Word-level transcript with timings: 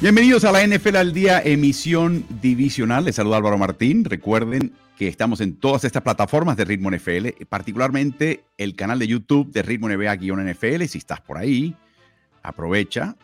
Bienvenidos 0.00 0.44
a 0.44 0.52
la 0.52 0.66
NFL 0.66 0.96
al 0.96 1.12
día, 1.12 1.42
emisión 1.44 2.24
divisional. 2.40 3.04
Les 3.04 3.16
saluda 3.16 3.36
Álvaro 3.36 3.58
Martín. 3.58 4.02
Recuerden 4.06 4.72
que 4.96 5.08
estamos 5.08 5.42
en 5.42 5.56
todas 5.56 5.84
estas 5.84 6.00
plataformas 6.00 6.56
de 6.56 6.64
Ritmo 6.64 6.90
NFL, 6.90 7.44
particularmente 7.50 8.44
el 8.56 8.74
canal 8.76 8.98
de 8.98 9.08
YouTube 9.08 9.52
de 9.52 9.60
Ritmo 9.60 9.90
NBA-NFL. 9.90 10.84
Si 10.84 10.96
estás 10.96 11.20
por 11.20 11.36
ahí, 11.36 11.76
aprovecha, 12.42 13.14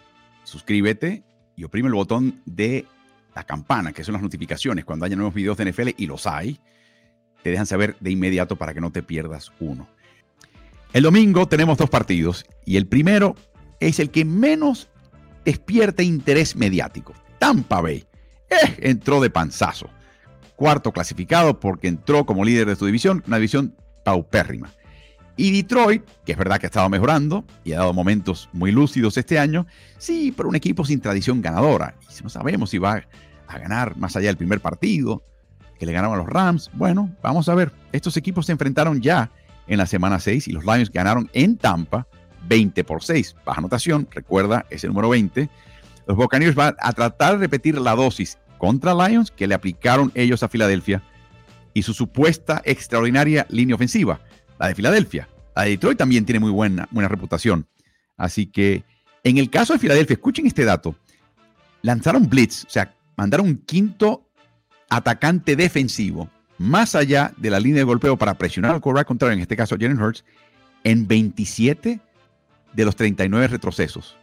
suscríbete 0.45 1.24
y 1.56 1.65
oprime 1.65 1.88
el 1.88 1.95
botón 1.95 2.42
de 2.45 2.84
la 3.34 3.45
campana, 3.45 3.95
que 3.95 4.04
son 4.04 4.12
las 4.12 4.23
notificaciones 4.23 4.84
cuando 4.84 5.06
haya 5.06 5.16
nuevos 5.16 5.32
videos 5.32 5.56
de 5.56 5.73
NFL 5.73 5.88
y 5.96 6.06
los 6.06 6.27
hay. 6.27 6.60
Te 7.43 7.52
dejan 7.52 7.65
saber 7.65 7.96
de 8.01 8.10
inmediato 8.10 8.56
para 8.56 8.74
que 8.74 8.82
no 8.82 8.93
te 8.93 9.02
pierdas 9.02 9.51
uno. 9.60 9.88
El 10.93 11.04
domingo 11.04 11.48
tenemos 11.48 11.79
dos 11.79 11.88
partidos 11.88 12.45
y 12.66 12.77
el 12.77 12.87
primero 12.87 13.34
es 13.80 13.98
el 13.98 14.10
que 14.10 14.27
menos 14.27 14.90
despierta 15.46 16.02
interés 16.02 16.56
mediático. 16.56 17.14
Tampa 17.38 17.80
Bay 17.80 18.04
eh, 18.50 18.77
entró 18.78 19.20
de 19.20 19.30
panzazo. 19.30 19.88
Cuarto 20.56 20.92
clasificado 20.92 21.60
porque 21.60 21.88
entró 21.88 22.27
como 22.27 22.45
líder 22.45 22.66
de 22.66 22.77
su 22.77 22.84
división, 22.84 23.23
una 23.27 23.37
división 23.37 23.74
paupérrima. 24.04 24.70
Y 25.37 25.52
Detroit, 25.52 26.02
que 26.24 26.32
es 26.32 26.38
verdad 26.38 26.59
que 26.59 26.66
ha 26.66 26.68
estado 26.68 26.88
mejorando 26.88 27.45
y 27.62 27.73
ha 27.73 27.78
dado 27.78 27.92
momentos 27.92 28.48
muy 28.52 28.73
lúcidos 28.73 29.18
este 29.18 29.38
año, 29.38 29.66
sí, 29.98 30.32
pero 30.34 30.48
un 30.48 30.56
equipo 30.56 30.84
sin 30.84 31.01
tradición 31.01 31.43
ganadora. 31.43 31.95
Y 32.02 32.23
no 32.23 32.30
sabemos 32.30 32.71
si 32.71 32.78
va 32.78 33.04
a 33.46 33.59
ganar 33.59 33.96
más 33.96 34.16
allá 34.16 34.28
del 34.28 34.38
primer 34.38 34.60
partido, 34.60 35.23
que 35.78 35.87
le 35.87 35.93
ganaron 35.93 36.15
a 36.15 36.23
los 36.23 36.26
Rams. 36.26 36.71
Bueno, 36.73 37.15
vamos 37.23 37.49
a 37.51 37.54
ver. 37.54 37.71
Estos 37.93 38.16
equipos 38.16 38.46
se 38.46 38.52
enfrentaron 38.52 39.02
ya 39.02 39.30
en 39.66 39.78
la 39.78 39.87
semana 39.87 40.18
6 40.18 40.49
y 40.49 40.52
los 40.52 40.65
Lions 40.65 40.90
ganaron 40.90 41.28
en 41.34 41.59
Tampa 41.59 42.09
20 42.49 42.85
por 42.85 43.02
6. 43.02 43.37
Baja 43.45 43.59
anotación, 43.59 44.09
recuerda, 44.11 44.66
es 44.71 44.85
el 44.85 44.91
número 44.91 45.09
20. 45.11 45.49
Los 46.07 46.16
Buccaneers 46.16 46.55
van 46.55 46.77
a 46.80 46.93
tratar 46.93 47.33
de 47.33 47.39
repetir 47.39 47.79
la 47.79 47.95
dosis 47.95 48.39
contra 48.59 48.95
Lions 48.95 49.30
que 49.30 49.47
le 49.47 49.55
aplicaron 49.55 50.13
ellos 50.15 50.43
a 50.43 50.49
Filadelfia 50.49 51.02
y 51.74 51.83
su 51.83 51.93
supuesta 51.93 52.63
extraordinaria 52.65 53.47
línea 53.51 53.74
ofensiva, 53.74 54.21
la 54.59 54.69
de 54.69 54.74
Filadelfia. 54.74 55.29
La 55.55 55.65
de 55.65 55.71
Detroit 55.71 55.99
también 55.99 56.24
tiene 56.24 56.41
muy 56.41 56.51
buena, 56.51 56.89
buena 56.91 57.09
reputación. 57.09 57.67
Así 58.17 58.47
que 58.47 58.85
en 59.24 59.39
el 59.39 59.51
caso 59.51 59.73
de 59.73 59.79
Filadelfia, 59.79 60.15
escuchen 60.15 60.47
este 60.47 60.65
dato, 60.65 60.95
lanzaron 61.83 62.29
blitz, 62.29 62.65
o 62.65 62.71
sea, 62.71 62.95
mandaron 63.17 63.47
un 63.47 63.57
quinto 63.59 64.31
atacante 64.89 65.56
defensivo 65.56 66.31
más 66.59 66.94
allá 66.94 67.33
de 67.37 67.50
la 67.50 67.61
línea 67.61 67.81
de 67.81 67.84
golpeo 67.84 68.17
para 68.17 68.34
presionar 68.34 68.72
al 68.72 68.81
quarterback 68.81 69.09
contrario, 69.09 69.34
en 69.34 69.43
este 69.43 69.56
caso 69.56 69.77
Jalen 69.78 70.00
Hurts, 70.00 70.25
en 70.84 71.06
27 71.06 72.00
de 72.77 72.84
los 72.84 72.94
39 72.94 73.49
retrocesos. 73.49 74.16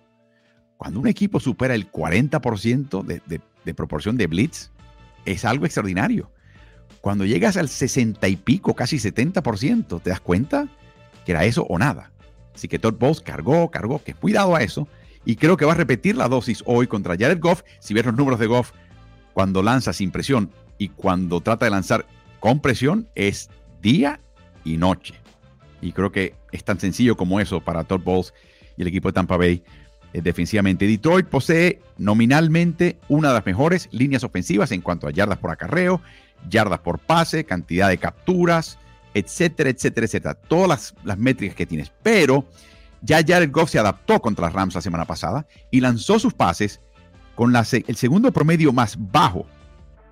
Cuando 0.78 1.00
un 1.00 1.08
equipo 1.08 1.40
supera 1.40 1.74
el 1.76 1.92
40% 1.92 3.04
de, 3.04 3.74
proporción 3.74 4.16
de 4.16 4.28
blitz, 4.28 4.70
es 5.26 5.44
algo 5.44 5.66
extraordinario. 5.66 6.32
Cuando 7.02 7.26
llegas 7.26 7.58
al 7.58 7.68
60 7.68 8.28
y 8.28 8.36
pico, 8.36 8.76
casi 8.76 8.98
70%, 8.98 10.02
¿te 10.02 10.10
das 10.10 10.20
cuenta 10.22 10.68
que 11.26 11.32
era 11.32 11.46
eso 11.46 11.64
o 11.64 11.80
nada? 11.80 12.12
Así 12.54 12.68
que 12.68 12.80
Todd 12.80 12.96
Bowles 13.00 13.22
cargó, 13.22 13.72
cargó, 13.72 14.04
que 14.04 14.14
cuidado 14.14 14.56
a 14.56 14.62
eso. 14.62 14.88
Y 15.26 15.36
creo 15.38 15.58
que 15.58 15.66
va 15.66 15.72
a 15.72 15.76
repetir 15.76 16.16
la 16.16 16.28
dosis 16.28 16.64
hoy 16.66 16.86
contra 16.86 17.18
Jared 17.18 17.40
Goff. 17.40 17.64
Si 17.80 17.94
ves 17.94 18.06
los 18.06 18.16
números 18.16 18.40
de 18.40 18.48
Goff, 18.48 18.72
cuando 19.34 19.64
lanza 19.64 19.94
sin 19.94 20.12
presión 20.12 20.52
y 20.78 20.90
cuando 20.90 21.42
trata 21.42 21.66
de 21.66 21.72
lanzar 21.72 22.06
con 22.40 22.60
presión, 22.60 23.10
es 23.16 23.50
día 23.82 24.20
y 24.64 24.78
noche. 24.78 25.16
Y 25.82 25.92
creo 25.92 26.12
que 26.12 26.36
es 26.52 26.64
tan 26.64 26.80
sencillo 26.80 27.18
como 27.18 27.40
eso 27.40 27.62
para 27.62 27.84
Todd 27.84 28.02
Bowles 28.04 28.34
y 28.78 28.82
el 28.82 28.88
equipo 28.88 29.10
de 29.10 29.14
Tampa 29.14 29.38
Bay 29.38 29.64
eh, 30.14 30.22
defensivamente. 30.22 30.88
Detroit 30.88 31.28
posee 31.28 31.82
nominalmente 31.98 33.00
una 33.08 33.30
de 33.30 33.34
las 33.36 33.46
mejores 33.46 33.90
líneas 33.92 34.24
ofensivas 34.24 34.72
en 34.72 34.82
cuanto 34.82 35.08
a 35.08 35.12
yardas 35.12 35.38
por 35.38 35.52
acarreo, 35.52 36.02
yardas 36.50 36.80
por 36.80 37.00
pase, 37.00 37.46
cantidad 37.46 37.90
de 37.90 37.98
capturas, 37.98 38.78
etcétera, 39.14 39.70
etcétera, 39.70 40.06
etcétera. 40.06 40.34
Todas 40.36 40.68
las, 40.68 40.96
las 41.04 41.18
métricas 41.18 41.56
que 41.56 41.66
tienes. 41.66 41.92
Pero 42.04 42.46
ya 43.02 43.22
Jared 43.26 43.52
Goff 43.52 43.70
se 43.70 43.80
adaptó 43.80 44.22
contra 44.22 44.50
Rams 44.50 44.76
la 44.76 44.82
semana 44.82 45.06
pasada 45.06 45.46
y 45.72 45.82
lanzó 45.82 46.20
sus 46.20 46.34
pases 46.34 46.80
con 47.36 47.54
el 47.56 47.96
segundo 47.96 48.32
promedio 48.32 48.72
más 48.72 48.98
bajo 49.12 49.46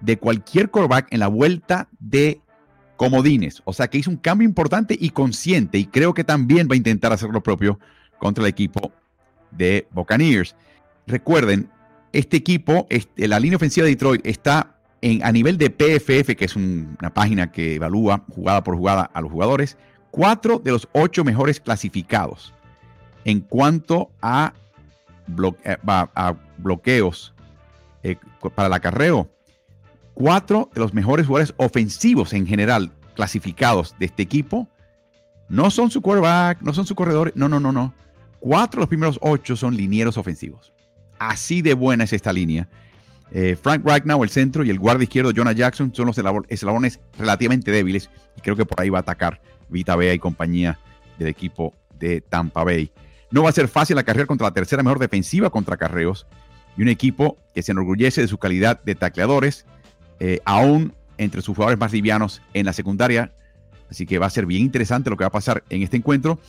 de 0.02 0.18
cualquier 0.18 0.70
quarterback 0.70 1.08
en 1.12 1.20
la 1.20 1.28
vuelta 1.28 1.88
de 2.00 2.42
comodines. 2.98 3.62
O 3.66 3.74
sea 3.74 3.88
que 3.88 4.00
hizo 4.00 4.10
un 4.10 4.18
cambio 4.18 4.48
importante 4.48 4.98
y 5.00 5.12
consciente 5.12 5.78
y 5.78 5.86
creo 5.86 6.14
que 6.14 6.24
también 6.24 6.68
va 6.70 6.74
a 6.74 6.78
intentar 6.78 7.14
hacer 7.14 7.30
lo 7.30 7.42
propio 7.42 7.80
contra 8.22 8.44
el 8.44 8.50
equipo 8.50 8.92
de 9.50 9.88
Buccaneers. 9.92 10.56
Recuerden, 11.08 11.70
este 12.14 12.38
equipo, 12.38 12.86
este, 12.90 13.28
la 13.28 13.40
línea 13.40 13.58
ofensiva 13.58 13.86
de 13.86 13.92
Detroit 13.92 14.22
está 14.26 14.76
en, 15.02 15.26
a 15.26 15.32
nivel 15.32 15.58
de 15.58 15.72
PFF, 15.72 16.36
que 16.36 16.46
es 16.46 16.56
una 16.56 17.12
página 17.12 17.52
que 17.52 17.76
evalúa 17.76 18.24
jugada 18.30 18.64
por 18.64 18.78
jugada 18.78 19.09
a 19.12 19.22
los 19.22 19.32
jugadores, 19.32 19.76
cuatro 20.12 20.59
de 20.59 20.72
los 20.72 20.88
ocho 20.92 21.24
mejores 21.24 21.59
clasificados 21.59 22.54
en 23.26 23.40
cuanto 23.40 24.12
a, 24.22 24.53
eh, 25.64 25.78
bloqueos 26.58 27.34
eh, 28.03 28.18
para 28.56 28.68
el 28.68 28.74
acarreo 28.74 29.30
cuatro 30.14 30.70
de 30.74 30.82
los 30.82 30.94
mejores 30.94 31.26
jugadores 31.26 31.53
ofensivos 31.58 32.34
en 32.34 32.46
general 32.46 32.92
clasificados 33.16 33.96
de 33.98 34.08
este 34.08 34.22
equipo 34.22 34.68
no 35.50 35.70
son 35.70 35.92
su 35.92 36.02
quarterback, 36.02 36.62
no 36.62 36.74
son 36.74 36.86
su 36.86 36.96
corredor, 36.96 37.34
no, 37.36 37.50
no, 37.50 37.59
no, 37.59 37.74
no. 37.74 37.94
Cuatro 38.41 38.79
de 38.79 38.81
los 38.81 38.90
primeros 38.90 39.19
ocho 39.22 39.56
son 39.56 39.78
linieros 39.78 40.18
ofensivos. 40.18 40.74
Así 41.19 41.62
de 41.62 41.75
buena 41.75 42.06
es 42.06 42.12
esta 42.12 42.34
línea. 42.34 42.68
Eh, 43.31 43.56
Frank 43.56 43.85
Ragnow, 43.85 44.24
el 44.24 44.31
centro, 44.31 44.66
y 44.66 44.72
el 44.72 44.79
guardia 44.79 45.03
izquierdo, 45.03 45.31
Jonah 45.34 45.52
Jackson, 45.52 45.94
son 45.94 46.07
los 46.07 46.18
eslabones 46.50 47.00
relativamente 47.18 47.72
débiles. 47.72 48.09
Y 48.35 48.41
creo 48.41 48.56
que 48.56 48.66
por 48.66 48.81
ahí 48.81 48.90
va 48.90 48.97
a 48.97 49.02
atacar 49.02 49.40
Vita 49.69 49.96
Bea 49.96 50.16
y 50.16 50.19
compañía 50.19 50.79
del 51.19 51.28
equipo 51.28 51.75
de 52.00 52.19
Tampa 52.22 52.63
Bay. 52.63 52.91
No 53.29 53.44
va 53.44 53.50
a 53.50 53.53
ser 53.53 53.68
fácil 53.68 53.96
la 53.96 54.03
carrera 54.03 54.25
contra 54.25 54.47
la 54.47 54.53
tercera 54.53 54.81
mejor 54.81 54.97
defensiva 54.97 55.52
contra 55.52 55.78
carreos 55.78 56.25
y 56.75 56.81
un 56.81 56.90
equipo 56.90 57.38
que 57.53 57.62
se 57.62 57.72
enorgullece 57.72 58.22
de 58.22 58.28
su 58.28 58.40
calidad 58.40 58.81
de 58.84 58.96
tacleadores 58.96 59.66
eh, 60.19 60.40
aún 60.46 60.94
entre 61.18 61.41
sus 61.41 61.56
jugadores 61.56 61.79
más 61.79 61.94
livianos 61.94 62.41
en 62.53 62.66
la 62.66 62.73
secundaria. 62.73 63.34
Así 63.90 64.06
que 64.06 64.18
va 64.18 64.25
a 64.25 64.29
ser 64.29 64.46
bien 64.47 64.63
interesante 64.63 65.09
lo 65.09 65.18
que 65.18 65.23
va 65.23 65.28
a 65.28 65.31
pasar 65.31 65.63
en 65.69 65.84
este 65.84 65.97
encuentro. 65.97 66.40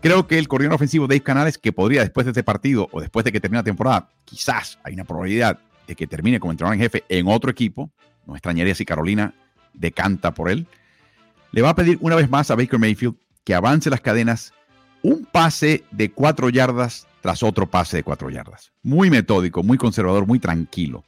Creo 0.00 0.28
que 0.28 0.38
el 0.38 0.46
coordinador 0.46 0.76
ofensivo 0.76 1.08
Dave 1.08 1.22
Canales, 1.22 1.58
que 1.58 1.72
podría 1.72 2.02
después 2.02 2.24
de 2.24 2.30
este 2.30 2.44
partido 2.44 2.88
o 2.92 3.00
después 3.00 3.24
de 3.24 3.32
que 3.32 3.40
termine 3.40 3.58
la 3.58 3.64
temporada, 3.64 4.08
quizás 4.24 4.78
hay 4.84 4.94
una 4.94 5.04
probabilidad 5.04 5.58
de 5.88 5.96
que 5.96 6.06
termine 6.06 6.38
como 6.38 6.52
entrenador 6.52 6.76
en 6.76 6.82
jefe 6.82 7.04
en 7.08 7.26
otro 7.26 7.50
equipo, 7.50 7.90
no 8.24 8.34
extrañaría 8.34 8.74
si 8.76 8.84
Carolina 8.84 9.34
decanta 9.74 10.32
por 10.32 10.50
él, 10.50 10.68
le 11.50 11.62
va 11.62 11.70
a 11.70 11.74
pedir 11.74 11.98
una 12.00 12.14
vez 12.14 12.30
más 12.30 12.50
a 12.50 12.54
Baker 12.54 12.78
Mayfield 12.78 13.16
que 13.42 13.54
avance 13.54 13.90
las 13.90 14.00
cadenas 14.00 14.52
un 15.02 15.24
pase 15.24 15.84
de 15.90 16.10
cuatro 16.10 16.48
yardas 16.48 17.06
tras 17.20 17.42
otro 17.42 17.68
pase 17.68 17.96
de 17.96 18.02
cuatro 18.04 18.30
yardas. 18.30 18.72
Muy 18.82 19.10
metódico, 19.10 19.62
muy 19.62 19.78
conservador, 19.78 20.26
muy 20.26 20.38
tranquilo. 20.38 21.04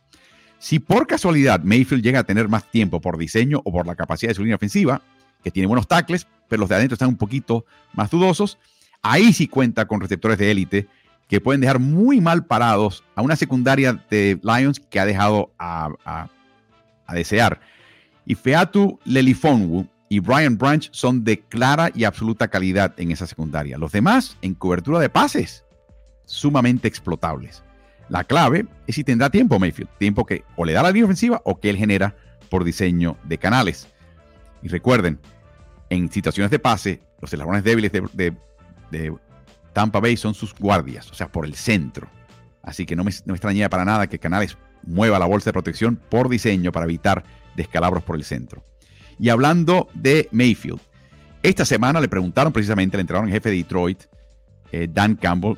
Si 0.58 0.78
por 0.78 1.06
casualidad 1.06 1.62
Mayfield 1.62 2.02
llega 2.02 2.20
a 2.20 2.24
tener 2.24 2.48
más 2.48 2.68
tiempo 2.70 3.00
por 3.00 3.18
diseño 3.18 3.60
o 3.64 3.72
por 3.72 3.86
la 3.86 3.94
capacidad 3.94 4.30
de 4.30 4.34
su 4.34 4.42
línea 4.42 4.56
ofensiva, 4.56 5.00
que 5.44 5.50
tiene 5.50 5.66
buenos 5.66 5.86
tackles, 5.86 6.26
pero 6.48 6.60
los 6.60 6.68
de 6.68 6.74
adentro 6.74 6.94
están 6.94 7.08
un 7.08 7.16
poquito 7.16 7.64
más 7.92 8.10
dudosos, 8.10 8.58
ahí 9.02 9.32
sí 9.32 9.48
cuenta 9.48 9.86
con 9.86 10.00
receptores 10.00 10.38
de 10.38 10.50
élite 10.50 10.88
que 11.28 11.40
pueden 11.40 11.60
dejar 11.60 11.78
muy 11.78 12.20
mal 12.20 12.44
parados 12.44 13.04
a 13.14 13.22
una 13.22 13.36
secundaria 13.36 14.04
de 14.10 14.40
Lions 14.42 14.80
que 14.80 14.98
ha 14.98 15.06
dejado 15.06 15.52
a, 15.58 16.28
desear. 17.12 17.60
Y 18.26 18.34
Featu 18.34 18.98
Lelifonwu 19.04 19.86
y 20.08 20.18
Brian 20.18 20.58
Branch 20.58 20.88
son 20.92 21.22
de 21.22 21.40
clara 21.40 21.90
y 21.94 22.04
absoluta 22.04 22.48
calidad 22.48 22.94
en 22.98 23.12
esa 23.12 23.26
secundaria. 23.26 23.78
Los 23.78 23.92
demás, 23.92 24.36
en 24.42 24.54
cobertura 24.54 24.98
de 24.98 25.08
pases, 25.08 25.64
sumamente 26.24 26.88
explotables. 26.88 27.62
La 28.08 28.24
clave 28.24 28.66
es 28.88 28.96
si 28.96 29.04
tendrá 29.04 29.30
tiempo 29.30 29.58
Mayfield, 29.58 29.90
tiempo 29.98 30.26
que 30.26 30.44
o 30.56 30.64
le 30.64 30.72
da 30.72 30.82
la 30.82 30.90
línea 30.90 31.04
ofensiva 31.04 31.40
o 31.44 31.60
que 31.60 31.70
él 31.70 31.76
genera 31.76 32.16
por 32.48 32.64
diseño 32.64 33.16
de 33.24 33.38
canales. 33.38 33.86
Y 34.62 34.68
recuerden, 34.68 35.20
en 35.90 36.10
situaciones 36.10 36.50
de 36.50 36.58
pase, 36.58 37.00
los 37.20 37.32
eslabones 37.32 37.62
débiles 37.62 37.92
de, 37.92 38.34
Tampa 39.72 40.00
Bay 40.00 40.16
son 40.16 40.34
sus 40.34 40.54
guardias, 40.54 41.10
o 41.10 41.14
sea, 41.14 41.28
por 41.28 41.44
el 41.44 41.54
centro. 41.54 42.08
Así 42.62 42.86
que 42.86 42.96
no 42.96 43.04
me, 43.04 43.12
no 43.24 43.34
extrañaría 43.34 43.70
para 43.70 43.84
nada 43.84 44.06
que 44.06 44.18
Canales 44.18 44.56
mueva 44.82 45.18
la 45.18 45.26
bolsa 45.26 45.50
de 45.50 45.54
protección 45.54 45.96
por 45.96 46.28
diseño 46.28 46.72
para 46.72 46.84
evitar 46.84 47.24
descalabros 47.56 48.02
por 48.02 48.16
el 48.16 48.24
centro. 48.24 48.64
Y 49.18 49.28
hablando 49.28 49.88
de 49.94 50.28
Mayfield, 50.32 50.80
esta 51.42 51.64
semana 51.64 52.00
le 52.00 52.08
preguntaron 52.08 52.52
precisamente 52.52 52.96
al 52.96 53.02
entrenador 53.02 53.28
en 53.28 53.34
jefe 53.34 53.50
de 53.50 53.56
Detroit, 53.56 54.02
eh, 54.72 54.88
Dan 54.90 55.16
Campbell, 55.16 55.56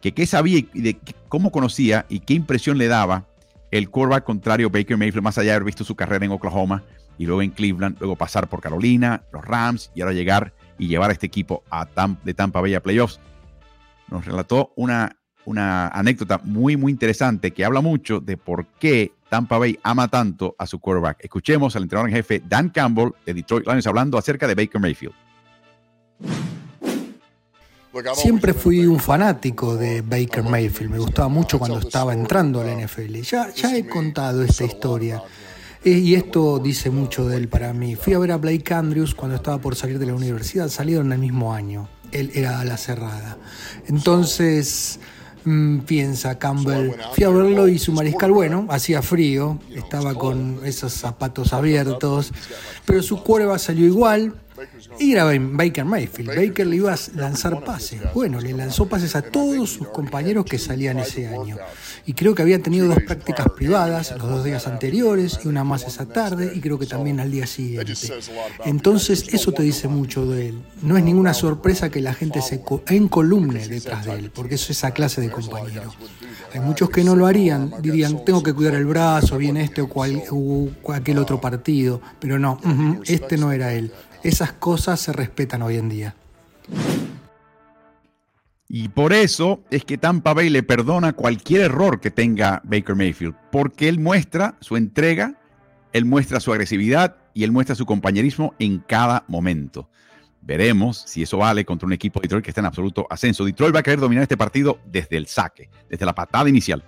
que 0.00 0.12
qué 0.12 0.26
sabía 0.26 0.58
y 0.72 0.80
de 0.80 0.98
cómo 1.28 1.50
conocía 1.50 2.06
y 2.08 2.20
qué 2.20 2.34
impresión 2.34 2.78
le 2.78 2.88
daba 2.88 3.26
el 3.70 3.90
quarterback 3.90 4.24
contrario 4.24 4.70
Baker 4.70 4.96
Mayfield, 4.96 5.22
más 5.22 5.38
allá 5.38 5.50
de 5.50 5.56
haber 5.56 5.64
visto 5.64 5.84
su 5.84 5.94
carrera 5.94 6.24
en 6.24 6.30
Oklahoma 6.30 6.84
y 7.18 7.26
luego 7.26 7.42
en 7.42 7.50
Cleveland, 7.50 7.98
luego 7.98 8.16
pasar 8.16 8.48
por 8.48 8.60
Carolina, 8.60 9.24
los 9.32 9.44
Rams 9.44 9.90
y 9.94 10.00
ahora 10.00 10.14
llegar 10.14 10.52
y 10.78 10.88
llevar 10.88 11.10
a 11.10 11.12
este 11.12 11.26
equipo 11.26 11.62
a 11.70 11.86
de 12.24 12.34
Tampa 12.34 12.60
Bay 12.60 12.74
a 12.74 12.82
playoffs. 12.82 13.20
Nos 14.08 14.24
relató 14.24 14.72
una, 14.76 15.14
anécdota 15.44 16.40
muy, 16.44 16.76
muy 16.76 16.92
interesante 16.92 17.52
que 17.52 17.64
habla 17.64 17.80
mucho 17.80 18.20
de 18.20 18.36
por 18.36 18.66
qué 18.78 19.12
Tampa 19.28 19.58
Bay 19.58 19.78
ama 19.82 20.08
tanto 20.08 20.54
a 20.58 20.66
su 20.66 20.78
quarterback. 20.78 21.18
Escuchemos 21.24 21.76
al 21.76 21.82
entrenador 21.82 22.10
en 22.10 22.16
jefe 22.16 22.42
Dan 22.46 22.70
Campbell 22.70 23.10
de 23.26 23.34
Detroit 23.34 23.66
Lions 23.66 23.86
hablando 23.86 24.16
acerca 24.16 24.46
de 24.46 24.54
Baker 24.54 24.80
Mayfield. 24.80 25.14
Siempre 28.14 28.52
fui 28.54 28.86
un 28.86 29.00
fanático 29.00 29.76
de 29.76 30.02
Baker 30.02 30.44
Mayfield, 30.44 30.92
me 30.92 30.98
gustaba 30.98 31.28
mucho 31.28 31.58
cuando 31.58 31.78
estaba 31.80 32.12
entrando 32.12 32.60
a 32.60 32.64
la 32.64 32.74
NFL. 32.74 33.14
Ya, 33.22 33.50
ya 33.52 33.76
he 33.76 33.86
contado 33.86 34.42
esta 34.42 34.64
historia 34.64 35.22
y 35.84 36.14
esto 36.14 36.58
dice 36.58 36.90
mucho 36.90 37.28
de 37.28 37.36
él 37.36 37.48
para 37.48 37.72
mí. 37.72 37.94
Fui 37.96 38.14
a 38.14 38.18
ver 38.18 38.32
a 38.32 38.36
Blake 38.36 38.74
Andrews 38.74 39.14
cuando 39.14 39.36
estaba 39.36 39.58
por 39.58 39.76
salir 39.76 39.98
de 39.98 40.06
la 40.06 40.14
universidad, 40.14 40.68
salieron 40.68 41.12
el 41.12 41.18
mismo 41.18 41.54
año. 41.54 41.88
Él 42.10 42.30
era 42.34 42.60
a 42.60 42.64
la 42.64 42.76
cerrada. 42.76 43.38
Entonces 43.86 44.98
mm, 45.44 45.80
piensa 45.80 46.38
Campbell, 46.38 46.92
fui 47.12 47.24
a 47.24 47.28
verlo 47.28 47.68
y 47.68 47.78
su 47.78 47.92
mariscal, 47.92 48.32
bueno, 48.32 48.66
hacía 48.70 49.02
frío, 49.02 49.58
estaba 49.74 50.14
con 50.14 50.60
esos 50.64 50.92
zapatos 50.92 51.52
abiertos, 51.52 52.32
pero 52.84 53.02
su 53.02 53.22
cuerva 53.22 53.58
salió 53.58 53.86
igual, 53.86 54.34
y 54.98 55.12
era 55.12 55.24
Baker 55.24 55.84
Mayfield. 55.84 56.34
Baker 56.34 56.66
le 56.66 56.76
iba 56.76 56.92
a 56.92 56.98
lanzar 57.14 57.62
pases. 57.64 58.00
Bueno, 58.14 58.40
le 58.40 58.52
lanzó 58.52 58.88
pases 58.88 59.14
a 59.16 59.22
todos 59.22 59.70
sus 59.70 59.88
compañeros 59.88 60.44
que 60.44 60.58
salían 60.58 60.98
ese 60.98 61.28
año. 61.28 61.56
Y 62.06 62.14
creo 62.14 62.34
que 62.34 62.42
había 62.42 62.60
tenido 62.60 62.86
dos 62.86 62.98
prácticas 63.06 63.46
privadas 63.54 64.14
los 64.18 64.28
dos 64.28 64.44
días 64.44 64.66
anteriores 64.66 65.40
y 65.44 65.48
una 65.48 65.64
más 65.64 65.84
esa 65.84 66.06
tarde 66.06 66.52
y 66.54 66.60
creo 66.60 66.78
que 66.78 66.86
también 66.86 67.20
al 67.20 67.30
día 67.30 67.46
siguiente. 67.46 67.94
Entonces 68.64 69.26
eso 69.32 69.52
te 69.52 69.62
dice 69.62 69.88
mucho 69.88 70.26
de 70.26 70.48
él. 70.48 70.62
No 70.82 70.96
es 70.96 71.04
ninguna 71.04 71.34
sorpresa 71.34 71.90
que 71.90 72.00
la 72.00 72.14
gente 72.14 72.42
se 72.42 72.62
encolumne 72.88 73.66
detrás 73.68 74.06
de 74.06 74.14
él, 74.14 74.30
porque 74.34 74.56
es 74.56 74.70
esa 74.70 74.92
clase 74.92 75.20
de 75.20 75.30
compañero. 75.30 75.92
Hay 76.54 76.60
muchos 76.60 76.88
que 76.88 77.04
no 77.04 77.14
lo 77.14 77.26
harían, 77.26 77.74
dirían, 77.80 78.24
tengo 78.24 78.42
que 78.42 78.54
cuidar 78.54 78.74
el 78.74 78.86
brazo, 78.86 79.36
viene 79.36 79.62
este 79.62 79.82
o, 79.82 79.88
cual, 79.88 80.22
aquel 80.94 81.18
otro 81.18 81.40
partido, 81.40 82.00
pero 82.18 82.38
no, 82.38 82.58
este 83.04 83.36
no 83.36 83.52
era 83.52 83.74
él. 83.74 83.92
Esas 84.22 84.52
cosas 84.52 85.00
se 85.00 85.12
respetan 85.12 85.62
hoy 85.62 85.76
en 85.76 85.88
día. 85.88 86.14
Y 88.68 88.88
por 88.88 89.12
eso 89.12 89.62
es 89.70 89.84
que 89.84 89.96
Tampa 89.96 90.34
Bay 90.34 90.50
le 90.50 90.62
perdona 90.62 91.14
cualquier 91.14 91.62
error 91.62 92.00
que 92.00 92.10
tenga 92.10 92.60
Baker 92.64 92.96
Mayfield, 92.96 93.34
porque 93.50 93.88
él 93.88 93.98
muestra 93.98 94.56
su 94.60 94.76
entrega, 94.76 95.34
él 95.92 96.04
muestra 96.04 96.38
su 96.38 96.52
agresividad 96.52 97.16
y 97.32 97.44
él 97.44 97.52
muestra 97.52 97.74
su 97.74 97.86
compañerismo 97.86 98.54
en 98.58 98.80
cada 98.80 99.24
momento. 99.26 99.88
Veremos 100.42 101.02
si 101.06 101.22
eso 101.22 101.38
vale 101.38 101.64
contra 101.64 101.86
un 101.86 101.92
equipo 101.94 102.20
de 102.20 102.24
Detroit 102.24 102.44
que 102.44 102.50
está 102.50 102.60
en 102.60 102.66
absoluto 102.66 103.06
ascenso. 103.08 103.44
Detroit 103.44 103.74
va 103.74 103.80
a 103.80 103.82
querer 103.82 104.00
dominar 104.00 104.22
este 104.22 104.36
partido 104.36 104.78
desde 104.84 105.16
el 105.16 105.26
saque, 105.26 105.70
desde 105.88 106.04
la 106.04 106.14
patada 106.14 106.48
inicial. 106.48 106.84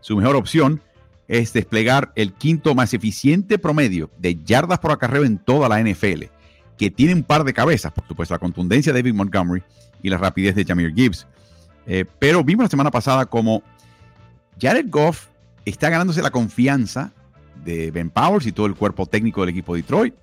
Su 0.00 0.16
mejor 0.16 0.36
opción 0.36 0.82
es 1.26 1.54
desplegar 1.54 2.12
el 2.16 2.34
quinto 2.34 2.74
más 2.74 2.92
eficiente 2.92 3.58
promedio 3.58 4.10
de 4.18 4.42
yardas 4.42 4.78
por 4.78 4.92
acarreo 4.92 5.24
en 5.24 5.38
toda 5.38 5.70
la 5.70 5.80
NFL 5.82 6.33
que 6.78 6.90
tiene 6.90 7.14
un 7.14 7.22
par 7.22 7.44
de 7.44 7.52
cabezas, 7.52 7.92
por 7.92 8.06
supuesto, 8.06 8.34
la 8.34 8.38
contundencia 8.38 8.92
de 8.92 9.00
David 9.00 9.14
Montgomery 9.14 9.62
y 10.02 10.10
la 10.10 10.18
rapidez 10.18 10.54
de 10.54 10.64
Jamir 10.64 10.92
Gibbs. 10.94 11.26
Eh, 11.86 12.04
pero 12.18 12.42
vimos 12.42 12.64
la 12.64 12.70
semana 12.70 12.90
pasada 12.90 13.26
como 13.26 13.62
Jared 14.60 14.86
Goff 14.88 15.28
está 15.64 15.90
ganándose 15.90 16.22
la 16.22 16.30
confianza 16.30 17.12
de 17.64 17.90
Ben 17.90 18.10
Powers 18.10 18.46
y 18.46 18.52
todo 18.52 18.66
el 18.66 18.74
cuerpo 18.74 19.06
técnico 19.06 19.40
del 19.40 19.50
equipo 19.50 19.74
de 19.74 19.82
Detroit 19.82 20.14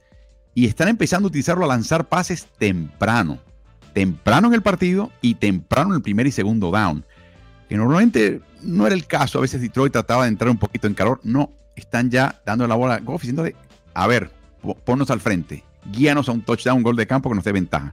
y 0.53 0.67
están 0.67 0.87
empezando 0.87 1.27
a 1.27 1.29
utilizarlo 1.29 1.65
a 1.65 1.67
lanzar 1.67 2.07
pases 2.07 2.47
temprano, 2.57 3.39
temprano 3.93 4.47
en 4.47 4.53
el 4.53 4.61
partido 4.61 5.11
y 5.21 5.35
temprano 5.35 5.91
en 5.91 5.95
el 5.97 6.01
primer 6.01 6.27
y 6.27 6.31
segundo 6.31 6.71
down, 6.71 7.05
que 7.69 7.77
normalmente 7.77 8.41
no 8.61 8.85
era 8.85 8.95
el 8.95 9.05
caso, 9.07 9.37
a 9.37 9.41
veces 9.41 9.61
Detroit 9.61 9.93
trataba 9.93 10.23
de 10.23 10.29
entrar 10.29 10.49
un 10.49 10.57
poquito 10.57 10.87
en 10.87 10.93
calor, 10.93 11.19
no, 11.23 11.51
están 11.75 12.09
ya 12.09 12.41
dando 12.45 12.67
la 12.67 12.75
bola 12.75 12.95
a 12.95 12.99
Goff 12.99 13.21
diciéndole, 13.21 13.55
a 13.93 14.07
ver, 14.07 14.29
ponnos 14.83 15.09
al 15.09 15.21
frente, 15.21 15.63
guíanos 15.85 16.29
a 16.29 16.31
un 16.31 16.41
touchdown, 16.41 16.77
un 16.77 16.83
gol 16.83 16.95
de 16.95 17.07
campo 17.07 17.29
que 17.29 17.35
nos 17.35 17.43
dé 17.43 17.51
ventaja. 17.51 17.91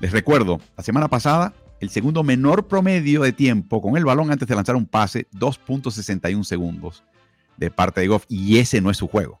Les 0.00 0.12
recuerdo, 0.12 0.60
la 0.76 0.82
semana 0.82 1.08
pasada, 1.08 1.54
el 1.80 1.90
segundo 1.90 2.22
menor 2.22 2.66
promedio 2.68 3.22
de 3.22 3.32
tiempo 3.32 3.80
con 3.80 3.96
el 3.96 4.04
balón 4.04 4.30
antes 4.30 4.48
de 4.48 4.54
lanzar 4.54 4.76
un 4.76 4.86
pase, 4.86 5.28
2.61 5.32 6.44
segundos 6.44 7.04
de 7.56 7.70
parte 7.70 8.00
de 8.00 8.08
Goff, 8.08 8.24
y 8.28 8.58
ese 8.58 8.80
no 8.80 8.90
es 8.90 8.96
su 8.96 9.08
juego. 9.08 9.40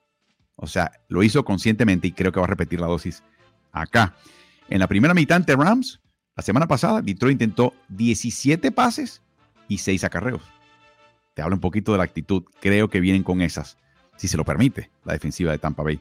O 0.56 0.66
sea, 0.66 0.92
lo 1.08 1.22
hizo 1.22 1.44
conscientemente 1.44 2.08
y 2.08 2.12
creo 2.12 2.32
que 2.32 2.40
va 2.40 2.46
a 2.46 2.48
repetir 2.48 2.80
la 2.80 2.86
dosis 2.86 3.22
acá. 3.72 4.14
En 4.68 4.78
la 4.78 4.86
primera 4.86 5.14
mitad 5.14 5.36
ante 5.36 5.54
Rams, 5.54 6.00
la 6.34 6.42
semana 6.42 6.66
pasada, 6.66 7.02
Detroit 7.02 7.34
intentó 7.34 7.74
17 7.88 8.72
pases 8.72 9.22
y 9.68 9.78
6 9.78 10.04
acarreos. 10.04 10.42
Te 11.34 11.42
hablo 11.42 11.56
un 11.56 11.60
poquito 11.60 11.92
de 11.92 11.98
la 11.98 12.04
actitud. 12.04 12.44
Creo 12.60 12.88
que 12.88 13.00
vienen 13.00 13.22
con 13.22 13.42
esas, 13.42 13.76
si 14.16 14.28
se 14.28 14.36
lo 14.36 14.44
permite, 14.44 14.90
la 15.04 15.12
defensiva 15.12 15.52
de 15.52 15.58
Tampa 15.58 15.82
Bay. 15.82 16.00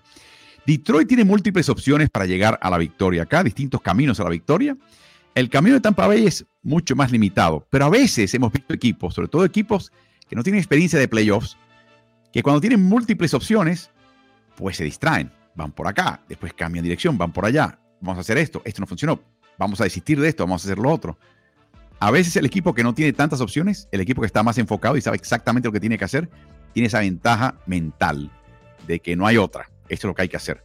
Detroit 0.66 1.08
tiene 1.08 1.24
múltiples 1.24 1.70
opciones 1.70 2.10
para 2.10 2.26
llegar 2.26 2.58
a 2.62 2.70
la 2.70 2.78
victoria. 2.78 3.24
Acá, 3.24 3.44
distintos 3.44 3.82
caminos 3.82 4.20
a 4.20 4.24
la 4.24 4.32
victoria. 4.32 4.76
El 5.36 5.50
camino 5.50 5.76
de 5.76 5.82
Tampa 5.82 6.08
Bay 6.08 6.26
es 6.26 6.46
mucho 6.64 6.96
más 6.96 7.12
limitado, 7.12 7.68
pero 7.70 7.86
a 7.86 7.90
veces 7.90 8.34
hemos 8.34 8.52
visto 8.52 8.74
equipos, 8.74 9.14
sobre 9.14 9.28
todo 9.28 9.44
equipos 9.44 9.92
que 10.28 10.36
no 10.36 10.44
tienen 10.44 10.60
experiencia 10.60 10.98
de 10.98 11.08
playoffs, 11.08 11.58
que 12.32 12.42
cuando 12.42 12.62
tienen 12.62 12.82
múltiples 12.82 13.34
opciones, 13.34 13.92
pues 14.56 14.78
se 14.78 14.86
distraen. 14.86 15.32
Van 15.54 15.72
por 15.72 15.88
acá, 15.88 16.22
después 16.28 16.54
cambian 16.54 16.84
dirección, 16.84 17.18
van 17.18 17.32
por 17.32 17.46
allá. 17.46 17.80
Vamos 18.02 18.18
a 18.18 18.22
hacer 18.22 18.38
esto, 18.38 18.62
esto 18.66 18.82
no 18.82 18.88
funcionó. 18.88 19.22
Vamos 19.58 19.80
a 19.82 19.84
desistir 19.84 20.20
de 20.20 20.28
esto, 20.28 20.44
vamos 20.44 20.64
a 20.64 20.68
hacer 20.68 20.80
lo 20.80 20.92
otro. 20.92 21.18
A 22.00 22.12
veces 22.12 22.36
el 22.36 22.46
equipo 22.46 22.74
que 22.74 22.84
no 22.84 22.94
tiene 22.94 23.14
tantas 23.14 23.40
opciones, 23.40 23.88
el 23.92 24.02
equipo 24.02 24.22
que 24.22 24.28
está 24.28 24.44
más 24.44 24.58
enfocado 24.58 24.98
y 24.98 25.02
sabe 25.02 25.18
exactamente 25.18 25.68
lo 25.68 25.72
que 25.72 25.80
tiene 25.80 25.98
que 25.98 26.06
hacer, 26.06 26.30
tiene 26.74 26.88
esa 26.88 27.00
ventaja 27.00 27.56
mental 27.66 28.32
de 28.86 29.00
que 29.00 29.16
no 29.16 29.28
hay 29.28 29.38
otra. 29.38 29.70
Esto 29.90 30.08
es 30.08 30.10
lo 30.10 30.16
que 30.16 30.24
hay 30.24 30.30
que 30.30 30.38
hacer. 30.38 30.64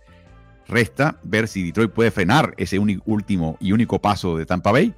Resta 0.69 1.19
ver 1.23 1.49
si 1.49 1.65
Detroit 1.65 1.91
puede 1.91 2.11
frenar 2.11 2.55
ese 2.57 2.79
último 2.79 3.57
y 3.61 3.73
único 3.73 4.01
paso 4.01 4.37
de 4.37 4.47
Tampa 4.47 4.71
Bay 4.71 4.95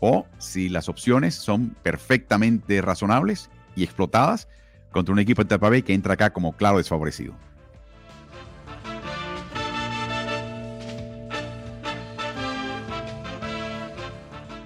o 0.00 0.26
si 0.38 0.68
las 0.68 0.88
opciones 0.88 1.34
son 1.34 1.76
perfectamente 1.82 2.80
razonables 2.80 3.50
y 3.76 3.84
explotadas 3.84 4.48
contra 4.90 5.12
un 5.12 5.18
equipo 5.18 5.42
de 5.42 5.48
Tampa 5.48 5.68
Bay 5.68 5.82
que 5.82 5.94
entra 5.94 6.14
acá 6.14 6.32
como 6.32 6.56
claro 6.56 6.78
desfavorecido. 6.78 7.34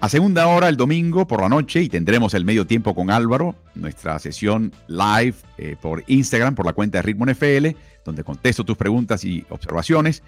A 0.07 0.09
segunda 0.09 0.47
hora 0.47 0.69
el 0.69 0.77
domingo 0.77 1.27
por 1.27 1.41
la 1.41 1.49
noche 1.49 1.83
y 1.83 1.89
tendremos 1.89 2.33
el 2.35 2.45
medio 2.45 2.65
tiempo 2.65 2.95
con 2.95 3.11
Álvaro, 3.11 3.57
nuestra 3.75 4.21
sesión 4.21 4.73
live 4.87 5.35
eh, 5.59 5.75
por 5.83 6.05
Instagram, 6.07 6.55
por 6.55 6.65
la 6.65 6.75
cuenta 6.75 6.99
de 6.99 7.03
Ritmo 7.03 7.27
NFL, 7.27 7.77
donde 8.05 8.23
contesto 8.23 8.63
tus 8.63 8.77
preguntas 8.77 9.25
y 9.25 9.45
observaciones. 9.49 10.23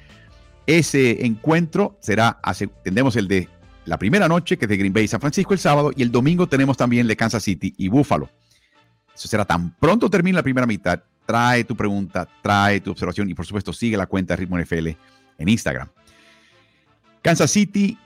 Ese 0.66 1.24
encuentro 1.24 1.96
será, 2.00 2.40
tendremos 2.82 3.14
el 3.14 3.28
de 3.28 3.48
la 3.84 3.98
primera 3.98 4.26
noche, 4.26 4.58
que 4.58 4.64
es 4.64 4.68
de 4.68 4.78
Green 4.78 4.92
Bay 4.92 5.04
y 5.04 5.08
San 5.08 5.20
Francisco 5.20 5.52
el 5.52 5.60
sábado, 5.60 5.92
y 5.94 6.02
el 6.02 6.10
domingo 6.10 6.48
tenemos 6.48 6.76
también 6.76 7.06
de 7.06 7.14
Kansas 7.14 7.44
City 7.44 7.72
y 7.78 7.86
Buffalo. 7.86 8.28
Eso 9.14 9.28
será 9.28 9.44
tan 9.44 9.76
pronto 9.76 10.10
termine 10.10 10.34
la 10.34 10.42
primera 10.42 10.66
mitad. 10.66 11.00
Trae 11.24 11.62
tu 11.62 11.76
pregunta, 11.76 12.26
trae 12.42 12.80
tu 12.80 12.90
observación 12.90 13.30
y 13.30 13.34
por 13.34 13.46
supuesto 13.46 13.72
sigue 13.72 13.96
la 13.96 14.06
cuenta 14.06 14.34
de 14.34 14.38
Ritmo 14.38 14.58
NFL 14.58 14.88
en 15.38 15.48
Instagram. 15.48 15.88
Kansas 17.22 17.52
City 17.52 17.96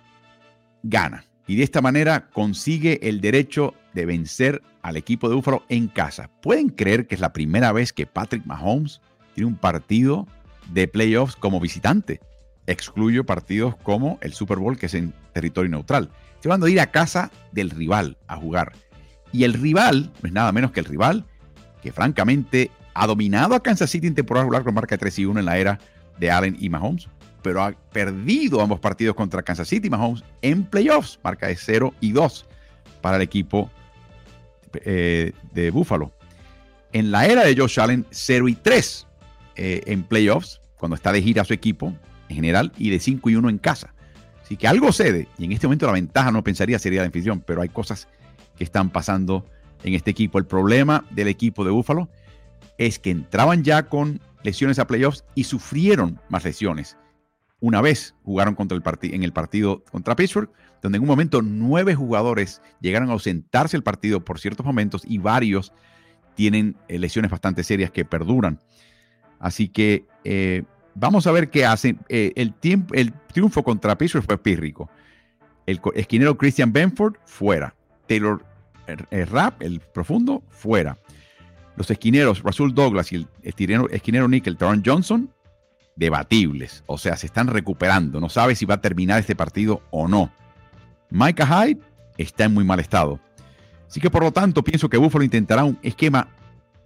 gana 0.83 1.25
y 1.47 1.57
de 1.57 1.65
esta 1.65 1.81
manera 1.81 2.29
consigue 2.33 3.09
el 3.09 3.21
derecho 3.21 3.75
de 3.95 4.07
vencer 4.07 4.63
al 4.83 4.97
equipo 4.97 5.29
de 5.29 5.35
Búfalo 5.35 5.65
en 5.69 5.89
casa. 5.89 6.31
¿Pueden 6.41 6.69
creer 6.69 7.07
que 7.07 7.15
es 7.15 7.21
la 7.21 7.33
primera 7.33 7.73
vez 7.73 7.93
que 7.93 8.07
Patrick 8.07 8.45
Mahomes 8.47 9.01
tiene 9.35 9.49
un 9.49 9.57
partido 9.57 10.27
de 10.71 10.89
playoffs 10.89 11.37
como 11.37 11.61
visitante? 11.61 12.21
Excluyo 12.67 13.25
partidos 13.25 13.77
como 13.77 14.19
el 14.21 14.33
Super 14.33 14.59
Bowl, 14.59 14.79
que 14.79 14.87
es 14.87 14.95
en 14.95 15.13
territorio 15.33 15.71
neutral. 15.71 16.11
Estoy 16.35 16.51
hablando 16.51 16.67
de 16.67 16.73
ir 16.73 16.81
a 16.81 16.91
casa 16.91 17.31
del 17.53 17.71
rival 17.71 18.17
a 18.29 18.37
jugar. 18.37 18.73
Y 19.33 19.45
el 19.45 19.55
rival 19.55 20.13
no 20.23 20.27
es 20.27 20.33
nada 20.33 20.53
menos 20.53 20.73
que 20.73 20.81
el 20.81 20.87
rival 20.87 21.25
que 21.83 21.93
francamente 21.93 22.71
ha 22.95 23.07
dominado 23.07 23.55
a 23.55 23.63
Kansas 23.63 23.91
City 23.91 24.07
en 24.07 24.15
temporada 24.15 24.45
regular 24.45 24.65
con 24.65 24.75
marca 24.75 24.97
3 24.97 25.19
y 25.21 25.25
1 25.25 25.41
en 25.41 25.47
la 25.47 25.59
era 25.59 25.79
de 26.19 26.31
Allen 26.31 26.57
y 26.59 26.69
Mahomes 26.69 27.09
pero 27.43 27.63
ha 27.63 27.73
perdido 27.93 28.61
ambos 28.61 28.81
partidos 28.81 29.15
contra 29.15 29.43
Kansas 29.43 29.69
City 29.69 29.91
Mahomes 29.91 30.25
en 30.41 30.65
playoffs, 30.65 31.19
marca 31.23 31.49
de 31.49 31.57
0 31.57 31.93
y 32.01 32.13
2 32.13 32.47
para 33.01 33.17
el 33.17 33.23
equipo 33.23 33.71
eh, 34.85 35.33
de 35.53 35.71
Buffalo. 35.71 36.13
En 36.93 37.11
la 37.11 37.27
era 37.27 37.45
de 37.45 37.57
Josh 37.57 37.81
Allen, 37.81 38.07
0 38.11 38.49
y 38.49 38.55
3 38.55 39.07
eh, 39.57 39.83
en 39.87 40.05
playoffs, 40.05 40.61
cuando 40.77 40.95
está 40.95 41.13
de 41.13 41.23
gira 41.23 41.45
su 41.45 41.53
equipo 41.53 41.93
en 42.29 42.37
general, 42.37 42.73
y 42.79 42.91
de 42.91 43.01
5 43.01 43.31
y 43.31 43.37
1 43.37 43.49
en 43.51 43.59
casa. 43.59 43.93
Así 44.43 44.57
que 44.57 44.69
algo 44.69 44.93
cede, 44.93 45.29
y 45.39 45.45
en 45.45 45.53
este 45.53 45.67
momento 45.67 45.87
la 45.87 45.93
ventaja 45.93 46.31
no 46.31 46.45
pensaría 46.45 46.79
sería 46.79 47.01
la 47.01 47.07
anfitrión, 47.07 47.41
pero 47.41 47.63
hay 47.63 47.69
cosas 47.69 48.09
que 48.57 48.65
están 48.65 48.91
pasando 48.91 49.47
en 49.83 49.95
este 49.95 50.11
equipo. 50.11 50.39
El 50.39 50.47
problema 50.47 51.05
del 51.11 51.29
equipo 51.29 51.65
de 51.65 51.71
Buffalo 51.71 52.09
es 52.79 52.99
que 52.99 53.11
entraban 53.11 53.65
ya 53.65 53.85
con 53.85 54.21
lesiones 54.43 54.79
a 54.79 54.87
playoffs 54.87 55.25
y 55.35 55.45
sufrieron 55.45 56.21
más 56.29 56.45
lesiones 56.45 56.97
una 57.63 57.81
vez 57.81 58.17
jugaron 58.25 58.57
contra 58.57 58.77
el 58.77 59.15
en 59.15 59.23
el 59.23 59.33
partido 59.33 59.85
contra 59.85 60.17
Pittsburgh, 60.17 60.51
donde 60.83 60.97
en 60.97 61.03
un 61.03 61.09
momento 61.09 61.43
nueve 61.43 61.95
jugadores 61.95 62.61
llegaron 62.81 63.09
a 63.09 63.13
ausentarse 63.13 63.77
el 63.77 63.85
partido 63.85 64.25
por 64.25 64.41
ciertos 64.41 64.67
momentos 64.67 65.03
y 65.07 65.19
varios 65.19 65.73
tienen 66.35 66.77
eh, 66.89 66.99
lesiones 66.99 67.31
bastante 67.31 67.63
serias 67.63 67.93
que 67.93 68.05
perduran. 68.05 68.59
Así 69.39 69.69
que 69.69 70.07
eh, 70.25 70.65
vamos 70.97 71.29
a 71.29 71.33
ver 71.33 71.51
qué 71.51 71.65
hacen. 71.65 72.01
Eh, 72.09 72.33
el, 72.35 72.53
el, 72.95 73.13
triunfo 73.33 73.63
contra 73.63 73.97
Pittsburgh 73.97 74.25
fue 74.25 74.43
pírrico. 74.43 74.91
El 75.65 75.81
esquinero 75.95 76.37
Christian 76.37 76.73
Benford, 76.73 77.15
fuera. 77.27 77.77
Taylor 78.09 78.45
Rapp, 79.31 79.63
el 79.63 79.79
profundo, 79.79 80.43
fuera. 80.49 80.99
Los 81.77 81.91
esquineros 81.91 82.43
Russell 82.43 82.73
Douglas 82.75 83.13
y 83.13 83.17
el 83.17 83.29
esquinero, 83.43 83.89
esquinero 83.91 84.29
Nickel, 84.29 84.57
Taron 84.57 84.83
Johnson, 84.85 85.31
debatibles. 85.97 86.85
O 86.87 86.99
sea, 86.99 87.17
se 87.17 87.27
están 87.27 87.47
recuperando. 87.47 88.21
No 88.21 88.29
sabe 88.29 88.55
si 88.55 88.65
va 88.65 88.75
a 88.75 88.81
terminar 88.81 89.21
este 89.21 89.37
partido 89.37 89.83
o 89.91 90.09
no. 90.09 90.33
Micah 91.11 91.47
Hyde 91.47 91.81
está 92.19 92.45
en 92.45 92.55
muy 92.55 92.65
mal 92.65 92.81
estado. 92.81 93.21
Así 93.89 94.01
que 94.01 94.11
por 94.11 94.23
lo 94.23 94.33
tanto 94.33 94.65
pienso 94.65 94.89
que 94.89 94.97
Buffalo 94.97 95.25
intentará 95.25 95.65
un 95.65 95.79
esquema 95.83 96.29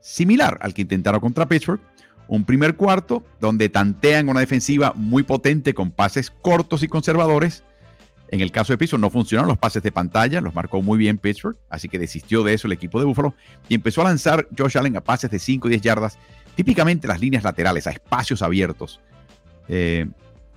similar 0.00 0.58
al 0.60 0.74
que 0.74 0.82
intentaron 0.82 1.20
contra 1.20 1.46
Pittsburgh. 1.46 1.80
Un 2.28 2.44
primer 2.44 2.74
cuarto 2.74 3.22
donde 3.38 3.68
tantean 3.68 4.28
una 4.28 4.40
defensiva 4.40 4.92
muy 4.96 5.22
potente 5.22 5.74
con 5.74 5.92
pases 5.92 6.30
cortos 6.30 6.82
y 6.82 6.88
conservadores. 6.88 7.62
En 8.28 8.40
el 8.40 8.50
caso 8.50 8.72
de 8.72 8.78
Pittsburgh 8.78 9.00
no 9.00 9.10
funcionaron 9.10 9.48
los 9.48 9.58
pases 9.58 9.82
de 9.82 9.92
pantalla, 9.92 10.40
los 10.40 10.54
marcó 10.54 10.82
muy 10.82 10.98
bien 10.98 11.18
Pittsburgh, 11.18 11.56
así 11.70 11.88
que 11.88 11.98
desistió 11.98 12.42
de 12.42 12.54
eso 12.54 12.66
el 12.66 12.72
equipo 12.72 12.98
de 12.98 13.06
Buffalo 13.06 13.34
y 13.68 13.74
empezó 13.74 14.00
a 14.00 14.04
lanzar 14.04 14.48
Josh 14.56 14.76
Allen 14.76 14.96
a 14.96 15.00
pases 15.00 15.30
de 15.30 15.38
5 15.38 15.68
y 15.68 15.70
10 15.70 15.82
yardas, 15.82 16.18
típicamente 16.56 17.06
las 17.06 17.20
líneas 17.20 17.44
laterales, 17.44 17.86
a 17.86 17.90
espacios 17.90 18.42
abiertos. 18.42 19.00
Eh, 19.68 20.06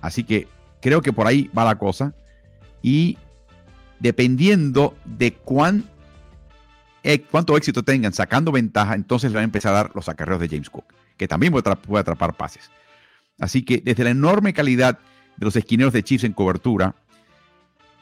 así 0.00 0.24
que 0.24 0.48
creo 0.80 1.00
que 1.00 1.12
por 1.12 1.26
ahí 1.26 1.48
va 1.56 1.64
la 1.64 1.76
cosa. 1.76 2.14
Y 2.82 3.18
dependiendo 4.00 4.96
de 5.04 5.34
cuán 5.34 5.84
eh, 7.02 7.22
cuánto 7.22 7.56
éxito 7.56 7.82
tengan 7.82 8.12
sacando 8.12 8.52
ventaja, 8.52 8.94
entonces 8.94 9.30
le 9.30 9.36
van 9.36 9.42
a 9.42 9.44
empezar 9.44 9.72
a 9.72 9.76
dar 9.76 9.90
los 9.94 10.08
acarreos 10.08 10.40
de 10.40 10.48
James 10.48 10.68
Cook, 10.68 10.84
que 11.16 11.26
también 11.26 11.52
puede, 11.52 12.00
atrapar 12.00 12.36
pases. 12.36 12.70
Así 13.38 13.62
que 13.62 13.78
desde 13.78 14.04
la 14.04 14.10
enorme 14.10 14.52
calidad 14.52 14.98
de 15.36 15.44
los 15.44 15.56
esquineros 15.56 15.94
de 15.94 16.02
Chiefs 16.02 16.24
en 16.24 16.34
cobertura, 16.34 16.94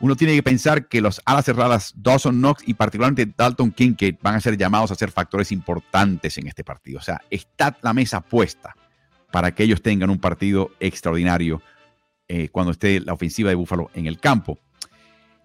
uno 0.01 0.17
tiene 0.17 0.35
que 0.35 0.43
pensar 0.43 0.87
que 0.87 1.01
los 1.01 1.21
alas 1.25 1.45
cerradas 1.45 1.93
Dawson 1.97 2.37
Knox 2.39 2.63
y 2.67 2.75
particularmente 2.75 3.33
Dalton 3.37 3.73
Kincaid 3.73 4.17
van 4.23 4.37
a 4.37 4.41
ser 4.41 4.57
llamados 4.57 4.91
a 4.91 4.95
ser 4.95 5.11
factores 5.11 5.51
importantes 5.51 6.39
en 6.39 6.47
este 6.47 6.65
partido. 6.65 6.99
O 6.99 7.03
sea, 7.03 7.21
está 7.31 7.77
la 7.83 7.93
mesa 7.93 8.21
puesta 8.21 8.77
para 9.33 9.55
que 9.55 9.65
ellos 9.65 9.83
tengan 9.83 10.11
un 10.11 10.19
partido 10.19 10.71
extraordinario 10.81 11.63
eh, 12.29 12.49
cuando 12.51 12.73
esté 12.73 13.01
la 13.01 13.13
ofensiva 13.13 13.51
de 13.51 13.57
Búfalo 13.57 13.91
en 13.95 14.07
el 14.07 14.21
campo. 14.21 14.59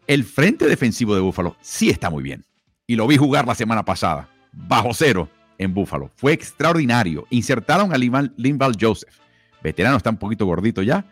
El 0.05 0.23
frente 0.23 0.67
defensivo 0.67 1.15
de 1.15 1.21
Búfalo 1.21 1.55
sí 1.61 1.89
está 1.89 2.09
muy 2.09 2.23
bien 2.23 2.45
y 2.85 2.95
lo 2.95 3.07
vi 3.07 3.17
jugar 3.17 3.47
la 3.47 3.55
semana 3.55 3.83
pasada, 3.83 4.29
bajo 4.51 4.93
cero 4.93 5.29
en 5.57 5.73
Buffalo. 5.73 6.11
Fue 6.15 6.33
extraordinario. 6.33 7.25
Insertaron 7.29 7.93
a 7.93 7.97
Linval 7.97 8.77
Joseph. 8.79 9.15
Veterano, 9.63 9.97
está 9.97 10.09
un 10.09 10.17
poquito 10.17 10.45
gordito 10.45 10.81
ya, 10.81 11.05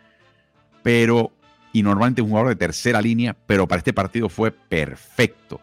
pero, 0.82 1.32
y 1.72 1.82
normalmente 1.82 2.22
un 2.22 2.28
jugador 2.28 2.50
de 2.50 2.56
tercera 2.56 3.00
línea, 3.00 3.36
pero 3.46 3.66
para 3.66 3.78
este 3.78 3.92
partido 3.92 4.28
fue 4.28 4.50
perfecto. 4.50 5.60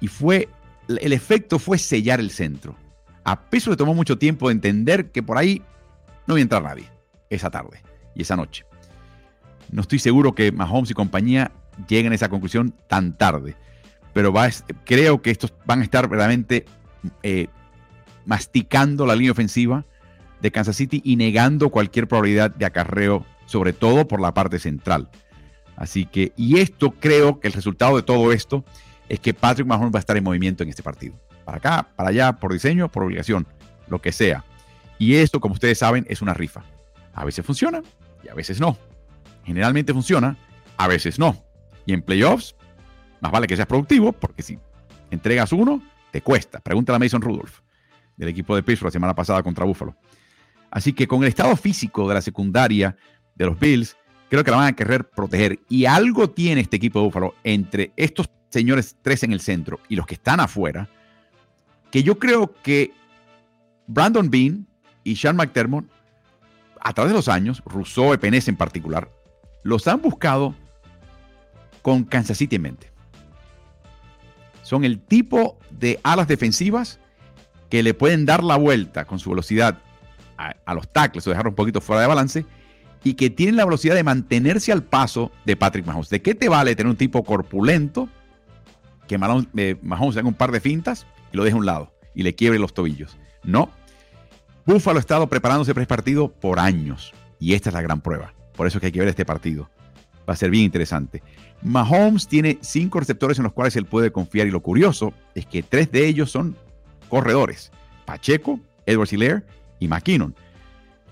Y 0.00 0.08
fue, 0.08 0.48
el 0.88 1.12
efecto 1.12 1.58
fue 1.58 1.78
sellar 1.78 2.20
el 2.20 2.30
centro. 2.30 2.76
A 3.24 3.40
peso 3.40 3.70
le 3.70 3.76
tomó 3.76 3.94
mucho 3.94 4.18
tiempo 4.18 4.48
de 4.48 4.52
entender 4.52 5.10
que 5.10 5.22
por 5.22 5.38
ahí 5.38 5.62
no 6.26 6.34
iba 6.34 6.40
a 6.40 6.42
entrar 6.42 6.62
nadie 6.62 6.88
esa 7.30 7.50
tarde 7.50 7.82
y 8.14 8.22
esa 8.22 8.36
noche. 8.36 8.64
No 9.70 9.82
estoy 9.82 9.98
seguro 9.98 10.34
que 10.34 10.52
Mahomes 10.52 10.90
y 10.90 10.94
compañía 10.94 11.52
lleguen 11.88 12.12
a 12.12 12.14
esa 12.14 12.28
conclusión 12.28 12.74
tan 12.88 13.16
tarde 13.16 13.56
pero 14.18 14.34
creo 14.84 15.22
que 15.22 15.30
estos 15.30 15.54
van 15.64 15.80
a 15.80 15.84
estar 15.84 16.10
realmente 16.10 16.64
eh, 17.22 17.46
masticando 18.26 19.06
la 19.06 19.14
línea 19.14 19.30
ofensiva 19.30 19.84
de 20.40 20.50
Kansas 20.50 20.74
City 20.74 21.00
y 21.04 21.14
negando 21.14 21.70
cualquier 21.70 22.08
probabilidad 22.08 22.50
de 22.52 22.66
acarreo, 22.66 23.24
sobre 23.48 23.72
todo 23.72 24.06
por 24.06 24.20
la 24.20 24.34
parte 24.34 24.58
central. 24.58 25.08
Así 25.74 26.04
que, 26.04 26.32
y 26.36 26.58
esto 26.60 26.92
creo 26.92 27.40
que 27.40 27.48
el 27.48 27.54
resultado 27.54 27.96
de 27.96 28.02
todo 28.02 28.30
esto 28.30 28.64
es 29.08 29.20
que 29.20 29.32
Patrick 29.32 29.66
Mahomes 29.66 29.94
va 29.94 29.98
a 29.98 30.00
estar 30.00 30.16
en 30.16 30.24
movimiento 30.24 30.62
en 30.62 30.68
este 30.68 30.82
partido. 30.82 31.18
Para 31.46 31.56
acá, 31.56 31.88
para 31.96 32.10
allá, 32.10 32.34
por 32.34 32.52
diseño, 32.52 32.90
por 32.90 33.04
obligación, 33.04 33.46
lo 33.88 34.02
que 34.02 34.12
sea. 34.12 34.44
Y 34.98 35.14
esto, 35.14 35.40
como 35.40 35.54
ustedes 35.54 35.78
saben, 35.78 36.04
es 36.10 36.20
una 36.20 36.34
rifa. 36.34 36.62
A 37.14 37.24
veces 37.24 37.44
funciona 37.44 37.82
y 38.22 38.28
a 38.28 38.34
veces 38.34 38.60
no. 38.60 38.76
Generalmente 39.44 39.94
funciona, 39.94 40.36
a 40.76 40.86
veces 40.88 41.18
no. 41.18 41.42
Y 41.86 41.94
en 41.94 42.02
playoffs 42.02 42.54
más 43.20 43.32
vale 43.32 43.46
que 43.46 43.56
seas 43.56 43.66
productivo, 43.66 44.12
porque 44.12 44.42
si 44.42 44.58
entregas 45.10 45.52
uno, 45.52 45.82
te 46.10 46.20
cuesta. 46.20 46.60
Pregúntale 46.60 46.96
a 46.96 46.98
Mason 46.98 47.22
Rudolph, 47.22 47.60
del 48.16 48.28
equipo 48.28 48.54
de 48.54 48.62
Pittsburgh 48.62 48.88
la 48.88 48.92
semana 48.92 49.14
pasada 49.14 49.42
contra 49.42 49.64
Buffalo. 49.64 49.96
Así 50.70 50.92
que 50.92 51.08
con 51.08 51.22
el 51.22 51.28
estado 51.28 51.56
físico 51.56 52.06
de 52.08 52.14
la 52.14 52.20
secundaria 52.20 52.96
de 53.38 53.46
los 53.46 53.58
Bills, 53.58 53.96
creo 54.28 54.44
que 54.44 54.50
la 54.50 54.58
van 54.58 54.66
a 54.66 54.76
querer 54.76 55.08
proteger. 55.08 55.60
Y 55.68 55.86
algo 55.86 56.28
tiene 56.30 56.60
este 56.60 56.76
equipo 56.76 56.98
de 56.98 57.06
Buffalo 57.06 57.34
entre 57.44 57.92
estos 57.96 58.28
señores 58.50 58.96
tres 59.02 59.22
en 59.22 59.32
el 59.32 59.40
centro 59.40 59.80
y 59.88 59.96
los 59.96 60.06
que 60.06 60.14
están 60.14 60.40
afuera, 60.40 60.88
que 61.90 62.02
yo 62.02 62.18
creo 62.18 62.52
que 62.62 62.92
Brandon 63.86 64.30
Bean 64.30 64.66
y 65.04 65.16
Sean 65.16 65.36
McDermott, 65.36 65.86
a 66.80 66.92
través 66.92 67.12
de 67.12 67.16
los 67.16 67.28
años, 67.28 67.62
Rousseau, 67.64 68.12
Epenez 68.12 68.48
en 68.48 68.56
particular, 68.56 69.10
los 69.62 69.86
han 69.88 70.00
buscado 70.00 70.54
con 71.82 72.04
Kansas 72.04 72.38
City 72.38 72.56
en 72.56 72.62
mente. 72.62 72.90
Son 74.62 74.84
el 74.84 75.00
tipo 75.00 75.58
de 75.70 75.98
alas 76.02 76.28
defensivas 76.28 77.00
que 77.70 77.82
le 77.82 77.94
pueden 77.94 78.26
dar 78.26 78.44
la 78.44 78.56
vuelta 78.56 79.04
con 79.06 79.18
su 79.18 79.30
velocidad 79.30 79.78
a, 80.36 80.74
los 80.74 80.88
tackles 80.92 81.26
o 81.26 81.30
dejar 81.30 81.48
un 81.48 81.54
poquito 81.54 81.80
fuera 81.80 82.02
de 82.02 82.06
balance 82.06 82.46
y 83.08 83.14
que 83.14 83.30
tienen 83.30 83.56
la 83.56 83.64
velocidad 83.64 83.94
de 83.94 84.04
mantenerse 84.04 84.70
al 84.70 84.82
paso 84.82 85.32
de 85.46 85.56
Patrick 85.56 85.86
Mahomes. 85.86 86.10
¿De 86.10 86.20
qué 86.20 86.34
te 86.34 86.50
vale 86.50 86.76
tener 86.76 86.90
un 86.90 86.96
tipo 86.96 87.24
corpulento 87.24 88.06
que 89.06 89.14
eh, 89.14 89.78
Mahomes, 89.80 90.16
haga 90.18 90.28
un 90.28 90.34
par 90.34 90.52
de 90.52 90.60
fintas 90.60 91.06
y 91.32 91.38
lo 91.38 91.44
deje 91.44 91.54
a 91.54 91.58
un 91.58 91.64
lado 91.64 91.90
y 92.14 92.22
le 92.22 92.34
quiebre 92.34 92.58
los 92.58 92.74
tobillos? 92.74 93.16
No. 93.44 93.70
Buffalo 94.66 94.98
ha 94.98 95.00
estado 95.00 95.26
preparándose 95.26 95.72
para 95.72 95.84
este 95.84 95.94
partido 95.94 96.30
por 96.30 96.58
años 96.58 97.14
y 97.40 97.54
esta 97.54 97.70
es 97.70 97.74
la 97.74 97.80
gran 97.80 98.02
prueba. 98.02 98.34
Por 98.54 98.66
eso 98.66 98.76
es 98.76 98.80
que 98.80 98.86
hay 98.88 98.92
que 98.92 99.00
ver 99.00 99.08
este 99.08 99.24
partido. 99.24 99.70
Va 100.28 100.34
a 100.34 100.36
ser 100.36 100.50
bien 100.50 100.64
interesante. 100.64 101.22
Mahomes 101.62 102.28
tiene 102.28 102.58
cinco 102.60 103.00
receptores 103.00 103.38
en 103.38 103.44
los 103.44 103.54
cuales 103.54 103.74
él 103.76 103.86
puede 103.86 104.12
confiar 104.12 104.46
y 104.46 104.50
lo 104.50 104.60
curioso 104.60 105.14
es 105.34 105.46
que 105.46 105.62
tres 105.62 105.90
de 105.90 106.06
ellos 106.06 106.30
son 106.30 106.58
corredores. 107.08 107.72
Pacheco, 108.04 108.60
Edward 108.84 109.08
Hilaire 109.10 109.44
y 109.80 109.88
McKinnon. 109.88 110.34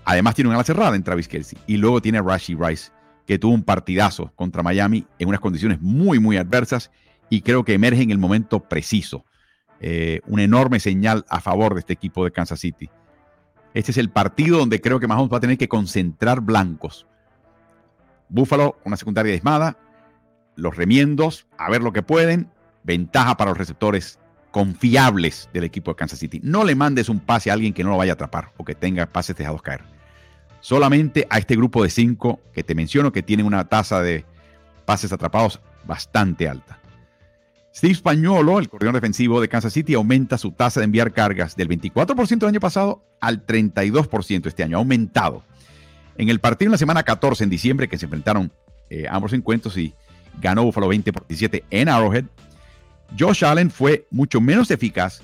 Además 0.07 0.35
tiene 0.35 0.47
una 0.47 0.55
ala 0.55 0.63
cerrada 0.63 0.95
en 0.95 1.03
Travis 1.03 1.27
Kelsey. 1.27 1.59
Y 1.67 1.75
luego 1.75 2.01
tiene 2.01 2.19
a 2.19 2.21
Rashi 2.21 2.55
Rice, 2.55 2.91
que 3.25 3.37
tuvo 3.37 3.53
un 3.53 3.63
partidazo 3.63 4.31
contra 4.35 4.63
Miami 4.63 5.05
en 5.19 5.27
unas 5.27 5.41
condiciones 5.41 5.81
muy, 5.81 6.17
muy 6.17 6.37
adversas 6.37 6.91
y 7.29 7.41
creo 7.41 7.65
que 7.65 7.73
emerge 7.73 8.03
en 8.03 8.11
el 8.11 8.17
momento 8.17 8.61
preciso. 8.61 9.25
Eh, 9.81 10.21
una 10.25 10.43
enorme 10.43 10.79
señal 10.79 11.25
a 11.27 11.41
favor 11.41 11.73
de 11.73 11.81
este 11.81 11.91
equipo 11.91 12.23
de 12.23 12.31
Kansas 12.31 12.61
City. 12.61 12.89
Este 13.73 13.91
es 13.91 13.97
el 13.97 14.09
partido 14.09 14.59
donde 14.59 14.79
creo 14.79 15.01
que 15.01 15.07
Mahomes 15.07 15.31
va 15.31 15.37
a 15.37 15.41
tener 15.41 15.57
que 15.57 15.67
concentrar 15.67 16.39
blancos. 16.39 17.05
Buffalo, 18.29 18.79
una 18.85 18.95
secundaria 18.95 19.33
desmada, 19.33 19.77
los 20.55 20.73
remiendos, 20.77 21.47
a 21.57 21.69
ver 21.69 21.83
lo 21.83 21.91
que 21.91 22.01
pueden. 22.01 22.49
Ventaja 22.83 23.35
para 23.35 23.51
los 23.51 23.57
receptores 23.57 24.19
confiables 24.51 25.49
del 25.51 25.65
equipo 25.65 25.91
de 25.91 25.95
Kansas 25.97 26.19
City. 26.19 26.39
No 26.43 26.63
le 26.63 26.75
mandes 26.75 27.09
un 27.09 27.19
pase 27.19 27.51
a 27.51 27.53
alguien 27.53 27.73
que 27.73 27.83
no 27.83 27.89
lo 27.89 27.97
vaya 27.97 28.13
a 28.13 28.15
atrapar 28.15 28.53
o 28.55 28.63
que 28.63 28.73
tenga 28.73 29.05
pases 29.05 29.35
dejados 29.35 29.61
caer. 29.61 29.96
Solamente 30.59 31.27
a 31.29 31.37
este 31.37 31.55
grupo 31.55 31.83
de 31.83 31.89
cinco 31.89 32.39
que 32.53 32.63
te 32.63 32.75
menciono 32.75 33.11
que 33.11 33.23
tienen 33.23 33.45
una 33.45 33.65
tasa 33.65 34.01
de 34.01 34.25
pases 34.85 35.11
atrapados 35.11 35.59
bastante 35.85 36.47
alta. 36.47 36.79
Steve 37.73 37.93
Spagnolo, 37.93 38.57
el 38.57 38.69
coordinador 38.69 39.01
defensivo 39.01 39.39
de 39.39 39.49
Kansas 39.49 39.71
City, 39.71 39.93
aumenta 39.93 40.37
su 40.39 40.51
tasa 40.51 40.79
de 40.79 40.85
enviar 40.85 41.13
cargas 41.13 41.55
del 41.55 41.69
24% 41.69 42.39
del 42.39 42.49
año 42.49 42.59
pasado 42.59 43.03
al 43.19 43.45
32% 43.45 44.47
este 44.47 44.63
año. 44.63 44.77
Ha 44.77 44.79
aumentado. 44.79 45.43
En 46.17 46.29
el 46.29 46.39
partido 46.39 46.69
en 46.69 46.71
la 46.71 46.79
semana 46.79 47.03
14 47.03 47.43
en 47.43 47.51
diciembre, 47.51 47.87
que 47.87 47.99
se 47.99 48.05
enfrentaron 48.05 48.51
eh, 48.89 49.05
ambos 49.07 49.33
encuentros 49.33 49.77
y 49.77 49.93
ganó 50.41 50.63
Buffalo 50.63 50.87
20 50.87 51.13
por 51.13 51.27
17 51.27 51.65
en 51.69 51.89
Arrowhead. 51.89 52.25
Josh 53.17 53.45
Allen 53.45 53.69
fue 53.69 54.07
mucho 54.09 54.41
menos 54.41 54.71
eficaz 54.71 55.21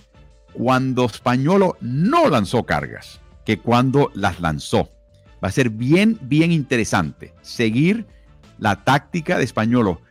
cuando 0.54 1.10
Spañolo 1.10 1.78
no 1.82 2.30
lanzó 2.30 2.64
cargas 2.64 3.20
que 3.46 3.58
cuando 3.58 4.12
las 4.14 4.40
lanzó. 4.40 4.92
Va 5.44 5.50
a 5.50 5.52
ser 5.52 5.70
bien, 5.70 6.18
bien 6.22 6.52
interesante 6.52 7.34
seguir 7.42 8.06
la 8.60 8.84
táctica 8.84 9.38
de 9.38 9.44
Españolo, 9.44 10.02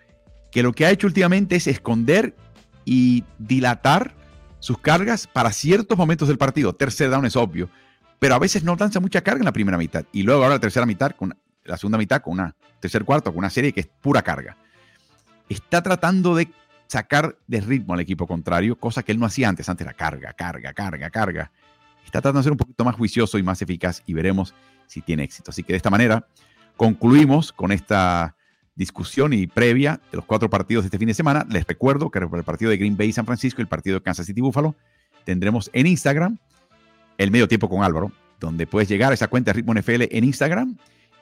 que 0.51 0.63
lo 0.63 0.73
que 0.73 0.85
ha 0.85 0.91
hecho 0.91 1.07
últimamente 1.07 1.57
es 1.57 1.67
esconder 1.67 2.37
y 2.85 3.25
dilatar 3.39 4.15
sus 4.59 4.79
cargas 4.79 5.27
para 5.27 5.53
ciertos 5.53 5.97
momentos 5.97 6.29
del 6.29 6.37
partido. 6.37 6.75
Tercer 6.75 7.09
down 7.09 7.25
es 7.25 7.37
obvio, 7.37 7.71
pero 8.19 8.35
a 8.35 8.39
veces 8.39 8.63
no 8.63 8.77
lanza 8.77 9.01
mucha 9.01 9.23
carga 9.23 9.41
en 9.41 9.47
la 9.47 9.53
primera 9.53 9.79
mitad 9.79 10.05
y 10.13 10.23
luego 10.23 10.43
ahora 10.43 10.57
la 10.57 10.61
tercera 10.61 10.85
mitad 10.85 11.13
con 11.13 11.35
la 11.65 11.77
segunda 11.77 11.99
mitad 11.99 12.21
con 12.21 12.35
una 12.35 12.55
tercer 12.81 13.05
cuarto, 13.05 13.31
con 13.31 13.39
una 13.39 13.51
serie 13.51 13.73
que 13.73 13.81
es 13.81 13.87
pura 13.87 14.23
carga. 14.23 14.57
Está 15.49 15.83
tratando 15.83 16.35
de 16.35 16.51
sacar 16.89 17.39
de 17.47 17.61
ritmo 17.61 17.95
al 17.95 18.01
equipo 18.01 18.27
contrario, 18.27 18.77
cosa 18.77 19.03
que 19.03 19.13
él 19.13 19.19
no 19.19 19.25
hacía 19.25 19.49
antes. 19.49 19.69
Antes 19.69 19.87
era 19.87 19.95
carga, 19.95 20.35
carga, 20.35 20.75
carga, 20.75 21.09
carga. 21.09 21.51
Está 22.05 22.21
tratando 22.21 22.41
de 22.41 22.45
ser 22.45 22.53
un 22.53 22.59
poquito 22.59 22.85
más 22.85 22.97
juicioso 22.97 23.39
y 23.39 23.43
más 23.43 23.63
eficaz 23.63 24.03
y 24.07 24.15
veremos 24.15 24.55
si 24.87 25.01
tiene 25.01 25.25
éxito. 25.25 25.51
Así 25.51 25.63
que 25.63 25.73
de 25.73 25.79
esta 25.79 25.91
manera 25.91 26.27
concluimos 26.77 27.53
con 27.53 27.73
esta 27.73 28.37
discusión 28.75 29.33
y 29.33 29.47
previa 29.47 30.01
de 30.11 30.17
los 30.17 30.25
cuatro 30.25 30.49
partidos 30.49 30.85
de 30.85 30.87
este 30.89 30.99
fin 30.99 31.09
de 31.09 31.15
semana. 31.15 31.47
Les 31.49 31.67
recuerdo 31.67 32.11
que 32.11 32.19
el 32.19 32.45
partido 32.45 32.71
de 32.71 32.77
Green 32.77 32.97
Bay 32.97 33.13
San 33.13 33.27
Francisco 33.27 33.61
y 33.61 33.63
el 33.63 33.69
partido 33.69 33.99
de 33.99 34.03
Kansas 34.03 34.27
City 34.27 34.41
Buffalo 34.41 34.75
tendremos 35.25 35.71
en 35.73 35.87
Instagram 35.87 36.39
el 37.19 37.31
medio 37.31 37.49
tiempo 37.49 37.69
con 37.69 37.83
Álvaro, 37.83 38.13
donde 38.41 38.67
puedes 38.67 38.89
llegar 38.89 39.13
a 39.13 39.15
esa 39.15 39.29
cuenta 39.29 39.51
de 39.51 39.55
Ritmo 39.55 39.75
NFL 39.75 40.03
en 40.11 40.25
Instagram 40.25 40.77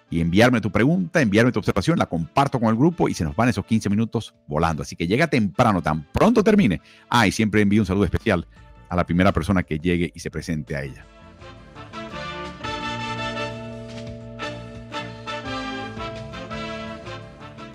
y 0.08 0.20
enviarme 0.20 0.60
tu 0.60 0.72
pregunta, 0.72 1.20
enviarme 1.20 1.52
tu 1.52 1.58
observación, 1.58 1.99
la 1.99 2.06
comparto 2.06 2.58
con 2.58 2.68
el 2.68 2.76
grupo 2.76 3.08
y 3.08 3.14
se 3.14 3.22
nos 3.22 3.37
van 3.37 3.49
esos 3.49 3.64
15 3.64 3.88
minutos 3.90 4.34
volando. 4.49 4.82
Así 4.82 4.96
que 4.96 5.06
llega 5.06 5.28
temprano, 5.28 5.82
tan 5.82 6.02
pronto 6.12 6.42
termine. 6.42 6.80
Ah, 7.08 7.26
y 7.26 7.32
siempre 7.32 7.62
envío 7.62 7.82
un 7.82 7.87
saludo 7.87 8.04
especial 8.04 8.46
a 8.90 8.97
la 8.97 9.06
primera 9.06 9.32
persona 9.32 9.62
que 9.62 9.78
llegue 9.78 10.11
y 10.14 10.20
se 10.20 10.30
presente 10.30 10.76
a 10.76 10.82
ella. 10.82 11.06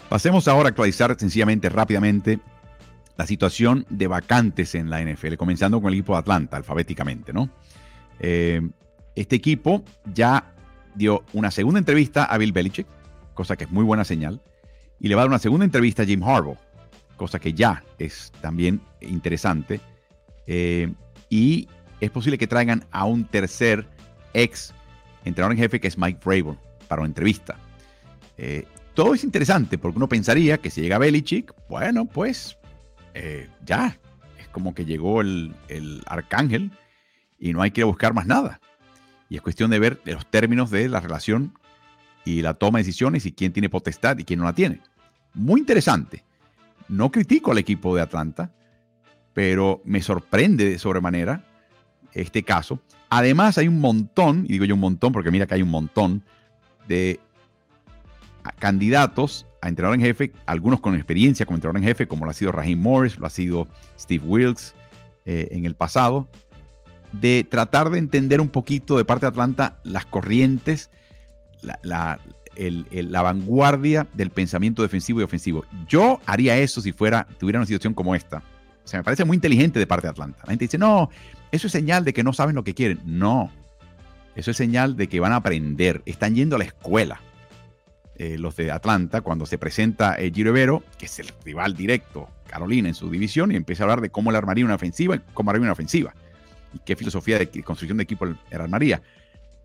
Pasemos 0.10 0.48
ahora 0.48 0.68
a 0.68 0.70
actualizar 0.70 1.16
sencillamente, 1.18 1.68
rápidamente, 1.70 2.40
la 3.18 3.26
situación 3.26 3.86
de 3.90 4.08
vacantes 4.08 4.76
en 4.76 4.90
la 4.90 5.02
NFL, 5.02 5.36
comenzando 5.36 5.82
con 5.82 5.90
el 5.90 5.96
equipo 5.96 6.14
de 6.14 6.20
Atlanta, 6.20 6.58
alfabéticamente, 6.58 7.34
¿no? 7.34 7.50
Eh, 8.20 8.62
este 9.16 9.36
equipo 9.36 9.84
ya 10.14 10.54
dio 10.96 11.24
una 11.34 11.50
segunda 11.50 11.80
entrevista 11.80 12.26
a 12.26 12.38
Bill 12.38 12.52
Belichick, 12.52 12.88
cosa 13.34 13.56
que 13.56 13.64
es 13.64 13.72
muy 13.72 13.84
buena 13.84 14.04
señal, 14.04 14.42
y 15.00 15.08
le 15.08 15.16
va 15.16 15.22
a 15.22 15.24
dar 15.24 15.30
una 15.30 15.40
segunda 15.40 15.66
entrevista 15.66 16.04
a 16.04 16.06
Jim 16.06 16.24
Harbaugh, 16.24 16.58
cosa 17.18 17.40
que 17.40 17.54
ya 17.54 17.84
es 17.98 18.32
también 18.42 18.82
interesante. 19.02 19.80
Eh, 20.48 20.94
y 21.30 21.68
es 22.00 22.12
posible 22.12 22.38
que 22.38 22.48
traigan 22.48 22.86
a 22.92 23.06
un 23.06 23.26
tercer 23.26 23.88
ex 24.34 24.74
entrenador 25.24 25.54
en 25.54 25.60
jefe 25.60 25.80
que 25.80 25.88
es 25.88 25.98
Mike 25.98 26.20
Vrabel 26.24 26.58
para 26.88 27.02
una 27.02 27.08
entrevista. 27.08 27.58
Eh, 28.38 28.66
todo 28.94 29.14
es 29.14 29.24
interesante 29.24 29.78
porque 29.78 29.98
uno 29.98 30.08
pensaría 30.08 30.58
que 30.58 30.70
si 30.70 30.82
llega 30.82 30.98
Belichick, 30.98 31.54
bueno, 31.68 32.06
pues 32.06 32.58
eh, 33.14 33.50
ya, 33.66 33.98
es 34.40 34.48
como 34.50 34.74
que 34.74 34.86
llegó 34.86 35.22
el, 35.22 35.54
arcángel 36.06 36.72
y 37.40 37.54
no 37.54 37.62
hay 37.62 37.72
que 37.72 37.84
buscar 37.84 38.14
más 38.14 38.26
nada. 38.26 38.60
Y 39.30 39.36
es 39.36 39.42
cuestión 39.42 39.72
de 39.72 39.80
ver 39.80 40.02
los 40.06 40.30
términos 40.30 40.70
de 40.70 40.88
la 40.88 41.00
relación 41.00 41.58
y 42.24 42.42
la 42.42 42.54
toma 42.54 42.80
de 42.80 42.84
decisiones 42.84 43.26
y 43.26 43.32
quién 43.32 43.52
tiene 43.54 43.70
potestad 43.70 44.18
y 44.18 44.24
quién 44.24 44.40
no 44.40 44.46
la 44.46 44.54
tiene. 44.54 44.82
Muy 45.34 45.60
interesante. 45.60 46.24
No 46.88 47.12
critico 47.12 47.52
al 47.52 47.58
equipo 47.58 47.96
de 47.96 48.02
Atlanta, 48.02 48.52
pero 49.36 49.82
me 49.84 50.02
sorprende 50.02 50.68
de 50.68 50.80
sobremanera 50.80 51.44
este 52.14 52.44
caso. 52.44 52.80
Además, 53.10 53.58
hay 53.58 53.68
un 53.68 53.82
montón, 53.82 54.46
y 54.46 54.54
digo 54.54 54.64
yo 54.64 54.76
un 54.76 54.80
montón 54.80 55.12
porque 55.12 55.30
mira 55.30 55.46
que 55.46 55.56
hay 55.56 55.62
un 55.62 55.70
montón 55.70 56.24
de 56.88 57.20
candidatos 58.58 59.46
a 59.62 59.68
entrenador 59.68 60.00
en 60.00 60.06
jefe, 60.06 60.32
algunos 60.46 60.80
con 60.80 60.96
experiencia 60.96 61.46
como 61.46 61.58
entrenador 61.58 61.82
en 61.82 61.88
jefe, 61.90 62.08
como 62.08 62.24
lo 62.24 62.32
ha 62.32 62.34
sido 62.34 62.54
Raheem 62.54 62.80
Morris, 62.80 63.20
lo 63.20 63.28
ha 63.28 63.30
sido 63.30 63.68
Steve 64.00 64.24
Wilkes 64.26 64.74
eh, 65.26 65.50
en 65.52 65.66
el 65.66 65.76
pasado, 65.76 66.30
de 67.12 67.44
tratar 67.44 67.90
de 67.90 68.00
entender 68.00 68.40
un 68.40 68.50
poquito 68.50 68.98
de 68.98 69.04
parte 69.04 69.26
de 69.26 69.32
Atlanta 69.32 69.80
las 69.84 70.06
corrientes, 70.06 70.92
la, 71.62 71.78
la, 71.84 73.22
vanguardia 73.22 74.08
del 74.14 74.30
pensamiento 74.30 74.82
defensivo 74.82 75.20
y 75.20 75.24
ofensivo. 75.24 75.66
Yo 75.90 76.22
haría 76.26 76.58
eso 76.58 76.80
si 76.80 76.94
fuera, 76.94 77.28
tuviera 77.38 77.60
una 77.60 77.66
situación 77.66 77.94
como 77.94 78.16
esta. 78.16 78.42
O 78.86 78.88
sea, 78.88 79.00
me 79.00 79.04
parece 79.04 79.26
muy 79.26 79.36
inteligente 79.36 79.80
de 79.80 79.88
parte 79.88 80.08
de 80.08 80.12
Atlanta. 80.12 80.40
La 80.44 80.52
gente 80.52 80.66
dice, 80.66 80.78
no, 80.78 81.10
eso 81.52 81.68
es 81.68 81.74
señal 81.74 82.06
de 82.06 82.14
que 82.14 82.24
no 82.24 82.34
saben 82.34 82.56
lo 82.56 82.64
que 82.64 82.76
quieren. 82.76 83.02
No, 83.04 83.52
eso 84.36 84.52
es 84.52 84.58
señal 84.58 84.96
de 84.96 85.08
que 85.08 85.20
van 85.20 85.32
a 85.32 85.38
aprender, 85.38 86.04
están 86.06 86.36
yendo 86.36 86.56
a 86.56 86.60
la 86.60 86.66
escuela. 86.66 87.22
Eh, 88.18 88.38
los 88.38 88.56
de 88.56 88.72
Atlanta, 88.72 89.22
cuando 89.22 89.46
se 89.46 89.58
presenta 89.58 90.16
el 90.16 90.34
Giro 90.34 90.52
Evero, 90.52 90.84
que 90.98 91.06
es 91.06 91.20
el 91.20 91.30
rival 91.44 91.76
directo, 91.76 92.30
Carolina, 92.48 92.88
en 92.88 92.96
su 92.96 93.10
división, 93.10 93.52
y 93.52 93.56
empieza 93.56 93.84
a 93.84 93.86
hablar 93.86 94.02
de 94.02 94.10
cómo 94.10 94.32
le 94.32 94.38
armaría 94.38 94.64
una 94.64 94.76
ofensiva 94.76 95.16
y 95.16 95.22
cómo 95.34 95.50
armaría 95.50 95.66
una 95.66 95.74
ofensiva. 95.74 96.14
Y 96.74 96.80
qué 96.80 96.96
filosofía 96.96 97.40
de 97.40 97.48
construcción 97.64 97.98
de 97.98 98.04
equipo 98.04 98.26
le 98.26 98.38
armaría. 98.52 99.02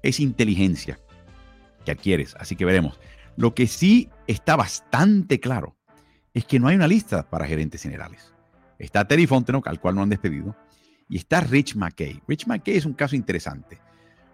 Es 0.02 0.18
inteligencia 0.18 0.98
que 1.84 1.92
adquieres, 1.92 2.34
así 2.38 2.56
que 2.56 2.64
veremos. 2.64 2.98
Lo 3.36 3.54
que 3.54 3.66
sí 3.66 4.08
está 4.26 4.56
bastante 4.56 5.38
claro 5.40 5.76
es 6.34 6.44
que 6.44 6.58
no 6.58 6.68
hay 6.68 6.76
una 6.76 6.88
lista 6.88 7.28
para 7.28 7.46
gerentes 7.46 7.82
generales. 7.82 8.32
Está 8.80 9.06
Terry 9.06 9.26
Fontenot, 9.26 9.66
al 9.66 9.78
cual 9.78 9.94
no 9.94 10.02
han 10.02 10.08
despedido, 10.08 10.56
y 11.08 11.18
está 11.18 11.40
Rich 11.40 11.76
McKay. 11.76 12.20
Rich 12.26 12.46
McKay 12.46 12.76
es 12.76 12.86
un 12.86 12.94
caso 12.94 13.14
interesante. 13.14 13.78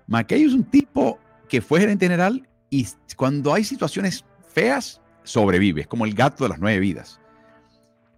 McKay 0.06 0.44
es 0.44 0.52
un 0.52 0.64
tipo 0.64 1.18
que 1.48 1.60
fue 1.60 1.80
gerente 1.80 2.06
general 2.06 2.48
y 2.70 2.86
cuando 3.16 3.52
hay 3.52 3.64
situaciones 3.64 4.24
feas, 4.52 5.00
sobrevive. 5.24 5.82
Es 5.82 5.86
como 5.88 6.04
el 6.04 6.14
gato 6.14 6.44
de 6.44 6.50
las 6.50 6.60
nueve 6.60 6.78
vidas. 6.78 7.20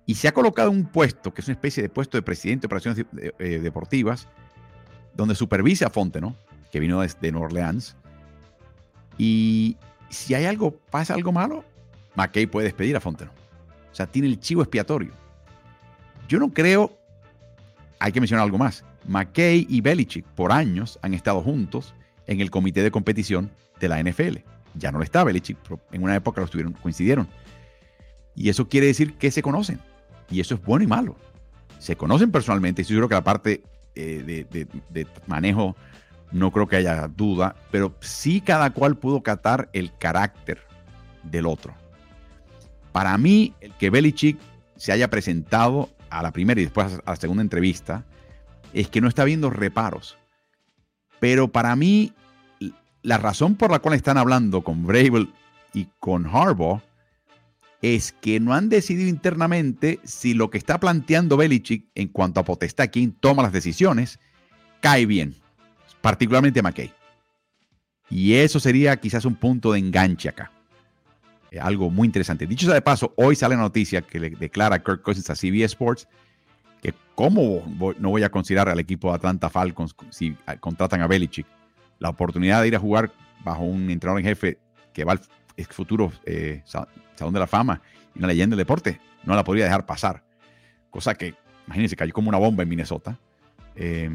Y 0.05 0.15
se 0.15 0.29
ha 0.29 0.33
colocado 0.33 0.71
un 0.71 0.87
puesto, 0.87 1.33
que 1.33 1.41
es 1.41 1.49
una 1.49 1.55
especie 1.55 1.83
de 1.83 1.89
puesto 1.89 2.19
de 2.19 2.23
presidente 2.23 2.63
de 2.63 2.67
operaciones 2.67 3.07
eh, 3.39 3.61
deportivas, 3.63 4.29
donde 5.15 5.35
supervisa 5.35 5.87
a 5.87 5.91
Fonte, 5.91 6.21
¿no? 6.21 6.37
Que 6.71 6.81
vino 6.81 7.01
desde 7.01 7.33
Nueva 7.33 7.47
Orleans. 7.47 7.97
Y 9.17 9.77
si 10.11 10.35
hay 10.35 10.45
algo, 10.45 10.77
pasa 10.91 11.15
algo 11.15 11.33
malo, 11.33 11.65
McKay 12.17 12.47
puede 12.47 12.67
despedir 12.67 12.97
a 12.97 13.01
Fonte, 13.01 13.25
O 13.25 13.95
sea, 13.95 14.07
tiene 14.07 14.29
el 14.29 14.41
chivo 14.41 14.63
expiatorio. 14.63 15.13
Yo 16.29 16.39
no 16.39 16.53
creo, 16.53 16.97
hay 17.99 18.13
que 18.13 18.21
mencionar 18.21 18.45
algo 18.45 18.59
más. 18.59 18.85
McKay 19.07 19.67
y 19.69 19.81
Belichick 19.81 20.27
por 20.27 20.53
años 20.53 20.99
han 21.03 21.15
estado 21.15 21.41
juntos 21.41 21.95
en 22.27 22.41
el 22.41 22.51
comité 22.51 22.83
de 22.83 22.91
competición 22.91 23.51
de 23.81 23.89
la 23.89 24.03
NFL. 24.03 24.39
Ya 24.75 24.93
no 24.93 24.99
lo 24.99 25.05
está 25.05 25.25
Belichick, 25.25 25.57
pero 25.63 25.81
en 25.91 26.03
una 26.03 26.15
época 26.15 26.41
los 26.41 26.51
tuvieron, 26.51 26.75
coincidieron. 26.75 27.27
Y 28.35 28.51
eso 28.51 28.69
quiere 28.69 28.87
decir 28.87 29.15
que 29.15 29.31
se 29.31 29.43
conocen. 29.43 29.81
Y 30.31 30.41
eso 30.41 30.55
es 30.55 30.63
bueno 30.63 30.85
y 30.85 30.87
malo. 30.87 31.17
Se 31.79 31.97
conocen 31.97 32.31
personalmente. 32.31 32.85
Yo 32.85 32.97
creo 32.97 33.09
que 33.09 33.15
la 33.15 33.25
parte 33.25 33.63
eh, 33.95 34.47
de, 34.49 35.07
manejo 35.27 35.75
no 36.31 36.53
creo 36.53 36.69
que 36.69 36.77
haya 36.77 37.09
duda, 37.09 37.57
pero 37.71 37.97
sí 38.01 38.41
cada 38.41 38.71
cual 38.71 38.97
pudo 38.97 39.23
catar 39.23 39.71
el 39.73 39.97
carácter 39.97 40.61
del 41.23 41.47
otro. 41.47 41.75
Para 42.93 43.17
mí, 43.17 43.55
el 43.61 43.73
que 43.75 43.91
Belichick 43.91 44.39
se 44.77 44.93
haya 44.93 45.09
presentado 45.09 45.89
a 46.11 46.23
la 46.23 46.33
primera 46.33 46.61
y 46.61 46.65
después 46.65 47.01
a 47.05 47.11
la 47.11 47.17
segunda 47.17 47.43
entrevista 47.43 48.05
es 48.73 48.89
que 48.89 49.01
no 49.01 49.09
está 49.09 49.25
viendo 49.25 49.51
reparos. 49.51 50.19
Pero 51.21 51.49
para 51.49 51.75
mí, 51.77 52.13
la 53.03 53.19
razón 53.19 53.57
por 53.57 53.71
la 53.71 53.79
cual 53.81 53.95
están 53.95 54.19
hablando 54.19 54.63
con 54.63 54.87
Bravel 54.87 55.33
y 55.73 55.89
con 55.99 56.27
Harbaugh 56.27 56.81
es 57.81 58.13
que 58.13 58.41
no 58.41 58.55
han 58.55 58.69
decidido 58.69 59.09
internamente 59.09 60.01
si 60.05 60.35
lo 60.35 60.51
que 60.51 60.59
está 60.59 60.81
planteando 60.81 61.37
Belichick 61.37 61.87
en 61.95 62.09
cuanto 62.09 62.41
a 62.41 62.45
potestad, 62.45 62.91
quien 62.91 63.13
toma 63.13 63.43
las 63.43 63.53
decisiones, 63.53 64.19
cae 64.81 65.07
bien, 65.07 65.37
particularmente 66.01 66.61
a 66.61 66.63
McKay. 66.65 66.93
Y 68.11 68.35
eso 68.35 68.59
sería 68.59 68.97
quizás 68.97 69.25
un 69.25 69.37
punto 69.37 69.73
de 69.73 69.79
enganche 69.79 70.29
acá. 70.29 70.51
Eh, 71.51 71.59
algo 71.61 71.91
muy 71.91 72.07
interesante. 72.07 72.47
Dicho 72.47 72.67
sea 72.67 72.75
de 72.75 72.83
paso, 72.83 73.13
hoy 73.17 73.37
sale 73.37 73.57
la 73.57 73.63
noticia 73.63 74.03
que 74.03 74.21
le 74.21 74.31
declara 74.31 74.83
Kirk 74.83 75.03
Cousins 75.03 75.31
a 75.31 75.35
CBS 75.35 75.65
Sports 75.65 76.09
que 76.83 76.95
cómo 77.15 77.65
no 77.99 78.11
voy 78.11 78.23
a 78.23 78.31
considerar 78.31 78.69
al 78.69 78.79
equipo 78.79 79.09
de 79.09 79.17
Atlanta 79.17 79.51
Falcons 79.51 79.97
si 80.11 80.37
contratan 80.61 81.01
a 81.01 81.09
Belichick 81.09 81.47
la 81.99 82.11
oportunidad 82.11 82.63
de 82.63 82.69
ir 82.69 82.77
a 82.77 82.79
jugar 82.79 83.11
bajo 83.45 83.63
un 83.63 83.91
entrenador 83.91 84.21
en 84.21 84.27
jefe 84.27 84.59
que 84.93 85.05
va 85.05 85.13
al 85.13 85.21
futuro 85.71 86.13
eh, 86.25 86.63
Salón 86.65 87.35
de 87.35 87.41
la 87.41 87.47
Fama 87.47 87.83
y 88.15 88.19
una 88.19 88.29
leyenda 88.29 88.55
del 88.55 88.65
deporte, 88.65 89.01
no 89.25 89.35
la 89.35 89.45
podría 89.45 89.65
dejar 89.65 89.87
pasar. 89.87 90.23
Cosa 90.91 91.15
que, 91.15 91.35
imagínense, 91.67 91.97
cayó 91.97 92.13
como 92.13 92.29
una 92.29 92.39
bomba 92.39 92.63
en 92.63 92.69
Minnesota. 92.69 93.19
Eh, 93.75 94.11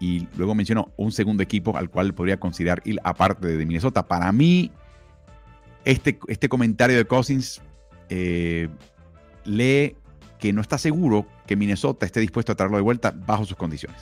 y 0.00 0.26
luego 0.36 0.54
menciono 0.54 0.92
un 0.96 1.12
segundo 1.12 1.42
equipo 1.42 1.76
al 1.76 1.88
cual 1.88 2.12
podría 2.12 2.38
considerar 2.38 2.82
ir 2.84 2.98
aparte 3.04 3.46
de 3.46 3.66
Minnesota. 3.66 4.06
Para 4.06 4.32
mí, 4.32 4.70
este, 5.84 6.18
este 6.28 6.48
comentario 6.48 6.96
de 6.96 7.04
Cousins 7.04 7.60
eh, 8.08 8.68
lee 9.44 9.96
que 10.38 10.52
no 10.52 10.60
está 10.60 10.78
seguro 10.78 11.26
que 11.46 11.56
Minnesota 11.56 12.06
esté 12.06 12.20
dispuesto 12.20 12.52
a 12.52 12.54
traerlo 12.54 12.76
de 12.76 12.82
vuelta 12.82 13.14
bajo 13.14 13.44
sus 13.44 13.56
condiciones. 13.56 14.00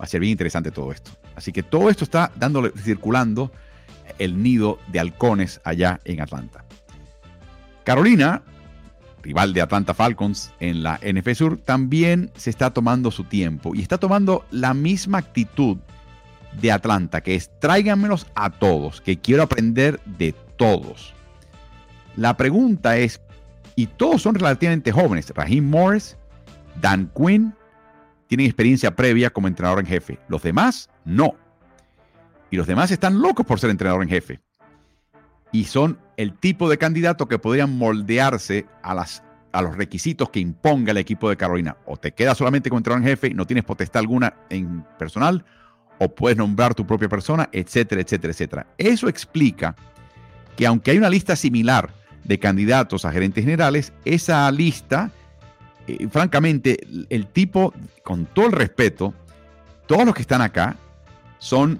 Va 0.00 0.04
a 0.04 0.06
ser 0.06 0.20
bien 0.20 0.32
interesante 0.32 0.70
todo 0.70 0.92
esto. 0.92 1.10
Así 1.34 1.52
que 1.52 1.62
todo 1.62 1.90
esto 1.90 2.04
está 2.04 2.30
dándole, 2.36 2.70
circulando 2.76 3.50
el 4.18 4.42
nido 4.42 4.78
de 4.88 5.00
halcones 5.00 5.60
allá 5.64 6.00
en 6.04 6.20
Atlanta. 6.20 6.64
Carolina, 7.84 8.42
rival 9.22 9.54
de 9.54 9.62
Atlanta 9.62 9.94
Falcons 9.94 10.52
en 10.60 10.82
la 10.82 11.00
NF 11.02 11.34
Sur, 11.34 11.58
también 11.58 12.30
se 12.36 12.50
está 12.50 12.70
tomando 12.70 13.10
su 13.10 13.24
tiempo 13.24 13.74
y 13.74 13.80
está 13.80 13.98
tomando 13.98 14.44
la 14.50 14.74
misma 14.74 15.18
actitud 15.18 15.78
de 16.60 16.72
Atlanta, 16.72 17.22
que 17.22 17.34
es 17.34 17.50
tráiganmelos 17.60 18.26
a 18.34 18.50
todos, 18.50 19.00
que 19.00 19.18
quiero 19.18 19.42
aprender 19.42 20.00
de 20.04 20.34
todos. 20.58 21.14
La 22.16 22.36
pregunta 22.36 22.98
es, 22.98 23.22
y 23.76 23.86
todos 23.86 24.20
son 24.20 24.34
relativamente 24.34 24.92
jóvenes, 24.92 25.32
Raheem 25.34 25.64
Morris, 25.64 26.18
Dan 26.80 27.10
Quinn, 27.16 27.54
tienen 28.26 28.46
experiencia 28.46 28.94
previa 28.94 29.30
como 29.30 29.48
entrenador 29.48 29.80
en 29.80 29.86
jefe. 29.86 30.18
Los 30.28 30.42
demás, 30.42 30.90
no. 31.06 31.34
Y 32.50 32.56
los 32.56 32.66
demás 32.66 32.90
están 32.90 33.20
locos 33.20 33.46
por 33.46 33.58
ser 33.58 33.70
entrenador 33.70 34.02
en 34.02 34.08
jefe. 34.08 34.40
Y 35.52 35.64
son 35.64 35.98
el 36.16 36.34
tipo 36.34 36.68
de 36.68 36.76
candidato 36.76 37.26
que 37.26 37.38
podrían 37.38 37.78
moldearse 37.78 38.66
a, 38.82 38.94
las, 38.94 39.22
a 39.52 39.62
los 39.62 39.76
requisitos 39.76 40.28
que 40.28 40.40
imponga 40.40 40.90
el 40.90 40.98
equipo 40.98 41.30
de 41.30 41.36
Carolina. 41.36 41.76
O 41.86 41.96
te 41.96 42.12
quedas 42.12 42.36
solamente 42.36 42.68
como 42.68 42.78
entrenador 42.78 43.04
en 43.04 43.10
jefe 43.10 43.28
y 43.28 43.34
no 43.34 43.46
tienes 43.46 43.64
potestad 43.64 44.00
alguna 44.00 44.34
en 44.50 44.84
personal, 44.98 45.44
o 45.98 46.14
puedes 46.14 46.36
nombrar 46.36 46.74
tu 46.74 46.86
propia 46.86 47.08
persona, 47.08 47.48
etcétera, 47.52 48.02
etcétera, 48.02 48.32
etcétera. 48.32 48.66
Eso 48.76 49.08
explica 49.08 49.74
que 50.58 50.66
aunque 50.66 50.90
hay 50.90 50.98
una 50.98 51.08
lista 51.08 51.36
similar 51.36 51.90
de 52.24 52.40
candidatos 52.40 53.04
a 53.04 53.12
gerentes 53.12 53.44
generales, 53.44 53.92
esa 54.04 54.50
lista 54.50 55.12
eh, 55.86 56.08
francamente, 56.10 56.80
el 57.10 57.28
tipo, 57.28 57.72
con 58.02 58.26
todo 58.26 58.46
el 58.46 58.52
respeto, 58.52 59.14
todos 59.86 60.04
los 60.04 60.16
que 60.16 60.22
están 60.22 60.42
acá 60.42 60.76
son 61.38 61.78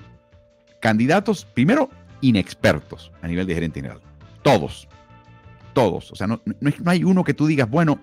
candidatos, 0.79 1.45
primero, 1.45 1.91
inexpertos 2.21 3.11
a 3.21 3.27
nivel 3.27 3.49
de 3.49 3.55
gerente 3.55 3.81
general. 3.81 4.01
Todos. 4.43 4.87
Todos. 5.73 6.13
O 6.13 6.15
sea, 6.15 6.29
no, 6.29 6.41
hay 6.87 7.03
uno 7.03 7.25
que 7.25 7.35
tú 7.35 7.49
digas, 7.49 7.69
bueno, 7.69 7.99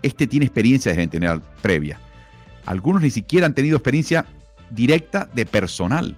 este 0.00 0.26
tiene 0.26 0.46
experiencia 0.46 0.92
de 0.92 0.96
gerente 0.96 1.18
general 1.18 1.42
previa. 1.60 2.00
Algunos 2.64 3.02
ni 3.02 3.10
siquiera 3.10 3.44
han 3.44 3.54
tenido 3.54 3.76
experiencia 3.76 4.24
directa 4.70 5.28
de 5.34 5.44
personal. 5.44 6.16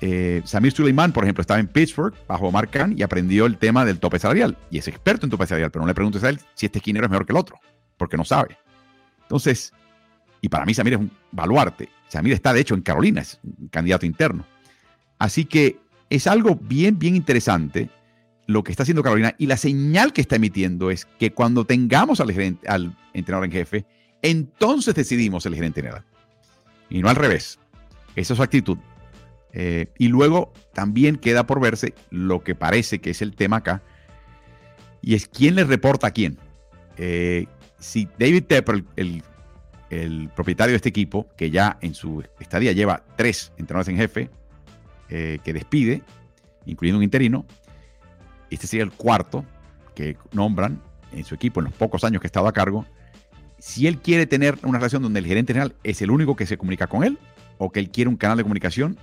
Eh, 0.00 0.42
Samir 0.44 0.72
Suleiman, 0.72 1.12
por 1.12 1.24
ejemplo, 1.24 1.40
estaba 1.40 1.60
en 1.60 1.66
Pittsburgh 1.66 2.14
bajo 2.26 2.50
Mark 2.50 2.70
Kahn 2.70 2.94
y 2.96 3.02
aprendió 3.02 3.46
el 3.46 3.56
tema 3.58 3.84
del 3.84 3.98
tope 3.98 4.18
salarial. 4.18 4.56
Y 4.70 4.78
es 4.78 4.88
experto 4.88 5.26
en 5.26 5.30
tope 5.30 5.46
salarial, 5.46 5.70
pero 5.70 5.82
no 5.82 5.88
le 5.88 5.94
preguntes 5.94 6.22
a 6.24 6.28
él 6.28 6.40
si 6.54 6.66
este 6.66 6.78
esquinero 6.78 7.06
es 7.06 7.10
mejor 7.10 7.26
que 7.26 7.32
el 7.32 7.38
otro 7.38 7.58
porque 7.96 8.16
no 8.16 8.24
sabe. 8.24 8.56
Entonces, 9.22 9.72
y 10.40 10.48
para 10.48 10.64
mí 10.64 10.74
Samir 10.74 10.94
es 10.94 10.98
un 11.00 11.10
baluarte. 11.32 11.88
Samir 12.08 12.32
está 12.32 12.52
de 12.52 12.60
hecho 12.60 12.74
en 12.74 12.82
Carolina, 12.82 13.22
es 13.22 13.40
un 13.42 13.68
candidato 13.68 14.06
interno. 14.06 14.44
Así 15.18 15.44
que 15.44 15.78
es 16.10 16.26
algo 16.26 16.56
bien, 16.56 16.98
bien 16.98 17.16
interesante 17.16 17.88
lo 18.46 18.62
que 18.62 18.72
está 18.72 18.82
haciendo 18.82 19.02
Carolina 19.02 19.34
y 19.38 19.46
la 19.46 19.56
señal 19.56 20.12
que 20.12 20.20
está 20.20 20.36
emitiendo 20.36 20.90
es 20.90 21.06
que 21.18 21.32
cuando 21.32 21.64
tengamos 21.64 22.20
al, 22.20 22.58
al 22.66 22.94
entrenador 23.14 23.46
en 23.46 23.52
jefe, 23.52 23.86
entonces 24.20 24.94
decidimos 24.94 25.46
el 25.46 25.54
gerente 25.54 25.80
general. 25.80 26.04
Y 26.90 27.00
no 27.00 27.08
al 27.08 27.16
revés. 27.16 27.58
Esa 28.14 28.34
es 28.34 28.36
su 28.36 28.42
actitud. 28.42 28.76
Eh, 29.56 29.86
y 29.98 30.08
luego 30.08 30.52
también 30.72 31.16
queda 31.16 31.46
por 31.46 31.60
verse 31.60 31.94
lo 32.10 32.42
que 32.42 32.56
parece 32.56 33.00
que 33.00 33.10
es 33.10 33.22
el 33.22 33.36
tema 33.36 33.58
acá, 33.58 33.82
y 35.00 35.14
es 35.14 35.28
quién 35.28 35.54
le 35.54 35.64
reporta 35.64 36.08
a 36.08 36.10
quién. 36.10 36.38
Eh, 36.96 37.46
si 37.78 38.08
David 38.18 38.44
Tepper, 38.44 38.84
el, 38.96 39.22
propietario 40.34 40.72
de 40.72 40.76
este 40.76 40.88
equipo, 40.88 41.28
que 41.36 41.52
ya 41.52 41.78
en 41.80 41.94
su 41.94 42.24
estadía 42.40 42.72
lleva 42.72 43.04
tres 43.16 43.52
entrenadores 43.58 43.88
en 43.88 43.96
jefe, 43.96 44.30
eh, 45.08 45.38
que 45.44 45.52
despide, 45.52 46.02
incluyendo 46.66 46.98
un 46.98 47.04
interino, 47.04 47.46
este 48.50 48.66
sería 48.66 48.82
el 48.82 48.90
cuarto 48.90 49.44
que 49.94 50.16
nombran 50.32 50.82
en 51.12 51.24
su 51.24 51.36
equipo 51.36 51.60
en 51.60 51.66
los 51.66 51.74
pocos 51.74 52.02
años 52.02 52.20
que 52.20 52.26
ha 52.26 52.28
estado 52.28 52.48
a 52.48 52.52
cargo. 52.52 52.84
Si 53.60 53.86
él 53.86 53.98
quiere 53.98 54.26
tener 54.26 54.58
una 54.64 54.78
relación 54.78 55.02
donde 55.02 55.20
el 55.20 55.26
gerente 55.26 55.52
general 55.52 55.76
es 55.84 56.02
el 56.02 56.10
único 56.10 56.34
que 56.34 56.46
se 56.46 56.58
comunica 56.58 56.88
con 56.88 57.04
él, 57.04 57.18
o 57.58 57.70
que 57.70 57.78
él 57.78 57.90
quiere 57.90 58.08
un 58.08 58.16
canal 58.16 58.36
de 58.36 58.42
comunicación 58.42 58.98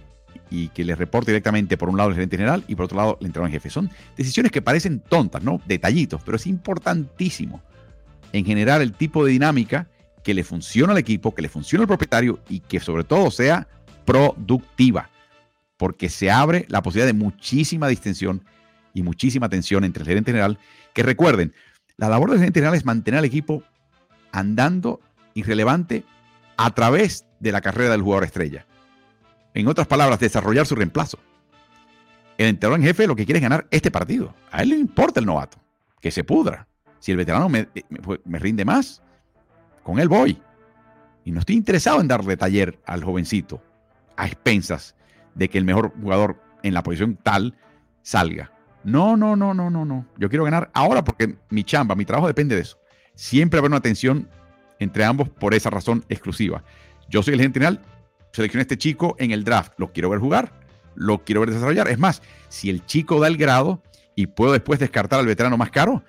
y 0.50 0.68
que 0.70 0.84
le 0.84 0.96
reporte 0.96 1.32
directamente 1.32 1.78
por 1.78 1.90
un 1.90 1.98
lado 1.98 2.10
el 2.10 2.16
gerente 2.16 2.38
general 2.38 2.64
y 2.68 2.76
por 2.76 2.86
otro 2.86 2.98
lado 2.98 3.18
el 3.22 3.28
entrenador 3.28 3.50
en 3.50 3.54
jefe. 3.54 3.70
Son 3.70 3.90
decisiones 4.18 4.52
que 4.52 4.62
parecen 4.62 5.00
tontas, 5.00 5.44
¿no? 5.44 5.62
Detallitos, 5.66 6.22
pero 6.24 6.36
es 6.38 6.46
importantísimo 6.48 7.62
en 8.34 8.46
generar 8.46 8.82
el 8.82 8.94
tipo 8.94 9.26
de 9.26 9.32
dinámica 9.32 9.88
que 10.24 10.34
le 10.34 10.44
funciona 10.44 10.94
al 10.94 11.00
equipo, 11.00 11.34
que 11.34 11.42
le 11.42 11.50
funciona 11.50 11.84
al 11.84 11.88
propietario 11.88 12.40
y 12.50 12.60
que 12.60 12.80
sobre 12.80 13.04
todo 13.04 13.32
sea 13.32 13.68
productiva, 14.06 15.10
porque 15.78 16.10
se 16.10 16.30
abre 16.30 16.66
la 16.70 16.82
posibilidad 16.82 17.08
de 17.08 17.18
muchísima 17.18 17.88
distensión 17.88 18.44
y 18.94 19.04
muchísima 19.04 19.50
tensión 19.50 19.84
entre 19.84 20.04
el 20.04 20.08
gerente 20.08 20.32
general, 20.32 20.60
que 20.94 21.04
recuerden, 21.04 21.54
la 21.98 22.10
labor 22.10 22.30
del 22.30 22.40
gerente 22.40 22.60
general 22.60 22.76
es 22.76 22.86
mantener 22.86 23.20
al 23.20 23.26
equipo 23.26 23.64
andando 24.32 25.00
irrelevante 25.34 26.04
a 26.58 26.74
través 26.74 27.26
de 27.40 27.52
la 27.52 27.62
carrera 27.62 27.92
del 27.92 28.02
jugador 28.02 28.26
estrella. 28.26 28.66
En 29.54 29.68
otras 29.68 29.88
palabras, 29.88 30.20
desarrollar 30.20 30.66
su 30.66 30.76
reemplazo. 30.76 31.20
El 32.38 32.48
entrenador 32.48 32.80
en 32.80 32.86
jefe 32.88 33.08
lo 33.08 33.16
que 33.16 33.26
quiere 33.26 33.40
es 33.40 33.44
ganar 33.44 33.68
este 33.70 33.92
partido. 33.92 34.34
A 34.52 34.64
él 34.64 34.70
le 34.70 34.78
importa 34.78 35.20
el 35.20 35.26
novato, 35.26 35.58
que 36.00 36.12
se 36.12 36.24
pudra. 36.24 36.68
Si 37.00 37.12
el 37.12 37.18
veterano 37.18 37.50
me, 37.50 37.68
rinde 38.40 38.66
más, 38.66 39.02
con 39.84 40.00
él 40.00 40.08
voy. 40.08 40.42
Y 41.24 41.32
no 41.32 41.40
estoy 41.40 41.56
interesado 41.56 42.00
en 42.00 42.08
darle 42.08 42.38
taller 42.38 42.80
al 42.86 43.04
jovencito 43.04 43.62
a 44.18 44.28
expensas 44.28 44.96
de 45.36 45.50
que 45.50 45.58
el 45.58 45.66
mejor 45.66 45.94
jugador 46.02 46.42
en 46.64 46.74
la 46.74 46.84
posición 46.84 47.18
tal 47.22 47.56
salga. 48.02 48.52
No, 48.84 49.16
no, 49.16 49.36
no, 49.36 49.54
no, 49.54 49.70
no, 49.70 49.86
no. 49.86 50.06
Yo 50.18 50.30
quiero 50.30 50.44
ganar 50.44 50.72
ahora 50.74 51.04
porque 51.04 51.36
mi 51.50 51.64
chamba, 51.64 51.96
mi 51.96 52.06
trabajo 52.06 52.28
depende 52.28 52.56
de 52.56 52.62
eso. 52.62 52.78
Siempre 53.16 53.60
habrá 53.60 53.70
una 53.70 53.82
tensión 53.82 54.28
entre 54.80 55.06
ambos 55.06 55.30
por 55.30 55.54
esa 55.54 55.70
razón 55.70 56.04
exclusiva. 56.10 56.64
Yo 57.08 57.22
soy 57.22 57.36
el 57.36 57.42
general, 57.42 57.82
seleccioné 58.32 58.62
a 58.62 58.64
este 58.64 58.78
chico 58.78 59.16
en 59.20 59.32
el 59.32 59.44
draft, 59.44 59.74
lo 59.78 59.92
quiero 59.92 60.10
ver 60.10 60.20
jugar, 60.20 60.52
lo 60.96 61.24
quiero 61.24 61.42
ver 61.42 61.52
desarrollar. 61.52 61.88
Es 61.90 62.00
más, 62.00 62.22
si 62.50 62.70
el 62.70 62.86
chico 62.86 63.20
da 63.20 63.28
el 63.28 63.38
grado 63.38 63.82
y 64.16 64.28
puedo 64.28 64.54
después 64.54 64.80
descartar 64.80 65.20
al 65.20 65.26
veterano 65.26 65.58
más 65.58 65.72
caro, 65.72 66.04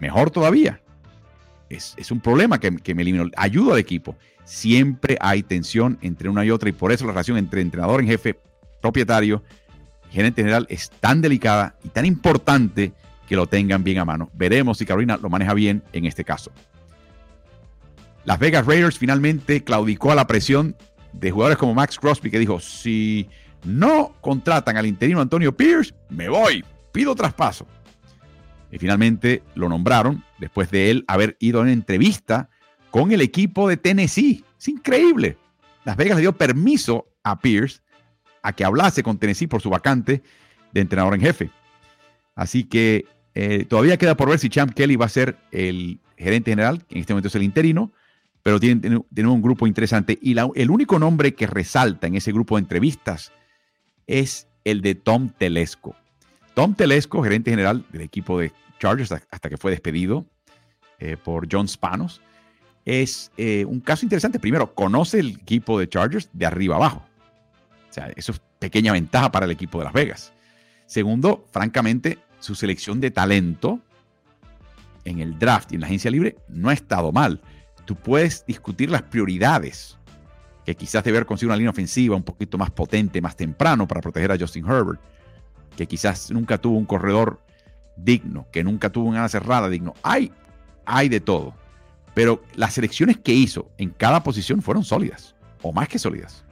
mejor 0.00 0.30
todavía. 0.30 0.80
Es, 1.68 2.10
un 2.10 2.20
problema 2.20 2.60
que, 2.60 2.70
me 2.70 3.02
eliminó. 3.02 3.30
Ayuda 3.36 3.72
al 3.72 3.78
equipo. 3.78 4.16
Siempre 4.44 5.16
hay 5.20 5.42
tensión 5.42 5.98
entre 6.02 6.28
una 6.28 6.44
y 6.44 6.50
otra 6.50 6.68
y 6.68 6.72
por 6.72 6.92
eso 6.92 7.06
la 7.06 7.12
relación 7.12 7.38
entre 7.38 7.62
entrenador 7.62 8.00
en 8.00 8.08
jefe, 8.08 8.38
propietario, 8.82 9.42
gerente 10.10 10.42
general 10.42 10.66
es 10.68 10.90
tan 10.90 11.22
delicada 11.22 11.74
y 11.82 11.88
tan 11.88 12.04
importante 12.04 12.92
que 13.26 13.36
lo 13.36 13.46
tengan 13.46 13.82
bien 13.82 13.98
a 13.98 14.04
mano. 14.04 14.28
Veremos 14.34 14.76
si 14.76 14.84
Carolina 14.84 15.16
lo 15.16 15.30
maneja 15.30 15.54
bien 15.54 15.82
en 15.92 16.04
este 16.04 16.24
caso. 16.24 16.52
Las 18.24 18.38
Vegas 18.38 18.66
Raiders 18.66 18.98
finalmente 18.98 19.64
claudicó 19.64 20.12
a 20.12 20.14
la 20.14 20.26
presión 20.26 20.76
de 21.12 21.30
jugadores 21.30 21.58
como 21.58 21.74
Max 21.74 21.98
Crosby 21.98 22.30
que 22.30 22.38
dijo, 22.38 22.60
si 22.60 23.28
no 23.64 24.14
contratan 24.20 24.76
al 24.76 24.86
interino 24.86 25.20
Antonio 25.20 25.56
Pierce, 25.56 25.94
me 26.08 26.28
voy, 26.28 26.64
pido 26.92 27.14
traspaso. 27.14 27.66
Y 28.70 28.78
finalmente 28.78 29.42
lo 29.54 29.68
nombraron 29.68 30.24
después 30.38 30.70
de 30.70 30.90
él 30.90 31.04
haber 31.06 31.36
ido 31.40 31.60
a 31.60 31.62
una 31.62 31.72
entrevista 31.72 32.48
con 32.90 33.12
el 33.12 33.20
equipo 33.20 33.68
de 33.68 33.76
Tennessee. 33.76 34.44
Es 34.58 34.68
increíble. 34.68 35.36
Las 35.84 35.96
Vegas 35.96 36.16
le 36.16 36.22
dio 36.22 36.36
permiso 36.36 37.06
a 37.22 37.38
Pierce 37.40 37.80
a 38.42 38.52
que 38.52 38.64
hablase 38.64 39.02
con 39.02 39.18
Tennessee 39.18 39.46
por 39.46 39.60
su 39.60 39.70
vacante 39.70 40.22
de 40.72 40.80
entrenador 40.80 41.14
en 41.14 41.20
jefe. 41.20 41.50
Así 42.34 42.64
que 42.64 43.06
eh, 43.34 43.64
todavía 43.68 43.96
queda 43.96 44.16
por 44.16 44.28
ver 44.28 44.38
si 44.38 44.48
Champ 44.48 44.72
Kelly 44.74 44.96
va 44.96 45.06
a 45.06 45.10
ser 45.10 45.36
el 45.50 46.00
gerente 46.16 46.50
general, 46.50 46.84
que 46.86 46.94
en 46.94 47.00
este 47.00 47.12
momento 47.12 47.28
es 47.28 47.34
el 47.34 47.42
interino, 47.42 47.92
pero 48.42 48.58
tiene, 48.58 49.00
tiene 49.14 49.30
un 49.30 49.42
grupo 49.42 49.66
interesante. 49.66 50.18
Y 50.20 50.36
el 50.38 50.70
único 50.70 50.98
nombre 50.98 51.34
que 51.34 51.46
resalta 51.46 52.06
en 52.06 52.16
ese 52.16 52.32
grupo 52.32 52.56
de 52.56 52.60
entrevistas 52.60 53.32
es 54.06 54.48
el 54.64 54.80
de 54.80 54.94
Tom 54.94 55.30
Telesco. 55.30 55.94
Tom 56.54 56.74
Telesco, 56.74 57.22
gerente 57.22 57.50
general 57.50 57.84
del 57.90 58.02
equipo 58.02 58.38
de 58.38 58.52
Chargers 58.78 59.12
hasta 59.12 59.48
que 59.48 59.56
fue 59.56 59.70
despedido 59.70 60.26
eh, 60.98 61.16
por 61.16 61.48
John 61.50 61.68
Spanos, 61.68 62.20
es 62.84 63.30
eh, 63.36 63.64
un 63.64 63.80
caso 63.80 64.04
interesante. 64.04 64.38
Primero, 64.38 64.74
conoce 64.74 65.20
el 65.20 65.30
equipo 65.30 65.78
de 65.78 65.88
Chargers 65.88 66.28
de 66.32 66.46
arriba 66.46 66.76
abajo. 66.76 67.04
O 67.88 67.92
sea, 67.92 68.10
eso 68.16 68.32
es 68.32 68.40
pequeña 68.58 68.92
ventaja 68.92 69.30
para 69.30 69.46
el 69.46 69.52
equipo 69.52 69.78
de 69.78 69.84
Las 69.84 69.92
Vegas. 69.92 70.32
Segundo, 70.86 71.44
francamente, 71.50 72.18
su 72.40 72.54
selección 72.54 73.00
de 73.00 73.10
talento 73.10 73.80
en 75.04 75.20
el 75.20 75.38
draft 75.38 75.72
y 75.72 75.76
en 75.76 75.80
la 75.80 75.86
agencia 75.86 76.10
libre 76.10 76.36
no 76.48 76.68
ha 76.68 76.72
estado 76.72 77.12
mal. 77.12 77.40
Tú 77.84 77.96
puedes 77.96 78.44
discutir 78.46 78.90
las 78.90 79.02
prioridades, 79.02 79.98
que 80.64 80.74
quizás 80.74 81.02
debe 81.02 81.18
haber 81.18 81.26
conseguido 81.26 81.50
una 81.50 81.56
línea 81.56 81.70
ofensiva 81.70 82.16
un 82.16 82.22
poquito 82.22 82.56
más 82.58 82.70
potente, 82.70 83.20
más 83.20 83.36
temprano 83.36 83.86
para 83.88 84.00
proteger 84.00 84.30
a 84.32 84.38
Justin 84.38 84.66
Herbert, 84.66 85.00
que 85.76 85.86
quizás 85.86 86.30
nunca 86.30 86.58
tuvo 86.58 86.78
un 86.78 86.84
corredor 86.84 87.40
digno, 87.96 88.46
que 88.52 88.62
nunca 88.62 88.90
tuvo 88.90 89.08
una 89.08 89.28
cerrada 89.28 89.68
digno. 89.68 89.94
Hay, 90.02 90.32
hay 90.84 91.08
de 91.08 91.20
todo. 91.20 91.54
Pero 92.14 92.42
las 92.54 92.74
selecciones 92.74 93.18
que 93.18 93.32
hizo 93.32 93.70
en 93.78 93.90
cada 93.90 94.22
posición 94.22 94.62
fueron 94.62 94.84
sólidas, 94.84 95.34
o 95.62 95.72
más 95.72 95.88
que 95.88 95.98
sólidas. 95.98 96.44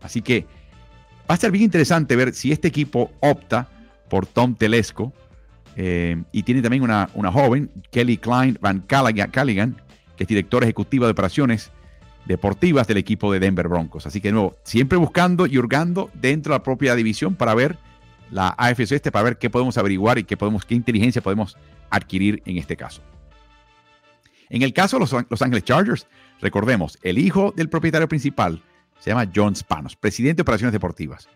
Así 0.00 0.22
que 0.22 0.46
va 1.30 1.34
a 1.34 1.38
ser 1.38 1.50
bien 1.50 1.64
interesante 1.64 2.16
ver 2.16 2.34
si 2.34 2.50
este 2.50 2.68
equipo 2.68 3.12
opta 3.20 3.68
por 4.08 4.26
Tom 4.26 4.54
Telesco. 4.54 5.12
Eh, 5.76 6.22
y 6.32 6.42
tiene 6.42 6.60
también 6.60 6.82
una, 6.82 7.08
una, 7.14 7.32
joven, 7.32 7.70
Kelly 7.90 8.18
Klein 8.18 8.58
Van 8.60 8.80
Calligan, 8.80 9.81
que 10.16 10.24
es 10.24 10.28
directora 10.28 10.66
ejecutiva 10.66 11.06
de 11.06 11.12
operaciones 11.12 11.72
deportivas 12.26 12.86
del 12.86 12.98
equipo 12.98 13.32
de 13.32 13.40
Denver 13.40 13.68
Broncos. 13.68 14.06
Así 14.06 14.20
que 14.20 14.28
de 14.28 14.32
nuevo, 14.32 14.56
siempre 14.62 14.98
buscando 14.98 15.46
y 15.46 15.58
hurgando 15.58 16.10
dentro 16.14 16.52
de 16.52 16.58
la 16.58 16.62
propia 16.62 16.94
división 16.94 17.34
para 17.34 17.54
ver 17.54 17.78
la 18.30 18.48
AFC 18.56 18.92
este 18.92 19.12
para 19.12 19.24
ver 19.24 19.38
qué 19.38 19.50
podemos 19.50 19.76
averiguar 19.76 20.18
y 20.18 20.24
qué, 20.24 20.36
podemos, 20.36 20.64
qué 20.64 20.74
inteligencia 20.74 21.22
podemos 21.22 21.56
adquirir 21.90 22.42
en 22.46 22.56
este 22.56 22.76
caso. 22.76 23.02
En 24.48 24.62
el 24.62 24.72
caso 24.72 24.96
de 24.96 25.00
los 25.00 25.12
Los 25.28 25.42
Angeles 25.42 25.64
Chargers, 25.64 26.06
recordemos, 26.40 26.98
el 27.02 27.18
hijo 27.18 27.52
del 27.56 27.68
propietario 27.68 28.08
principal 28.08 28.62
se 28.98 29.10
llama 29.10 29.30
John 29.34 29.56
Spanos, 29.56 29.96
presidente 29.96 30.36
de 30.36 30.42
operaciones 30.42 30.72
deportivas. 30.72 31.28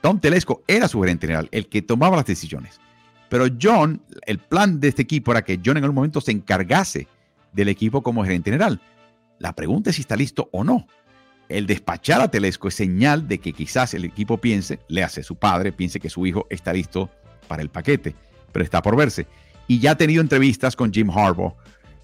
Tom 0.00 0.20
Telesco 0.20 0.62
era 0.66 0.88
su 0.88 1.00
gerente 1.00 1.26
general, 1.26 1.48
el 1.52 1.68
que 1.68 1.82
tomaba 1.82 2.16
las 2.16 2.26
decisiones. 2.26 2.80
Pero 3.28 3.46
John, 3.60 4.02
el 4.26 4.38
plan 4.38 4.80
de 4.80 4.88
este 4.88 5.02
equipo 5.02 5.32
era 5.32 5.42
que 5.42 5.60
John 5.64 5.76
en 5.76 5.84
algún 5.84 5.94
momento 5.94 6.20
se 6.20 6.32
encargase 6.32 7.08
del 7.52 7.68
equipo 7.68 8.02
como 8.02 8.24
gerente 8.24 8.50
general. 8.50 8.80
La 9.38 9.54
pregunta 9.54 9.90
es 9.90 9.96
si 9.96 10.02
está 10.02 10.16
listo 10.16 10.48
o 10.52 10.64
no. 10.64 10.86
El 11.48 11.66
despachar 11.66 12.20
a 12.20 12.30
Telesco 12.30 12.68
es 12.68 12.74
señal 12.74 13.28
de 13.28 13.38
que 13.38 13.52
quizás 13.52 13.94
el 13.94 14.04
equipo 14.04 14.38
piense, 14.38 14.78
le 14.88 15.02
hace 15.02 15.22
su 15.22 15.36
padre, 15.36 15.72
piense 15.72 16.00
que 16.00 16.08
su 16.08 16.26
hijo 16.26 16.46
está 16.48 16.72
listo 16.72 17.10
para 17.48 17.62
el 17.62 17.68
paquete, 17.68 18.14
pero 18.52 18.64
está 18.64 18.80
por 18.80 18.96
verse. 18.96 19.26
Y 19.66 19.78
ya 19.78 19.92
ha 19.92 19.96
tenido 19.96 20.22
entrevistas 20.22 20.76
con 20.76 20.92
Jim 20.92 21.10
Harbaugh, 21.10 21.54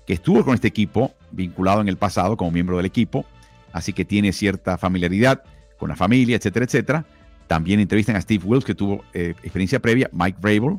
que 0.07 0.15
estuvo 0.15 0.45
con 0.45 0.55
este 0.55 0.69
equipo 0.69 1.15
vinculado 1.31 1.81
en 1.81 1.89
el 1.89 1.97
pasado 1.97 2.37
como 2.37 2.51
miembro 2.51 2.77
del 2.77 2.87
equipo, 2.87 3.25
así 3.73 3.93
que 3.93 4.05
tiene 4.05 4.33
cierta 4.33 4.79
familiaridad 4.79 5.43
con 5.79 5.89
la 5.89 5.97
familia, 5.97 6.37
etcétera, 6.37 6.65
etcétera. 6.65 7.07
También 7.47 7.81
entrevistan 7.81 8.17
a 8.17 8.21
Steve 8.21 8.45
Wills, 8.45 8.65
que 8.65 8.75
tuvo 8.75 9.05
eh, 9.15 9.35
experiencia 9.43 9.81
previa, 9.81 10.11
Mike 10.13 10.39
Vrabel, 10.41 10.79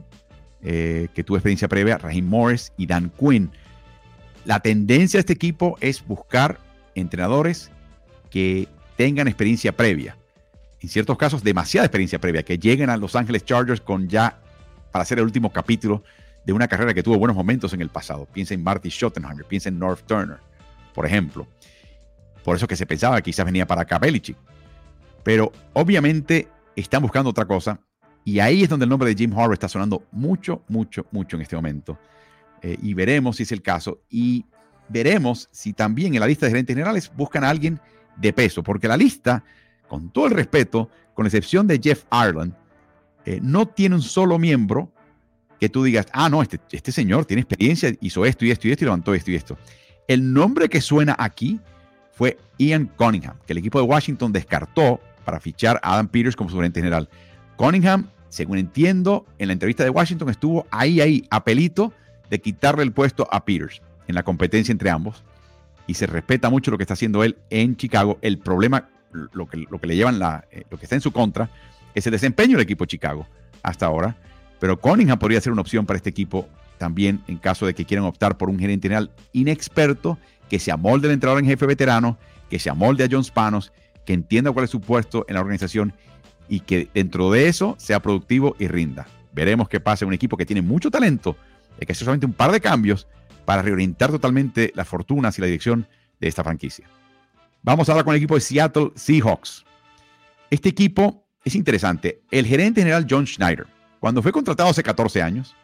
eh, 0.61 1.07
que 1.13 1.23
tuvo 1.23 1.37
experiencia 1.37 1.67
previa, 1.67 1.97
Raheem 1.97 2.27
Morris 2.27 2.71
y 2.77 2.85
Dan 2.85 3.11
Quinn. 3.19 3.49
La 4.45 4.59
tendencia 4.59 5.17
de 5.17 5.21
este 5.21 5.33
equipo 5.33 5.77
es 5.81 6.05
buscar 6.05 6.59
entrenadores 6.95 7.71
que 8.29 8.67
tengan 8.97 9.27
experiencia 9.27 9.75
previa. 9.75 10.17
En 10.81 10.89
ciertos 10.89 11.17
casos, 11.17 11.43
demasiada 11.43 11.85
experiencia 11.85 12.19
previa, 12.19 12.43
que 12.43 12.57
lleguen 12.57 12.89
a 12.89 12.97
Los 12.97 13.15
Ángeles 13.15 13.43
Chargers 13.43 13.81
con 13.81 14.07
ya, 14.07 14.39
para 14.91 15.03
hacer 15.03 15.19
el 15.19 15.25
último 15.25 15.51
capítulo 15.51 16.03
de 16.45 16.53
una 16.53 16.67
carrera 16.67 16.93
que 16.93 17.03
tuvo 17.03 17.17
buenos 17.17 17.35
momentos 17.35 17.73
en 17.73 17.81
el 17.81 17.89
pasado. 17.89 18.25
Piensa 18.25 18.53
en 18.53 18.63
Marty 18.63 18.89
Schottenheimer, 18.89 19.45
piensa 19.45 19.69
en 19.69 19.77
North 19.77 20.05
Turner, 20.05 20.37
por 20.93 21.05
ejemplo. 21.05 21.47
Por 22.43 22.55
eso 22.55 22.67
que 22.67 22.75
se 22.75 22.85
pensaba 22.85 23.17
que 23.17 23.23
quizás 23.23 23.45
venía 23.45 23.67
para 23.67 23.81
acá 23.81 23.99
Pero 25.23 25.51
obviamente 25.73 26.47
están 26.75 27.01
buscando 27.01 27.29
otra 27.29 27.45
cosa. 27.45 27.79
Y 28.23 28.39
ahí 28.39 28.63
es 28.63 28.69
donde 28.69 28.85
el 28.85 28.89
nombre 28.89 29.09
de 29.09 29.15
Jim 29.15 29.31
Harbaugh 29.31 29.53
está 29.53 29.67
sonando 29.67 30.03
mucho, 30.11 30.63
mucho, 30.67 31.05
mucho 31.11 31.35
en 31.35 31.41
este 31.41 31.55
momento. 31.55 31.97
Eh, 32.61 32.77
y 32.81 32.93
veremos 32.93 33.37
si 33.37 33.43
es 33.43 33.51
el 33.51 33.61
caso. 33.61 34.01
Y 34.09 34.45
veremos 34.87 35.49
si 35.51 35.73
también 35.73 36.13
en 36.13 36.19
la 36.19 36.27
lista 36.27 36.45
de 36.45 36.51
gerentes 36.51 36.75
generales 36.75 37.11
buscan 37.15 37.43
a 37.43 37.49
alguien 37.49 37.79
de 38.17 38.33
peso. 38.33 38.63
Porque 38.63 38.87
la 38.87 38.97
lista, 38.97 39.43
con 39.87 40.11
todo 40.11 40.27
el 40.27 40.31
respeto, 40.31 40.89
con 41.13 41.25
excepción 41.25 41.67
de 41.67 41.79
Jeff 41.81 42.03
Ireland, 42.11 42.53
eh, 43.25 43.39
no 43.41 43.67
tiene 43.67 43.95
un 43.95 44.01
solo 44.01 44.39
miembro 44.39 44.91
que 45.59 45.69
tú 45.69 45.83
digas, 45.83 46.07
ah, 46.13 46.29
no, 46.29 46.41
este, 46.41 46.59
este 46.71 46.91
señor 46.91 47.25
tiene 47.25 47.41
experiencia, 47.41 47.93
hizo 47.99 48.25
esto 48.25 48.45
y 48.45 48.51
esto 48.51 48.67
y 48.67 48.71
esto 48.71 48.83
y 48.83 48.85
levantó 48.85 49.13
esto 49.13 49.31
y 49.31 49.35
esto. 49.35 49.57
El 50.07 50.33
nombre 50.33 50.69
que 50.69 50.81
suena 50.81 51.15
aquí 51.19 51.59
fue 52.13 52.37
Ian 52.57 52.87
Cunningham, 52.97 53.37
que 53.45 53.53
el 53.53 53.59
equipo 53.59 53.79
de 53.79 53.85
Washington 53.85 54.31
descartó 54.31 55.01
para 55.25 55.39
fichar 55.39 55.79
a 55.83 55.93
Adam 55.93 56.07
Peters 56.07 56.35
como 56.35 56.49
su 56.49 56.55
gerente 56.55 56.79
general. 56.79 57.09
Cunningham, 57.57 58.09
según 58.29 58.57
entiendo, 58.57 59.25
en 59.37 59.47
la 59.47 59.53
entrevista 59.53 59.83
de 59.83 59.89
Washington 59.89 60.29
estuvo 60.29 60.65
ahí, 60.71 61.01
ahí, 61.01 61.27
a 61.29 61.43
pelito 61.43 61.93
de 62.29 62.39
quitarle 62.39 62.83
el 62.83 62.91
puesto 62.91 63.27
a 63.31 63.45
Peters 63.45 63.81
en 64.07 64.15
la 64.15 64.23
competencia 64.23 64.71
entre 64.71 64.89
ambos. 64.89 65.23
Y 65.87 65.95
se 65.95 66.05
respeta 66.05 66.49
mucho 66.49 66.71
lo 66.71 66.77
que 66.77 66.83
está 66.83 66.93
haciendo 66.93 67.23
él 67.23 67.37
en 67.49 67.75
Chicago. 67.75 68.19
El 68.21 68.37
problema, 68.37 68.89
lo 69.11 69.47
que, 69.47 69.65
lo 69.69 69.79
que 69.79 69.87
le 69.87 69.95
llevan, 69.95 70.19
la, 70.19 70.45
eh, 70.51 70.63
lo 70.69 70.77
que 70.77 70.85
está 70.85 70.95
en 70.95 71.01
su 71.01 71.11
contra, 71.11 71.49
es 71.95 72.05
el 72.05 72.11
desempeño 72.11 72.57
del 72.57 72.63
equipo 72.63 72.83
de 72.83 72.89
Chicago 72.89 73.27
hasta 73.63 73.85
ahora. 73.87 74.15
Pero 74.59 74.79
Cunningham 74.79 75.17
podría 75.17 75.41
ser 75.41 75.51
una 75.51 75.61
opción 75.61 75.85
para 75.85 75.97
este 75.97 76.09
equipo 76.09 76.47
también 76.77 77.21
en 77.27 77.37
caso 77.37 77.65
de 77.65 77.73
que 77.73 77.85
quieran 77.85 78.05
optar 78.05 78.37
por 78.37 78.49
un 78.49 78.59
gerente 78.59 78.87
general 78.87 79.11
inexperto 79.33 80.17
que 80.49 80.59
se 80.59 80.71
amolde 80.71 81.07
al 81.07 81.13
entrenador 81.13 81.41
en 81.41 81.49
jefe 81.49 81.65
veterano, 81.65 82.17
que 82.49 82.59
se 82.59 82.69
amolde 82.69 83.03
a 83.03 83.07
John 83.11 83.23
Spanos, 83.23 83.71
que 84.05 84.13
entienda 84.13 84.51
cuál 84.51 84.65
es 84.65 84.71
su 84.71 84.81
puesto 84.81 85.25
en 85.27 85.35
la 85.35 85.41
organización 85.41 85.93
y 86.47 86.61
que 86.61 86.89
dentro 86.93 87.31
de 87.31 87.47
eso 87.47 87.75
sea 87.77 88.01
productivo 88.01 88.55
y 88.57 88.67
rinda. 88.67 89.07
Veremos 89.31 89.69
qué 89.69 89.79
pasa 89.79 90.03
en 90.03 90.07
un 90.07 90.15
equipo 90.15 90.35
que 90.35 90.45
tiene 90.45 90.61
mucho 90.61 90.89
talento, 90.89 91.37
hay 91.79 91.87
que 92.19 92.25
un 92.25 92.33
par 92.33 92.51
de 92.51 92.61
cambios 92.61 93.07
para 93.45 93.61
reorientar 93.61 94.11
totalmente 94.11 94.71
las 94.75 94.87
fortunas 94.87 95.37
y 95.37 95.41
la 95.41 95.47
dirección 95.47 95.87
de 96.19 96.27
esta 96.27 96.43
franquicia. 96.43 96.87
Vamos 97.61 97.89
ahora 97.89 98.03
con 98.03 98.13
el 98.13 98.17
equipo 98.17 98.35
de 98.35 98.41
Seattle 98.41 98.91
Seahawks. 98.95 99.65
Este 100.49 100.69
equipo 100.69 101.25
es 101.43 101.55
interesante. 101.55 102.21
El 102.31 102.45
gerente 102.45 102.81
general 102.81 103.07
John 103.09 103.25
Schneider, 103.25 103.67
cuando 103.99 104.21
fue 104.21 104.31
contratado 104.31 104.69
hace 104.69 104.83
14 104.83 105.21
años, 105.21 105.55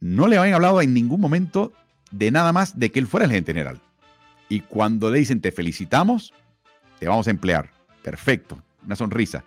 no 0.00 0.26
le 0.26 0.38
habían 0.38 0.54
hablado 0.54 0.80
en 0.80 0.94
ningún 0.94 1.20
momento 1.20 1.72
de 2.10 2.30
nada 2.30 2.52
más 2.52 2.78
de 2.78 2.90
que 2.90 2.98
él 2.98 3.06
fuera 3.06 3.24
el 3.24 3.30
gerente 3.30 3.52
general. 3.52 3.80
Y 4.48 4.60
cuando 4.60 5.10
le 5.10 5.18
dicen 5.18 5.40
te 5.40 5.52
felicitamos, 5.52 6.32
te 6.98 7.08
vamos 7.08 7.26
a 7.26 7.30
emplear. 7.30 7.70
Perfecto, 8.02 8.62
una 8.84 8.96
sonrisa. 8.96 9.44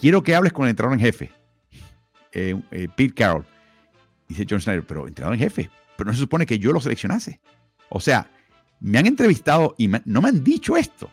Quiero 0.00 0.22
que 0.22 0.34
hables 0.34 0.52
con 0.52 0.64
el 0.64 0.70
entrenador 0.70 0.98
en 0.98 1.04
jefe, 1.04 1.32
eh, 2.32 2.60
eh, 2.70 2.88
Pete 2.94 3.14
Carroll. 3.14 3.44
Dice 4.28 4.46
John 4.48 4.60
Schneider, 4.60 4.86
pero 4.86 5.08
entrenador 5.08 5.34
en 5.34 5.40
jefe, 5.40 5.70
pero 5.96 6.08
no 6.08 6.14
se 6.14 6.20
supone 6.20 6.46
que 6.46 6.58
yo 6.58 6.72
lo 6.72 6.80
seleccionase. 6.80 7.40
O 7.88 8.00
sea, 8.00 8.30
me 8.80 8.98
han 8.98 9.06
entrevistado 9.06 9.74
y 9.78 9.88
no 9.88 10.22
me 10.22 10.28
han 10.28 10.44
dicho 10.44 10.76
esto. 10.76 11.10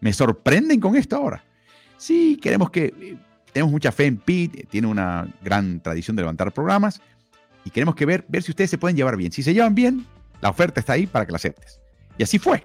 Me 0.00 0.12
sorprenden 0.12 0.80
con 0.80 0.96
esto 0.96 1.16
ahora. 1.16 1.42
Sí, 1.96 2.38
queremos 2.40 2.70
que 2.70 2.86
eh, 2.86 3.16
tenemos 3.52 3.72
mucha 3.72 3.92
fe 3.92 4.06
en 4.06 4.16
Pete, 4.18 4.66
tiene 4.68 4.88
una 4.88 5.28
gran 5.42 5.80
tradición 5.80 6.16
de 6.16 6.22
levantar 6.22 6.52
programas 6.52 7.00
y 7.64 7.70
queremos 7.70 7.94
que 7.94 8.06
ver, 8.06 8.24
ver 8.28 8.42
si 8.42 8.50
ustedes 8.50 8.70
se 8.70 8.78
pueden 8.78 8.96
llevar 8.96 9.16
bien. 9.16 9.32
Si 9.32 9.42
se 9.42 9.54
llevan 9.54 9.74
bien, 9.74 10.06
la 10.40 10.50
oferta 10.50 10.80
está 10.80 10.94
ahí 10.94 11.06
para 11.06 11.24
que 11.24 11.32
la 11.32 11.36
aceptes. 11.36 11.80
Y 12.18 12.22
así 12.22 12.38
fue. 12.38 12.64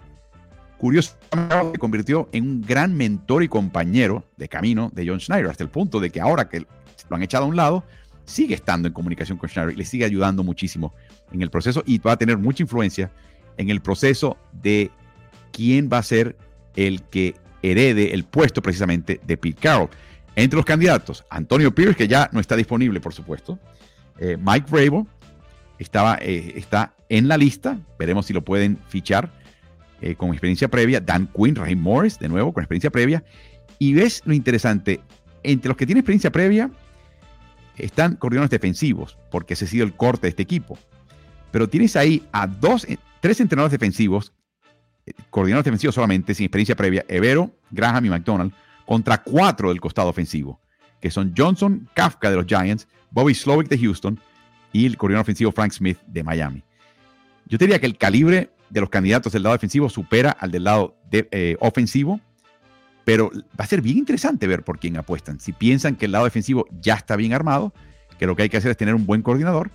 Curiosamente 0.78 1.72
se 1.74 1.78
convirtió 1.80 2.30
en 2.32 2.44
un 2.44 2.62
gran 2.62 2.96
mentor 2.96 3.44
y 3.44 3.48
compañero 3.48 4.24
de 4.38 4.48
camino 4.48 4.92
de 4.94 5.08
John 5.08 5.20
Schneider, 5.20 5.50
hasta 5.50 5.64
el 5.64 5.70
punto 5.70 6.00
de 6.00 6.10
que 6.10 6.22
ahora 6.22 6.50
que 6.50 6.66
lo 7.10 7.16
han 7.16 7.24
echado 7.24 7.46
a 7.46 7.48
un 7.48 7.56
lado, 7.56 7.84
sigue 8.28 8.54
estando 8.54 8.88
en 8.88 8.94
comunicación 8.94 9.38
con 9.38 9.50
Schneider 9.50 9.74
y 9.74 9.78
le 9.78 9.86
sigue 9.86 10.06
ayudando 10.06 10.44
muchísimo 10.44 10.94
en 11.32 11.42
el 11.42 11.50
proceso 11.50 11.82
y 11.86 11.98
va 11.98 12.12
a 12.12 12.18
tener 12.18 12.38
mucha 12.38 12.62
influencia 12.62 13.10
en 13.56 13.70
el 13.70 13.82
proceso 13.82 14.38
de 14.52 14.92
quién 15.52 15.90
va 15.92 16.00
a 16.00 16.04
ser 16.04 16.36
el 16.76 17.02
que 17.04 17.36
herede 17.64 18.14
el 18.14 18.26
puesto 18.26 18.62
precisamente 18.62 19.20
de 19.26 19.38
Pete 19.38 19.60
Carroll. 19.60 19.90
Entre 20.36 20.56
los 20.56 20.66
candidatos, 20.66 21.26
Antonio 21.30 21.74
Pierce, 21.74 21.96
que 21.96 22.08
ya 22.08 22.30
no 22.32 22.40
está 22.40 22.56
disponible, 22.56 23.00
por 23.00 23.14
supuesto. 23.14 23.58
Eh, 24.20 24.38
Mike 24.40 24.68
Vrabel 24.70 25.06
estaba, 25.80 26.20
eh, 26.22 26.54
está 26.56 26.94
en 27.10 27.28
la 27.28 27.38
lista. 27.38 27.80
Veremos 27.98 28.28
si 28.28 28.34
lo 28.34 28.44
pueden 28.44 28.78
fichar 28.88 29.32
eh, 30.02 30.14
con 30.14 30.30
experiencia 30.30 30.68
previa. 30.68 31.00
Dan 31.00 31.28
Quinn, 31.36 31.56
Raheem 31.56 31.80
Morris, 31.80 32.20
de 32.20 32.30
nuevo, 32.30 32.54
con 32.54 32.62
experiencia 32.62 32.92
previa. 32.92 33.24
Y 33.80 33.94
ves 33.94 34.22
lo 34.26 34.34
interesante, 34.34 35.02
entre 35.42 35.70
los 35.70 35.78
que 35.78 35.88
tienen 35.88 36.02
experiencia 36.02 36.32
previa 36.32 36.70
están 37.78 38.16
coordinadores 38.16 38.52
defensivos, 38.52 39.18
porque 39.32 39.54
ese 39.54 39.66
ha 39.66 39.68
sido 39.68 39.86
el 39.86 39.94
corte 39.94 40.24
de 40.24 40.30
este 40.30 40.44
equipo. 40.44 40.78
Pero 41.52 41.70
tienes 41.70 41.96
ahí 41.96 42.28
a 42.32 42.48
dos, 42.48 42.86
tres 43.20 43.40
entrenadores 43.40 43.72
defensivos, 43.72 44.34
coordinadores 45.30 45.66
defensivos 45.66 45.96
solamente, 45.96 46.34
sin 46.34 46.46
experiencia 46.46 46.76
previa, 46.76 47.06
Evero, 47.08 47.52
Graham 47.72 48.06
y 48.06 48.10
McDonald, 48.10 48.54
contra 48.86 49.22
cuatro 49.22 49.70
del 49.70 49.82
costado 49.82 50.10
ofensivo, 50.10 50.60
que 51.02 51.12
son 51.12 51.34
Johnson, 51.38 51.90
Kafka 51.94 52.30
de 52.30 52.38
los 52.38 52.46
Giants, 52.46 52.88
Bobby 53.12 53.34
Slowick 53.34 53.70
de 53.70 53.78
Houston 53.78 54.20
y 54.74 54.86
el 54.86 54.98
coordinador 54.98 55.24
ofensivo 55.24 55.52
Frank 55.52 55.72
Smith 55.72 56.00
de 56.08 56.24
Miami. 56.24 56.64
Yo 57.46 57.58
diría 57.58 57.80
que 57.80 57.86
el 57.86 57.98
calibre 57.98 58.52
de 58.70 58.82
los 58.82 58.90
candidatos 58.90 59.32
del 59.34 59.44
lado 59.44 59.54
defensivo 59.54 59.90
supera 59.90 60.32
al 60.32 60.52
del 60.52 60.66
lado 60.66 60.98
eh, 61.12 61.56
ofensivo, 61.60 62.20
pero 63.08 63.32
va 63.58 63.64
a 63.64 63.68
ser 63.68 63.82
bien 63.82 63.98
interesante 63.98 64.48
ver 64.48 64.64
por 64.64 64.80
quién 64.80 64.98
apuestan. 64.98 65.40
Si 65.40 65.54
piensan 65.54 65.96
que 65.96 66.08
el 66.08 66.12
lado 66.12 66.26
defensivo 66.26 66.68
ya 66.82 66.96
está 66.96 67.16
bien 67.16 67.32
armado, 67.32 67.72
que 68.20 68.26
lo 68.28 68.36
que 68.36 68.44
hay 68.44 68.50
que 68.50 68.58
hacer 68.58 68.70
es 68.70 68.76
tener 68.76 68.96
un 68.96 69.06
buen 69.06 69.22
coordinador 69.22 69.72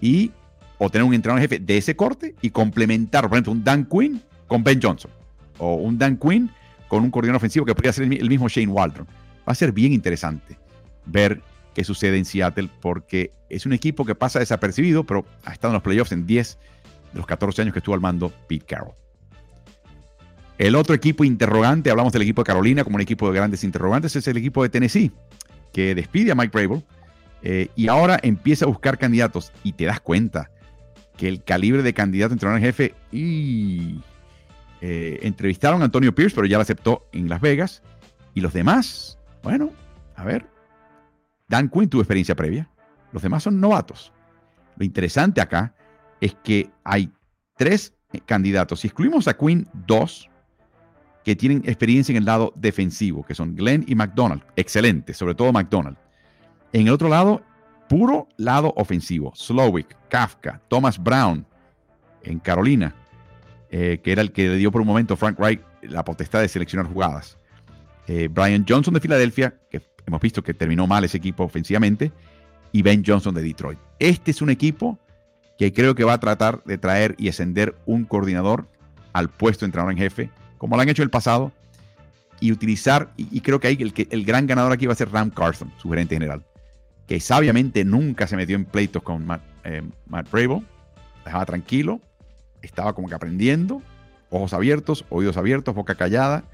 y 0.00 0.32
o 0.76 0.90
tener 0.90 1.04
un 1.04 1.14
entrenador 1.14 1.40
jefe 1.40 1.60
de 1.60 1.78
ese 1.78 1.94
corte 1.94 2.34
y 2.42 2.50
complementar, 2.50 3.28
por 3.28 3.34
ejemplo, 3.34 3.52
un 3.52 3.62
Dan 3.62 3.84
Quinn 3.84 4.20
con 4.48 4.64
Ben 4.64 4.80
Johnson 4.82 5.12
o 5.58 5.76
un 5.76 5.98
Dan 5.98 6.16
Quinn 6.16 6.50
con 6.88 7.04
un 7.04 7.12
coordinador 7.12 7.36
ofensivo 7.36 7.64
que 7.64 7.76
podría 7.76 7.92
ser 7.92 8.12
el 8.12 8.28
mismo 8.28 8.48
Shane 8.48 8.72
Waldron. 8.72 9.06
Va 9.06 9.52
a 9.52 9.54
ser 9.54 9.70
bien 9.70 9.92
interesante 9.92 10.58
ver 11.06 11.40
qué 11.74 11.84
sucede 11.84 12.18
en 12.18 12.24
Seattle 12.24 12.68
porque 12.80 13.30
es 13.50 13.66
un 13.66 13.72
equipo 13.72 14.04
que 14.04 14.16
pasa 14.16 14.40
desapercibido, 14.40 15.04
pero 15.04 15.24
ha 15.44 15.52
estado 15.52 15.70
en 15.70 15.74
los 15.74 15.82
playoffs 15.84 16.10
en 16.10 16.26
10 16.26 16.58
de 17.12 17.18
los 17.18 17.26
14 17.28 17.62
años 17.62 17.72
que 17.72 17.78
estuvo 17.78 17.94
al 17.94 18.00
mando 18.00 18.32
Pete 18.48 18.66
Carroll. 18.66 18.96
El 20.58 20.74
otro 20.74 20.94
equipo 20.94 21.22
interrogante, 21.24 21.90
hablamos 21.90 22.12
del 22.12 22.22
equipo 22.22 22.42
de 22.42 22.46
Carolina 22.46 22.82
como 22.82 22.96
un 22.96 23.02
equipo 23.02 23.30
de 23.30 23.36
grandes 23.36 23.62
interrogantes, 23.62 24.16
es 24.16 24.26
el 24.26 24.36
equipo 24.36 24.62
de 24.64 24.68
Tennessee, 24.68 25.12
que 25.72 25.94
despide 25.94 26.32
a 26.32 26.34
Mike 26.34 26.50
Brable 26.52 26.84
eh, 27.42 27.68
y 27.76 27.86
ahora 27.86 28.18
empieza 28.20 28.64
a 28.64 28.68
buscar 28.68 28.98
candidatos 28.98 29.52
y 29.62 29.72
te 29.72 29.84
das 29.84 30.00
cuenta 30.00 30.50
que 31.16 31.28
el 31.28 31.44
calibre 31.44 31.82
de 31.82 31.94
candidato 31.94 32.32
entrenador 32.32 32.60
en 32.60 32.66
jefe 32.66 32.94
y 33.12 34.00
eh, 34.80 35.20
entrevistaron 35.22 35.82
a 35.82 35.84
Antonio 35.84 36.12
Pierce, 36.12 36.34
pero 36.34 36.46
ya 36.46 36.56
lo 36.56 36.62
aceptó 36.62 37.06
en 37.12 37.28
Las 37.28 37.40
Vegas. 37.40 37.82
Y 38.34 38.40
los 38.40 38.52
demás, 38.52 39.18
bueno, 39.42 39.72
a 40.16 40.24
ver, 40.24 40.46
Dan 41.48 41.68
Quinn 41.68 41.88
tuvo 41.88 42.02
experiencia 42.02 42.34
previa. 42.34 42.68
Los 43.12 43.22
demás 43.22 43.44
son 43.44 43.60
novatos. 43.60 44.12
Lo 44.76 44.84
interesante 44.84 45.40
acá 45.40 45.74
es 46.20 46.36
que 46.42 46.70
hay 46.84 47.12
tres 47.56 47.94
candidatos. 48.26 48.80
Si 48.80 48.88
excluimos 48.88 49.26
a 49.28 49.36
Quinn, 49.36 49.68
dos 49.86 50.28
que 51.28 51.36
tienen 51.36 51.62
experiencia 51.66 52.10
en 52.14 52.16
el 52.16 52.24
lado 52.24 52.54
defensivo, 52.56 53.22
que 53.22 53.34
son 53.34 53.54
Glenn 53.54 53.84
y 53.86 53.94
McDonald. 53.94 54.42
Excelente, 54.56 55.12
sobre 55.12 55.34
todo 55.34 55.52
McDonald. 55.52 55.98
En 56.72 56.86
el 56.86 56.92
otro 56.94 57.10
lado, 57.10 57.42
puro 57.86 58.28
lado 58.38 58.72
ofensivo. 58.78 59.34
Slowick, 59.34 59.94
Kafka, 60.08 60.62
Thomas 60.68 60.96
Brown 60.96 61.44
en 62.22 62.38
Carolina, 62.38 62.96
eh, 63.70 64.00
que 64.02 64.12
era 64.12 64.22
el 64.22 64.32
que 64.32 64.48
le 64.48 64.56
dio 64.56 64.72
por 64.72 64.80
un 64.80 64.86
momento 64.86 65.18
Frank 65.18 65.38
Wright 65.38 65.60
la 65.82 66.02
potestad 66.02 66.40
de 66.40 66.48
seleccionar 66.48 66.90
jugadas. 66.90 67.36
Eh, 68.06 68.28
Brian 68.32 68.64
Johnson 68.66 68.94
de 68.94 69.00
Filadelfia, 69.00 69.54
que 69.70 69.82
hemos 70.06 70.22
visto 70.22 70.42
que 70.42 70.54
terminó 70.54 70.86
mal 70.86 71.04
ese 71.04 71.18
equipo 71.18 71.44
ofensivamente, 71.44 72.10
y 72.72 72.80
Ben 72.80 73.02
Johnson 73.06 73.34
de 73.34 73.42
Detroit. 73.42 73.78
Este 73.98 74.30
es 74.30 74.40
un 74.40 74.48
equipo 74.48 74.98
que 75.58 75.74
creo 75.74 75.94
que 75.94 76.04
va 76.04 76.14
a 76.14 76.20
tratar 76.20 76.64
de 76.64 76.78
traer 76.78 77.16
y 77.18 77.28
ascender 77.28 77.76
un 77.84 78.06
coordinador 78.06 78.66
al 79.12 79.28
puesto 79.28 79.66
de 79.66 79.66
entrenador 79.66 79.92
en 79.92 79.98
jefe, 79.98 80.30
como 80.58 80.76
lo 80.76 80.82
han 80.82 80.88
hecho 80.88 81.02
en 81.02 81.06
el 81.06 81.10
pasado, 81.10 81.52
y 82.40 82.52
utilizar, 82.52 83.12
y, 83.16 83.40
creo 83.40 83.58
que 83.58 83.68
ahí 83.68 83.78
el, 83.80 83.92
el 84.10 84.24
gran 84.24 84.46
ganador 84.46 84.72
aquí 84.72 84.86
va 84.86 84.92
a 84.92 84.96
ser 84.96 85.10
Ram 85.10 85.30
Carson, 85.30 85.72
su 85.78 85.88
gerente 85.90 86.14
general, 86.14 86.44
que 87.06 87.20
sabiamente 87.20 87.84
nunca 87.84 88.26
se 88.26 88.36
metió 88.36 88.54
en 88.54 88.64
pleitos 88.64 89.02
con 89.02 89.26
Matt, 89.26 89.42
eh, 89.64 89.82
Matt 90.06 90.28
dejaba 91.24 91.46
tranquilo, 91.46 92.00
estaba 92.62 92.94
como 92.94 93.08
que 93.08 93.14
aprendiendo, 93.14 93.82
ojos 94.30 94.52
abiertos, 94.52 95.04
oídos 95.08 95.36
abiertos, 95.36 95.74
boca 95.74 95.94
callada, 95.94 96.44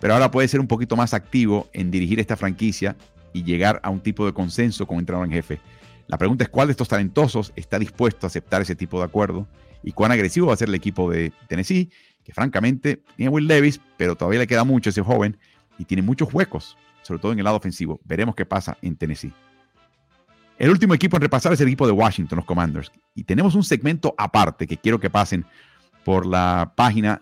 pero 0.00 0.14
ahora 0.14 0.30
puede 0.30 0.48
ser 0.48 0.60
un 0.60 0.66
poquito 0.66 0.96
más 0.96 1.14
activo 1.14 1.68
en 1.72 1.90
dirigir 1.90 2.20
esta 2.20 2.36
franquicia 2.36 2.96
y 3.32 3.44
llegar 3.44 3.80
a 3.82 3.90
un 3.90 4.00
tipo 4.00 4.26
de 4.26 4.32
consenso 4.32 4.86
con 4.86 4.98
entrenador 4.98 5.26
en 5.26 5.32
jefe. 5.32 5.60
La 6.06 6.18
pregunta 6.18 6.44
es 6.44 6.50
cuál 6.50 6.68
de 6.68 6.72
estos 6.72 6.88
talentosos 6.88 7.52
está 7.56 7.78
dispuesto 7.78 8.26
a 8.26 8.28
aceptar 8.28 8.62
ese 8.62 8.74
tipo 8.74 8.98
de 8.98 9.06
acuerdo 9.06 9.46
y 9.82 9.92
cuán 9.92 10.12
agresivo 10.12 10.48
va 10.48 10.54
a 10.54 10.56
ser 10.56 10.68
el 10.68 10.74
equipo 10.74 11.10
de 11.10 11.32
Tennessee, 11.48 11.90
que 12.24 12.32
francamente 12.32 13.02
tiene 13.16 13.30
Will 13.30 13.46
Levis, 13.46 13.80
pero 13.96 14.16
todavía 14.16 14.40
le 14.40 14.46
queda 14.46 14.64
mucho 14.64 14.88
a 14.88 14.92
ese 14.92 15.02
joven 15.02 15.36
y 15.78 15.84
tiene 15.84 16.02
muchos 16.02 16.32
huecos, 16.32 16.76
sobre 17.02 17.20
todo 17.20 17.32
en 17.32 17.38
el 17.38 17.44
lado 17.44 17.56
ofensivo. 17.56 18.00
Veremos 18.04 18.34
qué 18.34 18.46
pasa 18.46 18.76
en 18.82 18.96
Tennessee. 18.96 19.32
El 20.58 20.70
último 20.70 20.94
equipo 20.94 21.16
en 21.16 21.22
repasar 21.22 21.52
es 21.52 21.60
el 21.60 21.68
equipo 21.68 21.86
de 21.86 21.92
Washington, 21.92 22.36
los 22.36 22.46
Commanders. 22.46 22.90
Y 23.14 23.24
tenemos 23.24 23.54
un 23.54 23.64
segmento 23.64 24.14
aparte 24.16 24.66
que 24.66 24.76
quiero 24.76 25.00
que 25.00 25.10
pasen 25.10 25.44
por 26.04 26.26
la 26.26 26.72
página, 26.76 27.20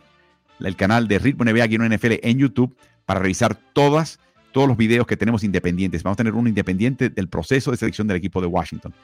el 0.60 0.76
canal 0.76 1.08
de 1.08 1.18
Ritmo 1.18 1.44
NBA 1.44 1.64
en 1.64 1.94
NFL 1.94 2.12
en 2.22 2.38
YouTube 2.38 2.76
para 3.04 3.20
revisar 3.20 3.54
todas 3.72 4.20
todos 4.52 4.68
los 4.68 4.76
videos 4.76 5.06
que 5.06 5.16
tenemos 5.16 5.42
independientes. 5.42 6.02
Vamos 6.02 6.16
a 6.16 6.18
tener 6.18 6.34
uno 6.34 6.48
independiente 6.48 7.08
del 7.08 7.28
proceso 7.28 7.70
de 7.70 7.78
selección 7.78 8.06
del 8.06 8.18
equipo 8.18 8.40
de 8.40 8.46
Washington. 8.46 8.94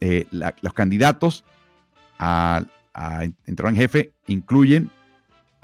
Eh, 0.00 0.26
los 0.30 0.74
candidatos 0.74 1.44
a, 2.18 2.64
a 2.92 3.24
entrar 3.46 3.70
en 3.70 3.76
jefe 3.76 4.12
incluyen 4.26 4.90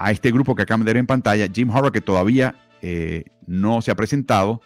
a 0.01 0.11
este 0.11 0.31
grupo 0.31 0.55
que 0.55 0.63
acaban 0.63 0.83
de 0.83 0.93
ver 0.93 0.97
en 0.97 1.05
pantalla, 1.05 1.47
Jim 1.53 1.69
Harbaugh, 1.69 1.91
que 1.91 2.01
todavía 2.01 2.55
eh, 2.81 3.25
no 3.45 3.81
se 3.81 3.91
ha 3.91 3.95
presentado, 3.95 4.61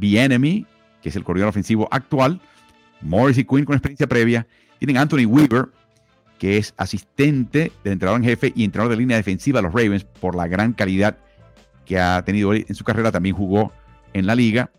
Enemy, 0.00 0.66
que 1.02 1.08
es 1.08 1.16
el 1.16 1.24
coordinador 1.24 1.50
ofensivo 1.50 1.88
actual, 1.90 2.40
Morris 3.00 3.38
y 3.38 3.44
Quinn 3.44 3.64
con 3.64 3.74
experiencia 3.74 4.06
previa, 4.06 4.46
tienen 4.78 4.96
Anthony 4.96 5.26
Weaver, 5.26 5.66
que 6.38 6.58
es 6.58 6.74
asistente 6.76 7.72
del 7.82 7.94
entrenador 7.94 8.20
en 8.20 8.28
jefe 8.28 8.52
y 8.54 8.62
entrenador 8.62 8.92
de 8.92 8.98
línea 8.98 9.16
defensiva 9.16 9.58
de 9.58 9.64
los 9.64 9.72
Ravens 9.72 10.04
por 10.04 10.36
la 10.36 10.46
gran 10.46 10.72
calidad 10.72 11.18
que 11.84 11.98
ha 11.98 12.22
tenido 12.24 12.54
en 12.54 12.74
su 12.74 12.84
carrera, 12.84 13.10
también 13.10 13.34
jugó 13.34 13.72
en 14.12 14.26
la 14.26 14.36
liga. 14.36 14.70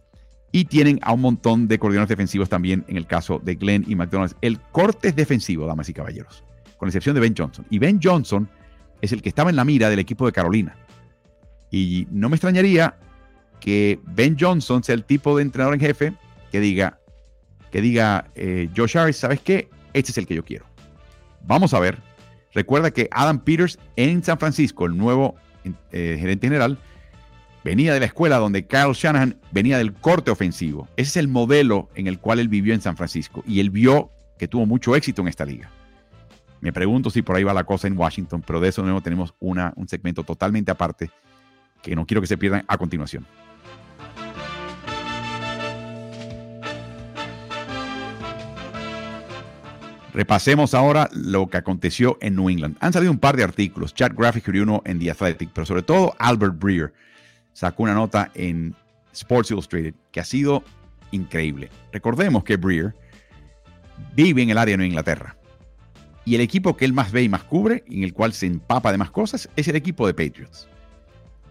Y 0.51 0.65
tienen 0.65 0.99
a 1.03 1.11
un 1.11 1.21
montón 1.21 1.67
de 1.67 1.77
coordinadores 1.77 2.09
defensivos 2.09 2.49
también 2.49 2.85
en 2.87 2.97
el 2.97 3.05
caso 3.05 3.39
de 3.43 3.55
Glenn 3.55 3.83
y 3.87 3.95
McDonald's. 3.95 4.35
El 4.41 4.59
corte 4.59 5.09
es 5.09 5.15
defensivo, 5.15 5.67
damas 5.67 5.89
y 5.89 5.93
caballeros, 5.93 6.43
con 6.77 6.87
excepción 6.87 7.13
de 7.13 7.21
Ben 7.21 7.35
Johnson. 7.37 7.65
Y 7.69 7.77
Ben 7.77 7.99
Johnson 8.01 8.49
es 9.01 9.11
el 9.11 9.21
que 9.21 9.29
estaba 9.29 9.49
en 9.49 9.55
la 9.55 9.65
mira 9.65 9.89
del 9.89 9.99
equipo 9.99 10.25
de 10.25 10.31
Carolina. 10.31 10.75
Y 11.71 12.07
no 12.11 12.29
me 12.29 12.35
extrañaría 12.35 12.97
que 13.59 13.99
Ben 14.05 14.37
Johnson 14.39 14.83
sea 14.83 14.95
el 14.95 15.03
tipo 15.03 15.35
de 15.37 15.43
entrenador 15.43 15.75
en 15.75 15.81
jefe 15.81 16.13
que 16.51 16.59
diga, 16.59 16.99
que 17.71 17.81
diga, 17.81 18.29
eh, 18.35 18.69
Josh 18.75 18.97
Harris, 18.97 19.17
¿sabes 19.17 19.39
qué? 19.41 19.69
Este 19.93 20.11
es 20.11 20.17
el 20.17 20.25
que 20.25 20.35
yo 20.35 20.43
quiero. 20.43 20.65
Vamos 21.45 21.73
a 21.73 21.79
ver. 21.79 21.97
Recuerda 22.53 22.91
que 22.91 23.07
Adam 23.11 23.39
Peters 23.39 23.77
en 23.95 24.23
San 24.23 24.39
Francisco, 24.39 24.85
el 24.85 24.97
nuevo 24.97 25.35
eh, 25.91 26.17
gerente 26.19 26.47
general, 26.47 26.79
venía 27.63 27.93
de 27.93 27.99
la 27.99 28.07
escuela 28.07 28.37
donde 28.37 28.65
Kyle 28.65 28.93
Shanahan 28.93 29.37
venía 29.51 29.77
del 29.77 29.93
corte 29.93 30.31
ofensivo. 30.31 30.87
Ese 30.97 31.09
es 31.09 31.17
el 31.17 31.27
modelo 31.27 31.89
en 31.95 32.07
el 32.07 32.19
cual 32.19 32.39
él 32.39 32.47
vivió 32.47 32.73
en 32.73 32.81
San 32.81 32.97
Francisco 32.97 33.43
y 33.45 33.59
él 33.59 33.69
vio 33.69 34.11
que 34.39 34.47
tuvo 34.47 34.65
mucho 34.65 34.95
éxito 34.95 35.21
en 35.21 35.27
esta 35.27 35.45
liga. 35.45 35.69
Me 36.61 36.73
pregunto 36.73 37.09
si 37.09 37.21
por 37.21 37.35
ahí 37.35 37.43
va 37.43 37.53
la 37.53 37.63
cosa 37.63 37.87
en 37.87 37.97
Washington, 37.97 38.43
pero 38.45 38.59
de 38.59 38.69
eso 38.69 38.83
nuevo 38.83 39.01
tenemos 39.01 39.33
una, 39.39 39.73
un 39.75 39.87
segmento 39.87 40.23
totalmente 40.23 40.71
aparte 40.71 41.09
que 41.81 41.95
no 41.95 42.05
quiero 42.05 42.21
que 42.21 42.27
se 42.27 42.37
pierdan 42.37 42.65
a 42.67 42.77
continuación. 42.77 43.25
Repasemos 50.13 50.73
ahora 50.73 51.09
lo 51.13 51.47
que 51.47 51.57
aconteció 51.57 52.17
en 52.19 52.35
New 52.35 52.49
England. 52.49 52.75
Han 52.81 52.91
salido 52.91 53.11
un 53.11 53.19
par 53.19 53.37
de 53.37 53.43
artículos. 53.43 53.93
Chad 53.93 54.11
Graphic 54.17 54.49
y 54.49 54.59
uno 54.59 54.81
en 54.83 54.99
The 54.99 55.11
Athletic, 55.11 55.51
pero 55.53 55.65
sobre 55.65 55.83
todo 55.83 56.13
Albert 56.19 56.59
Breer 56.59 56.93
sacó 57.53 57.83
una 57.83 57.93
nota 57.93 58.31
en 58.33 58.75
Sports 59.13 59.51
Illustrated 59.51 59.93
que 60.11 60.19
ha 60.19 60.25
sido 60.25 60.63
increíble. 61.11 61.69
Recordemos 61.93 62.43
que 62.43 62.57
Breer 62.57 62.93
vive 64.13 64.41
en 64.41 64.49
el 64.49 64.57
área 64.57 64.73
de 64.73 64.77
Nueva 64.77 64.89
Inglaterra. 64.89 65.38
Y 66.25 66.35
el 66.35 66.41
equipo 66.41 66.75
que 66.77 66.85
él 66.85 66.93
más 66.93 67.11
ve 67.11 67.23
y 67.23 67.29
más 67.29 67.43
cubre, 67.43 67.83
en 67.87 68.03
el 68.03 68.13
cual 68.13 68.33
se 68.33 68.45
empapa 68.45 68.91
de 68.91 68.97
más 68.97 69.11
cosas, 69.11 69.49
es 69.55 69.67
el 69.67 69.75
equipo 69.75 70.05
de 70.05 70.13
Patriots. 70.13 70.67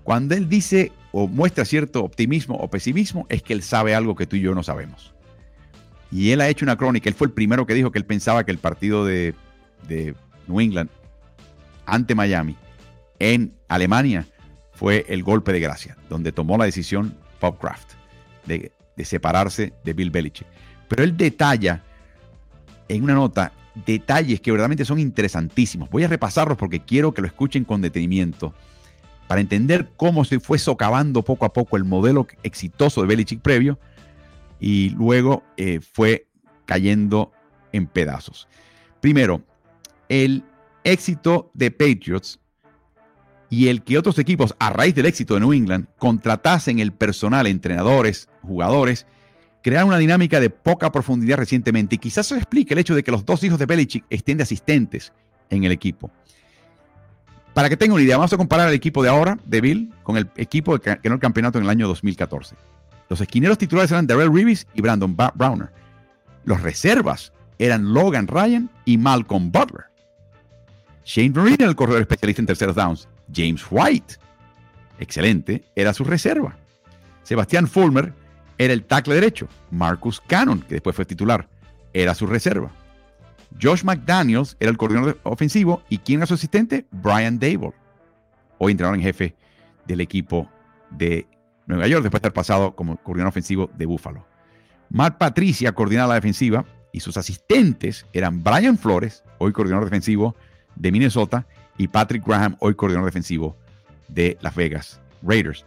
Cuando 0.04 0.34
él 0.34 0.48
dice 0.48 0.92
o 1.12 1.26
muestra 1.26 1.64
cierto 1.64 2.04
optimismo 2.04 2.54
o 2.56 2.70
pesimismo, 2.70 3.26
es 3.28 3.42
que 3.42 3.52
él 3.52 3.62
sabe 3.62 3.94
algo 3.94 4.14
que 4.14 4.26
tú 4.26 4.36
y 4.36 4.40
yo 4.40 4.54
no 4.54 4.62
sabemos. 4.62 5.12
Y 6.10 6.30
él 6.30 6.40
ha 6.40 6.48
hecho 6.48 6.64
una 6.64 6.76
crónica, 6.76 7.08
él 7.08 7.14
fue 7.14 7.26
el 7.26 7.32
primero 7.32 7.66
que 7.66 7.74
dijo 7.74 7.90
que 7.90 7.98
él 7.98 8.06
pensaba 8.06 8.44
que 8.44 8.50
el 8.50 8.58
partido 8.58 9.04
de, 9.04 9.34
New 10.46 10.60
England 10.60 10.88
ante 11.84 12.14
Miami 12.14 12.56
en 13.18 13.54
Alemania 13.68 14.26
fue 14.72 15.04
el 15.08 15.22
golpe 15.22 15.52
de 15.52 15.60
gracia, 15.60 15.96
donde 16.08 16.32
tomó 16.32 16.56
la 16.56 16.64
decisión 16.64 17.14
Popcraft 17.38 17.92
de, 18.46 18.72
de 18.96 19.04
separarse 19.04 19.72
de 19.84 19.92
Bill 19.92 20.10
Belichick. 20.10 20.46
Pero 20.88 21.04
él 21.04 21.16
detalla 21.16 21.82
en 22.88 23.04
una 23.04 23.14
nota 23.14 23.52
detalles 23.84 24.40
que 24.40 24.50
verdaderamente 24.50 24.84
son 24.84 24.98
interesantísimos. 24.98 25.90
Voy 25.90 26.04
a 26.04 26.08
repasarlos 26.08 26.56
porque 26.56 26.80
quiero 26.80 27.12
que 27.12 27.22
lo 27.22 27.26
escuchen 27.26 27.64
con 27.64 27.80
detenimiento 27.80 28.54
para 29.26 29.40
entender 29.40 29.90
cómo 29.96 30.24
se 30.24 30.40
fue 30.40 30.58
socavando 30.58 31.22
poco 31.22 31.44
a 31.44 31.52
poco 31.52 31.76
el 31.76 31.84
modelo 31.84 32.26
exitoso 32.42 33.02
de 33.02 33.06
Belichick 33.06 33.40
previo 33.40 33.78
y 34.58 34.90
luego 34.90 35.42
eh, 35.56 35.80
fue 35.80 36.26
cayendo 36.64 37.32
en 37.72 37.86
pedazos. 37.86 38.48
Primero, 39.00 39.42
el 40.08 40.42
éxito 40.84 41.50
de 41.54 41.70
Patriots 41.70 42.40
y 43.50 43.68
el 43.68 43.82
que 43.82 43.98
otros 43.98 44.18
equipos, 44.18 44.54
a 44.58 44.70
raíz 44.70 44.94
del 44.94 45.06
éxito 45.06 45.34
de 45.34 45.40
New 45.40 45.52
England, 45.52 45.86
contratasen 45.98 46.78
el 46.80 46.92
personal, 46.92 47.46
entrenadores, 47.46 48.28
jugadores, 48.42 49.06
crearon 49.68 49.88
una 49.88 49.98
dinámica 49.98 50.40
de 50.40 50.48
poca 50.48 50.90
profundidad 50.90 51.36
recientemente. 51.36 51.96
Y 51.96 51.98
quizás 51.98 52.24
eso 52.24 52.36
explique 52.36 52.72
el 52.72 52.80
hecho 52.80 52.94
de 52.94 53.02
que 53.02 53.10
los 53.10 53.26
dos 53.26 53.44
hijos 53.44 53.58
de 53.58 53.66
Belichick 53.66 54.02
estén 54.08 54.38
de 54.38 54.44
asistentes 54.44 55.12
en 55.50 55.64
el 55.64 55.72
equipo. 55.72 56.10
Para 57.52 57.68
que 57.68 57.76
tengan 57.76 57.96
una 57.96 58.02
idea, 58.02 58.16
vamos 58.16 58.32
a 58.32 58.38
comparar 58.38 58.68
el 58.68 58.74
equipo 58.74 59.02
de 59.02 59.10
ahora, 59.10 59.38
de 59.44 59.60
Bill, 59.60 59.92
con 60.04 60.16
el 60.16 60.30
equipo 60.36 60.78
que 60.78 60.98
ganó 61.02 61.16
el 61.16 61.20
campeonato 61.20 61.58
en 61.58 61.64
el 61.64 61.70
año 61.70 61.86
2014. 61.86 62.56
Los 63.10 63.20
esquineros 63.20 63.58
titulares 63.58 63.90
eran 63.90 64.06
Darrell 64.06 64.32
Reeves 64.32 64.66
y 64.72 64.80
Brandon 64.80 65.14
Browner. 65.34 65.68
Los 66.44 66.62
reservas 66.62 67.32
eran 67.58 67.92
Logan 67.92 68.26
Ryan 68.26 68.70
y 68.86 68.96
Malcolm 68.96 69.52
Butler. 69.52 69.84
Shane 71.04 71.30
Vereen 71.30 71.60
el 71.60 71.76
corredor 71.76 72.00
especialista 72.00 72.40
en 72.40 72.46
terceros 72.46 72.74
downs. 72.74 73.06
James 73.34 73.62
White, 73.70 74.14
excelente, 74.98 75.62
era 75.74 75.92
su 75.92 76.04
reserva. 76.04 76.56
Sebastián 77.22 77.66
Fulmer 77.66 78.14
era 78.58 78.72
el 78.72 78.84
tackle 78.84 79.14
derecho. 79.14 79.48
Marcus 79.70 80.20
Cannon, 80.20 80.60
que 80.60 80.74
después 80.74 80.94
fue 80.94 81.04
titular, 81.04 81.48
era 81.92 82.14
su 82.14 82.26
reserva. 82.26 82.70
Josh 83.60 83.82
McDaniels 83.82 84.56
era 84.60 84.70
el 84.70 84.76
coordinador 84.76 85.18
ofensivo. 85.22 85.82
¿Y 85.88 85.98
quién 85.98 86.18
era 86.18 86.26
su 86.26 86.34
asistente? 86.34 86.86
Brian 86.90 87.38
Dable, 87.38 87.72
hoy 88.58 88.72
entrenador 88.72 88.98
en 88.98 89.04
jefe 89.04 89.34
del 89.86 90.00
equipo 90.00 90.50
de 90.90 91.26
Nueva 91.66 91.86
York, 91.86 92.02
después 92.02 92.20
de 92.20 92.28
estar 92.28 92.32
pasado 92.32 92.74
como 92.74 92.96
coordinador 92.98 93.30
ofensivo 93.30 93.70
de 93.76 93.86
Buffalo. 93.86 94.26
Matt 94.90 95.18
Patricia 95.18 95.72
coordinaba 95.72 96.08
la 96.08 96.14
defensiva 96.14 96.64
y 96.92 97.00
sus 97.00 97.16
asistentes 97.16 98.06
eran 98.12 98.42
Brian 98.42 98.78
Flores, 98.78 99.22
hoy 99.38 99.52
coordinador 99.52 99.84
defensivo 99.84 100.34
de 100.76 100.92
Minnesota, 100.92 101.46
y 101.76 101.88
Patrick 101.88 102.26
Graham, 102.26 102.56
hoy 102.60 102.74
coordinador 102.74 103.10
defensivo 103.10 103.56
de 104.08 104.38
Las 104.40 104.54
Vegas 104.54 105.00
Raiders. 105.22 105.64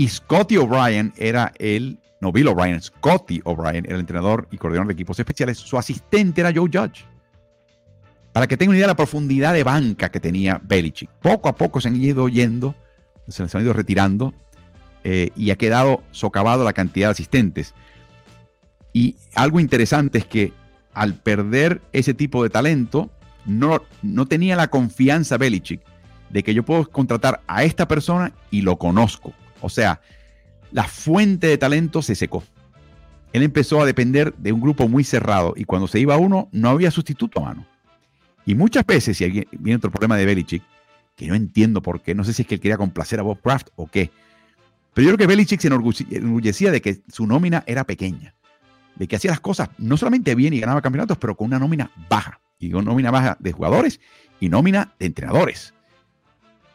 Y 0.00 0.08
Scotty 0.08 0.56
O'Brien 0.56 1.12
era 1.18 1.52
el 1.58 1.98
no 2.22 2.32
Bill 2.32 2.48
O'Brien, 2.48 2.80
Scotty 2.80 3.42
O'Brien, 3.44 3.84
el 3.86 4.00
entrenador 4.00 4.48
y 4.50 4.56
coordinador 4.56 4.86
de 4.86 4.94
equipos 4.94 5.18
especiales, 5.18 5.58
su 5.58 5.76
asistente 5.76 6.40
era 6.40 6.54
Joe 6.54 6.70
Judge. 6.72 7.04
Para 8.32 8.46
que 8.46 8.56
tengan 8.56 8.70
una 8.70 8.78
idea 8.78 8.86
de 8.86 8.92
la 8.92 8.96
profundidad 8.96 9.52
de 9.52 9.62
banca 9.62 10.08
que 10.10 10.18
tenía 10.18 10.58
Belichick. 10.64 11.10
Poco 11.20 11.50
a 11.50 11.54
poco 11.54 11.82
se 11.82 11.88
han 11.88 12.02
ido 12.02 12.30
yendo, 12.30 12.74
se 13.28 13.42
han 13.42 13.62
ido 13.62 13.74
retirando 13.74 14.32
eh, 15.04 15.32
y 15.36 15.50
ha 15.50 15.56
quedado 15.56 16.02
socavado 16.12 16.64
la 16.64 16.72
cantidad 16.72 17.08
de 17.08 17.12
asistentes. 17.12 17.74
Y 18.94 19.16
algo 19.34 19.60
interesante 19.60 20.16
es 20.16 20.24
que 20.24 20.54
al 20.94 21.12
perder 21.12 21.82
ese 21.92 22.14
tipo 22.14 22.42
de 22.42 22.48
talento, 22.48 23.10
no, 23.44 23.82
no 24.00 24.24
tenía 24.24 24.56
la 24.56 24.68
confianza 24.68 25.36
Belichick 25.36 25.82
de 26.30 26.42
que 26.42 26.54
yo 26.54 26.62
puedo 26.62 26.88
contratar 26.88 27.42
a 27.46 27.64
esta 27.64 27.86
persona 27.86 28.32
y 28.50 28.62
lo 28.62 28.78
conozco. 28.78 29.34
O 29.60 29.68
sea, 29.68 30.00
la 30.72 30.84
fuente 30.84 31.46
de 31.46 31.58
talento 31.58 32.02
se 32.02 32.14
secó. 32.14 32.42
Él 33.32 33.42
empezó 33.42 33.80
a 33.80 33.86
depender 33.86 34.34
de 34.34 34.52
un 34.52 34.60
grupo 34.60 34.88
muy 34.88 35.04
cerrado 35.04 35.54
y 35.56 35.64
cuando 35.64 35.86
se 35.86 36.00
iba 36.00 36.16
uno 36.16 36.48
no 36.52 36.70
había 36.70 36.90
sustituto 36.90 37.40
a 37.40 37.44
mano. 37.44 37.66
Y 38.44 38.54
muchas 38.54 38.84
veces, 38.84 39.20
y 39.20 39.46
viene 39.52 39.76
otro 39.76 39.90
problema 39.90 40.16
de 40.16 40.26
Belichick, 40.26 40.62
que 41.14 41.26
no 41.26 41.34
entiendo 41.34 41.82
por 41.82 42.00
qué, 42.00 42.14
no 42.14 42.24
sé 42.24 42.32
si 42.32 42.42
es 42.42 42.48
que 42.48 42.54
él 42.56 42.60
quería 42.60 42.78
complacer 42.78 43.20
a 43.20 43.22
Bob 43.22 43.40
Kraft 43.40 43.68
o 43.76 43.86
qué, 43.86 44.10
pero 44.94 45.04
yo 45.04 45.14
creo 45.14 45.18
que 45.18 45.26
Belichick 45.26 45.60
se 45.60 45.68
enorgullecía 45.68 46.70
de 46.70 46.80
que 46.80 47.02
su 47.08 47.26
nómina 47.26 47.62
era 47.66 47.84
pequeña, 47.84 48.34
de 48.96 49.06
que 49.06 49.16
hacía 49.16 49.30
las 49.30 49.40
cosas 49.40 49.70
no 49.78 49.96
solamente 49.96 50.34
bien 50.34 50.52
y 50.52 50.60
ganaba 50.60 50.82
campeonatos, 50.82 51.18
pero 51.18 51.36
con 51.36 51.46
una 51.46 51.58
nómina 51.58 51.90
baja. 52.08 52.40
Y 52.58 52.66
digo 52.66 52.82
nómina 52.82 53.10
baja 53.10 53.36
de 53.40 53.52
jugadores 53.52 54.00
y 54.40 54.48
nómina 54.48 54.94
de 54.98 55.06
entrenadores. 55.06 55.74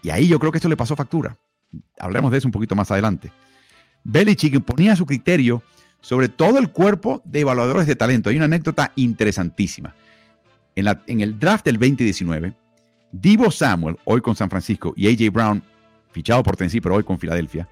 Y 0.02 0.12
ahí 0.12 0.28
yo 0.28 0.40
creo 0.40 0.52
que 0.52 0.60
esto 0.60 0.70
le 0.70 0.78
pasó 0.78 0.96
factura. 0.96 1.38
Hablaremos 2.00 2.32
de 2.32 2.38
eso 2.38 2.48
un 2.48 2.52
poquito 2.52 2.76
más 2.76 2.92
adelante. 2.92 3.32
Belichick 4.04 4.62
ponía 4.64 4.96
su 4.96 5.06
criterio 5.06 5.64
sobre 6.06 6.30
todo 6.30 6.60
el 6.60 6.70
cuerpo 6.70 7.24
de 7.26 7.40
evaluadores 7.40 7.88
de 7.88 7.96
talento. 7.96 8.30
Hay 8.30 8.36
una 8.36 8.46
anécdota 8.46 8.92
interesantísima. 8.96 9.96
En, 10.76 10.86
la, 10.86 11.02
en 11.08 11.22
el 11.22 11.40
draft 11.40 11.66
del 11.66 11.78
2019, 11.80 12.54
Divo 13.12 13.50
Samuel, 13.50 13.98
hoy 14.04 14.22
con 14.22 14.36
San 14.36 14.50
Francisco, 14.50 14.94
y 14.96 15.08
AJ 15.08 15.34
Brown, 15.34 15.64
fichado 16.12 16.44
por 16.44 16.58
Tennessee, 16.58 16.80
pero 16.80 16.94
hoy 16.94 17.04
con 17.04 17.18
Filadelfia, 17.18 17.68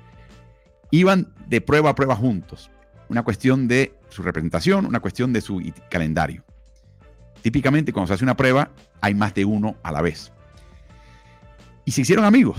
iban 0.90 1.32
de 1.48 1.62
prueba 1.62 1.92
a 1.92 1.96
prueba 1.96 2.16
juntos. 2.16 2.72
Una 3.08 3.22
cuestión 3.24 3.68
de 3.68 3.94
su 4.10 4.24
representación, 4.24 4.88
una 4.88 5.00
cuestión 5.00 5.32
de 5.32 5.42
su 5.42 5.62
calendario. 5.92 6.44
Típicamente, 7.44 7.94
cuando 7.94 8.08
se 8.08 8.14
hace 8.14 8.24
una 8.24 8.38
prueba, 8.38 8.72
hay 9.02 9.14
más 9.14 9.36
de 9.36 9.46
uno 9.46 9.76
a 9.84 9.92
la 9.92 10.02
vez. 10.02 10.32
Y 11.86 11.92
se 11.92 12.02
hicieron 12.02 12.26
amigos. 12.26 12.58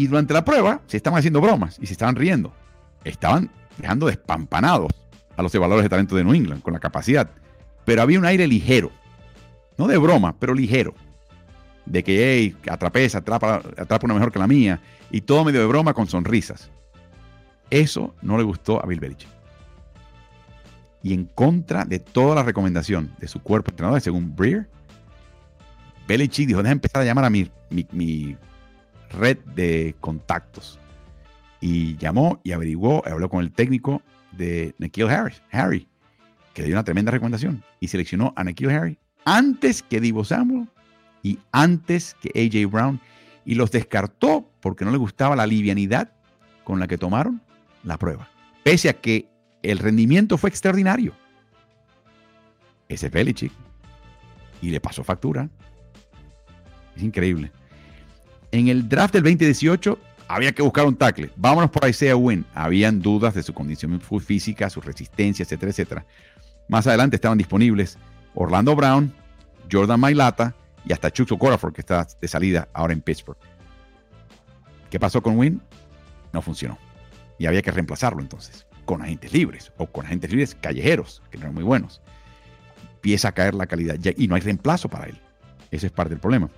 Y 0.00 0.06
durante 0.06 0.32
la 0.32 0.46
prueba 0.46 0.80
se 0.86 0.96
estaban 0.96 1.18
haciendo 1.18 1.42
bromas 1.42 1.76
y 1.78 1.84
se 1.84 1.92
estaban 1.92 2.16
riendo 2.16 2.54
estaban 3.04 3.50
dejando 3.76 4.06
despampanados 4.06 4.90
a 5.36 5.42
los 5.42 5.54
evaluadores 5.54 5.84
de 5.84 5.90
talento 5.90 6.16
de 6.16 6.24
New 6.24 6.32
England 6.32 6.62
con 6.62 6.72
la 6.72 6.80
capacidad. 6.80 7.30
Pero 7.84 8.00
había 8.00 8.18
un 8.18 8.24
aire 8.24 8.46
ligero, 8.46 8.90
no 9.76 9.88
de 9.88 9.98
broma, 9.98 10.34
pero 10.38 10.54
ligero. 10.54 10.94
De 11.84 12.02
que, 12.02 12.32
hey, 12.32 12.56
atrapé 12.70 13.04
esa, 13.04 13.18
atrapa, 13.18 13.56
atrapa 13.76 14.06
una 14.06 14.14
mejor 14.14 14.32
que 14.32 14.38
la 14.38 14.46
mía. 14.46 14.80
Y 15.10 15.20
todo 15.20 15.44
medio 15.44 15.60
de 15.60 15.66
broma 15.66 15.92
con 15.92 16.06
sonrisas. 16.06 16.70
Eso 17.68 18.14
no 18.22 18.38
le 18.38 18.42
gustó 18.42 18.82
a 18.82 18.86
Bill 18.86 19.00
Belichick. 19.00 19.28
Y 21.02 21.12
en 21.12 21.26
contra 21.26 21.84
de 21.84 21.98
toda 21.98 22.36
la 22.36 22.42
recomendación 22.42 23.14
de 23.18 23.28
su 23.28 23.42
cuerpo 23.42 23.70
entrenador, 23.70 24.00
según 24.00 24.34
Breer, 24.34 24.66
Belichick 26.08 26.48
dijo, 26.48 26.62
deja 26.62 26.72
empezar 26.72 27.02
a 27.02 27.04
llamar 27.04 27.26
a 27.26 27.30
mi, 27.30 27.50
mi, 27.68 27.86
mi 27.92 28.38
red 29.10 29.38
de 29.54 29.94
contactos 30.00 30.78
y 31.60 31.96
llamó 31.96 32.40
y 32.42 32.52
averiguó, 32.52 33.02
habló 33.06 33.28
con 33.28 33.40
el 33.40 33.52
técnico 33.52 34.02
de 34.32 34.74
Nikhil 34.78 35.08
Harris, 35.08 35.42
Harry, 35.50 35.88
que 36.54 36.62
le 36.62 36.68
dio 36.68 36.76
una 36.76 36.84
tremenda 36.84 37.10
recomendación 37.10 37.62
y 37.80 37.88
seleccionó 37.88 38.32
a 38.36 38.44
Nikhil 38.44 38.70
Harry 38.70 38.98
antes 39.24 39.82
que 39.82 40.00
Divo 40.00 40.24
Samuel 40.24 40.68
y 41.22 41.38
antes 41.52 42.16
que 42.20 42.30
AJ 42.34 42.70
Brown 42.70 43.00
y 43.44 43.54
los 43.54 43.70
descartó 43.70 44.50
porque 44.60 44.84
no 44.84 44.90
le 44.90 44.98
gustaba 44.98 45.36
la 45.36 45.46
livianidad 45.46 46.12
con 46.64 46.80
la 46.80 46.86
que 46.86 46.98
tomaron 46.98 47.42
la 47.82 47.98
prueba, 47.98 48.28
pese 48.62 48.88
a 48.88 48.94
que 48.94 49.28
el 49.62 49.78
rendimiento 49.78 50.38
fue 50.38 50.50
extraordinario. 50.50 51.14
Ese 52.88 53.06
es 53.06 53.12
Belichick 53.12 53.52
y 54.62 54.70
le 54.70 54.80
pasó 54.80 55.04
factura. 55.04 55.48
Es 56.96 57.02
increíble. 57.02 57.52
En 58.52 58.68
el 58.68 58.88
draft 58.88 59.14
del 59.14 59.22
2018 59.22 59.98
había 60.28 60.52
que 60.52 60.62
buscar 60.62 60.86
un 60.86 60.96
tackle. 60.96 61.30
Vámonos 61.36 61.70
por 61.70 61.88
Isaiah 61.88 62.16
Wynn. 62.16 62.44
Habían 62.54 63.00
dudas 63.00 63.34
de 63.34 63.42
su 63.42 63.52
condición 63.54 64.00
física, 64.00 64.70
su 64.70 64.80
resistencia, 64.80 65.42
etcétera, 65.42 65.70
etcétera. 65.70 66.06
Más 66.68 66.86
adelante 66.86 67.16
estaban 67.16 67.38
disponibles 67.38 67.98
Orlando 68.34 68.76
Brown, 68.76 69.12
Jordan 69.70 70.00
Mailata 70.00 70.54
y 70.84 70.92
hasta 70.92 71.10
Chuck 71.10 71.32
Okorafor, 71.32 71.72
que 71.72 71.80
está 71.80 72.06
de 72.20 72.28
salida 72.28 72.68
ahora 72.72 72.92
en 72.92 73.00
Pittsburgh. 73.00 73.38
¿Qué 74.88 74.98
pasó 74.98 75.22
con 75.22 75.36
Wynn? 75.36 75.60
No 76.32 76.42
funcionó. 76.42 76.78
Y 77.38 77.46
había 77.46 77.62
que 77.62 77.70
reemplazarlo 77.70 78.20
entonces 78.20 78.66
con 78.84 79.02
agentes 79.02 79.32
libres 79.32 79.72
o 79.76 79.86
con 79.86 80.04
agentes 80.04 80.30
libres 80.30 80.56
callejeros, 80.60 81.22
que 81.30 81.38
no 81.38 81.44
eran 81.44 81.54
muy 81.54 81.62
buenos. 81.62 82.00
Empieza 82.94 83.28
a 83.28 83.32
caer 83.32 83.54
la 83.54 83.66
calidad 83.66 83.96
y 84.16 84.26
no 84.26 84.34
hay 84.34 84.40
reemplazo 84.40 84.88
para 84.88 85.06
él. 85.06 85.20
Ese 85.70 85.86
es 85.86 85.92
parte 85.92 86.10
del 86.10 86.18
problema. 86.18 86.50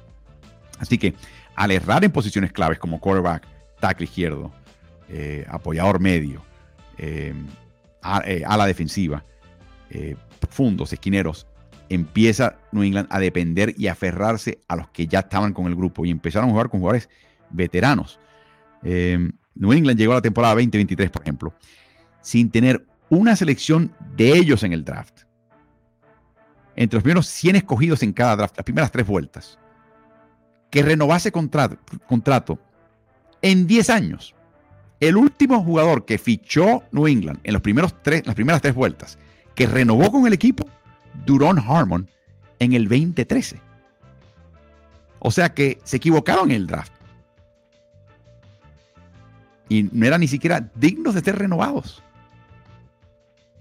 Así 0.78 0.96
que 0.96 1.14
al 1.56 1.70
errar 1.70 2.04
en 2.04 2.10
posiciones 2.10 2.52
claves 2.52 2.78
como 2.78 3.00
quarterback, 3.00 3.46
tackle 3.80 4.04
izquierdo, 4.04 4.52
eh, 5.08 5.44
apoyador 5.48 6.00
medio, 6.00 6.42
eh, 6.96 7.34
eh, 8.24 8.42
a, 8.46 8.56
la 8.56 8.66
defensiva, 8.66 9.24
profundos, 10.40 10.92
esquineros, 10.92 11.46
empieza 11.88 12.56
New 12.72 12.82
England 12.82 13.08
a 13.10 13.18
depender 13.18 13.74
y 13.76 13.88
aferrarse 13.88 14.60
a 14.68 14.76
los 14.76 14.88
que 14.88 15.06
ya 15.06 15.20
estaban 15.20 15.52
con 15.52 15.66
el 15.66 15.76
grupo 15.76 16.06
y 16.06 16.10
empezaron 16.10 16.48
a 16.48 16.52
jugar 16.52 16.70
con 16.70 16.80
jugadores 16.80 17.10
veteranos. 17.50 18.18
New 18.82 19.72
England 19.72 19.98
llegó 19.98 20.12
a 20.12 20.16
la 20.16 20.22
temporada 20.22 20.54
2023, 20.54 21.10
por 21.10 21.22
ejemplo, 21.22 21.54
sin 22.22 22.50
tener 22.50 22.86
una 23.10 23.36
selección 23.36 23.92
de 24.16 24.32
ellos 24.32 24.62
en 24.62 24.72
el 24.72 24.84
draft. 24.84 25.24
Entre 26.74 26.96
los 26.96 27.02
primeros 27.02 27.26
100 27.26 27.56
escogidos 27.56 28.02
en 28.02 28.14
cada 28.14 28.36
draft, 28.36 28.56
las 28.56 28.64
primeras 28.64 28.90
tres 28.90 29.06
vueltas. 29.06 29.58
Que 30.72 30.82
renovase 30.82 31.30
contrato, 31.30 32.58
en 33.42 33.66
10 33.68 33.90
años. 33.90 34.34
El 35.00 35.16
último 35.16 35.62
jugador 35.62 36.06
que 36.06 36.16
fichó 36.16 36.82
New 36.92 37.06
England 37.06 37.40
en 37.44 37.52
los 37.52 37.62
primeros 37.62 37.94
tres, 38.02 38.26
las 38.26 38.34
primeras 38.34 38.62
tres 38.62 38.74
vueltas, 38.74 39.18
que 39.54 39.66
renovó 39.66 40.10
con 40.10 40.26
el 40.26 40.32
equipo, 40.32 40.66
Duron 41.26 41.58
Harmon, 41.58 42.08
en 42.58 42.72
el 42.72 42.88
2013. 42.88 43.60
O 45.18 45.30
sea 45.30 45.52
que 45.52 45.78
se 45.84 45.98
equivocaron 45.98 46.50
en 46.50 46.56
el 46.56 46.66
draft. 46.66 46.92
Y 49.68 49.84
no 49.92 50.06
eran 50.06 50.20
ni 50.20 50.28
siquiera 50.28 50.70
dignos 50.74 51.14
de 51.14 51.20
ser 51.20 51.38
renovados. 51.38 52.02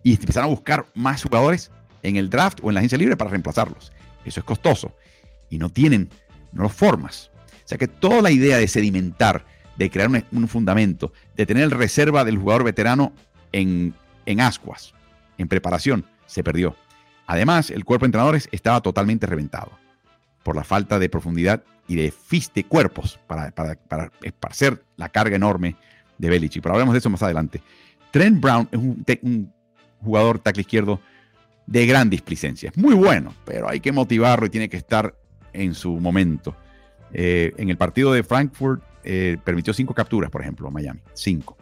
Y 0.04 0.14
empezaron 0.14 0.50
a 0.50 0.54
buscar 0.54 0.86
más 0.94 1.24
jugadores 1.24 1.72
en 2.04 2.16
el 2.16 2.30
draft 2.30 2.60
o 2.64 2.70
en 2.70 2.76
la 2.76 2.80
agencia 2.80 2.98
libre 2.98 3.18
para 3.18 3.32
reemplazarlos. 3.32 3.92
Eso 4.24 4.40
es 4.40 4.46
costoso. 4.46 4.96
Y 5.50 5.58
no 5.58 5.70
tienen, 5.70 6.10
no 6.52 6.64
los 6.64 6.74
formas. 6.74 7.32
O 7.64 7.68
sea 7.68 7.78
que 7.78 7.88
toda 7.88 8.22
la 8.22 8.32
idea 8.32 8.58
de 8.58 8.68
sedimentar 8.68 9.46
de 9.78 9.90
crear 9.90 10.10
un, 10.32 10.48
fundamento, 10.48 11.14
de 11.36 11.46
tener 11.46 11.70
reserva 11.70 12.24
del 12.24 12.38
jugador 12.38 12.64
veterano 12.64 13.14
en, 13.52 13.94
en 14.26 14.42
ascuas, 14.42 14.94
en 15.38 15.48
preparación, 15.48 16.06
se 16.26 16.44
perdió. 16.44 16.76
Además, 17.26 17.70
el 17.72 17.86
cuerpo 17.86 18.06
de 18.06 18.08
entrenadores 18.08 18.50
estaba 18.52 18.82
totalmente 18.82 19.26
reventado 19.26 19.72
por 20.44 20.56
la 20.56 20.64
falta 20.64 21.00
de 21.00 21.10
profundidad 21.10 21.64
y 21.88 21.96
de 21.96 22.12
fiste 22.12 22.64
cuerpos 22.64 23.20
para, 23.28 23.52
para, 23.52 24.12
esparcer 24.22 24.84
la 24.98 25.10
carga 25.10 25.36
enorme 25.36 25.76
de 26.18 26.30
Belichick. 26.30 26.62
Pero 26.62 26.76
hablamos 26.76 26.94
de 26.94 27.00
eso 27.00 27.10
más 27.10 27.24
adelante. 27.24 27.62
Trent 28.12 28.40
Brown 28.40 28.68
es 28.72 28.80
un, 29.22 29.54
jugador 30.04 30.40
tackle 30.40 30.62
izquierdo 30.62 31.00
de 31.68 31.86
gran 31.86 32.10
displicencia. 32.10 32.72
Muy 32.76 32.96
bueno, 32.96 33.34
pero 33.46 33.70
hay 33.70 33.80
que 33.80 33.92
motivarlo 33.92 34.46
y 34.46 34.50
tiene 34.50 34.70
que 34.70 34.78
estar 34.78 35.16
en 35.54 35.74
su 35.74 36.00
momento. 36.00 36.56
Eh, 37.14 37.54
en 37.58 37.70
el 37.70 37.78
partido 37.78 38.14
de 38.14 38.24
Frankfurt 38.24 38.82
eh, 39.04 39.38
permitió 39.44 39.74
cinco 39.74 39.94
capturas, 39.94 40.30
por 40.30 40.42
ejemplo, 40.42 40.68
a 40.68 40.72
Miami. 40.72 41.02
Cinco. 41.14 41.58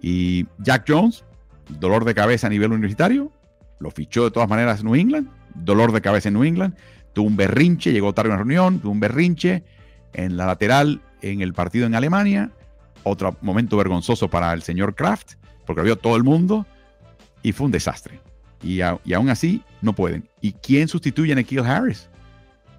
Y 0.00 0.46
Jack 0.58 0.84
Jones, 0.86 1.24
dolor 1.68 2.04
de 2.04 2.14
cabeza 2.14 2.46
a 2.46 2.50
nivel 2.50 2.72
universitario, 2.72 3.32
lo 3.80 3.90
fichó 3.90 4.24
de 4.24 4.30
todas 4.30 4.48
maneras 4.48 4.84
New 4.84 4.94
England, 4.94 5.28
dolor 5.54 5.92
de 5.92 6.00
cabeza 6.00 6.28
en 6.28 6.34
New 6.34 6.44
England, 6.44 6.74
tuvo 7.12 7.26
un 7.26 7.36
berrinche, 7.36 7.92
llegó 7.92 8.12
tarde 8.12 8.30
a 8.30 8.34
una 8.34 8.38
reunión, 8.38 8.80
tuvo 8.80 8.92
un 8.92 9.00
berrinche 9.00 9.64
en 10.12 10.36
la 10.36 10.46
lateral 10.46 11.00
en 11.22 11.40
el 11.40 11.54
partido 11.54 11.86
en 11.86 11.94
Alemania, 11.94 12.50
otro 13.02 13.36
momento 13.40 13.76
vergonzoso 13.76 14.28
para 14.28 14.52
el 14.52 14.62
señor 14.62 14.94
Kraft, 14.94 15.34
porque 15.64 15.80
lo 15.80 15.84
vio 15.84 15.96
todo 15.96 16.16
el 16.16 16.24
mundo, 16.24 16.66
y 17.42 17.52
fue 17.52 17.66
un 17.66 17.72
desastre. 17.72 18.20
Y, 18.62 18.80
aún 18.80 19.28
así 19.28 19.62
no 19.82 19.94
pueden. 19.94 20.28
¿Y 20.40 20.52
quién 20.52 20.88
sustituye 20.88 21.32
a 21.32 21.36
Nikhil 21.36 21.60
Harris? 21.60 22.08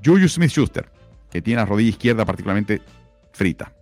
Julius 0.06 0.34
Smith-Schuster, 0.34 0.90
que 1.32 1.42
tiene 1.42 1.62
la 1.62 1.66
rodilla 1.66 1.90
izquierda 1.90 2.26
particularmente 2.26 2.82
frita. 3.32 3.74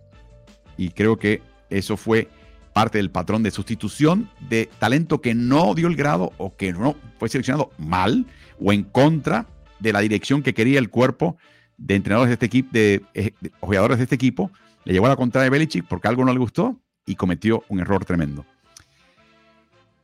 Y 0.76 0.90
creo 0.90 1.18
que 1.18 1.42
eso 1.70 1.96
fue 1.96 2.28
parte 2.72 2.98
del 2.98 3.10
patrón 3.10 3.42
de 3.42 3.50
sustitución 3.50 4.28
de 4.48 4.68
talento 4.78 5.20
que 5.20 5.34
no 5.34 5.74
dio 5.74 5.86
el 5.86 5.96
grado 5.96 6.32
o 6.38 6.56
que 6.56 6.72
no 6.72 6.96
fue 7.18 7.28
seleccionado 7.28 7.70
mal 7.78 8.26
o 8.60 8.72
en 8.72 8.82
contra 8.82 9.46
de 9.78 9.92
la 9.92 10.00
dirección 10.00 10.42
que 10.42 10.54
quería 10.54 10.78
el 10.78 10.90
cuerpo 10.90 11.36
de 11.76 11.94
entrenadores 11.94 12.30
de 12.30 12.34
este 12.34 12.46
equipo, 12.46 12.70
de, 12.72 13.02
eh, 13.14 13.32
jugadores 13.60 13.98
de 13.98 14.04
este 14.04 14.14
equipo. 14.16 14.50
Le 14.84 14.92
llevó 14.92 15.06
a 15.06 15.10
la 15.10 15.16
contra 15.16 15.42
de 15.42 15.50
Belichick 15.50 15.86
porque 15.86 16.08
algo 16.08 16.24
no 16.24 16.32
le 16.32 16.38
gustó 16.38 16.80
y 17.06 17.14
cometió 17.14 17.64
un 17.68 17.80
error 17.80 18.04
tremendo. 18.04 18.44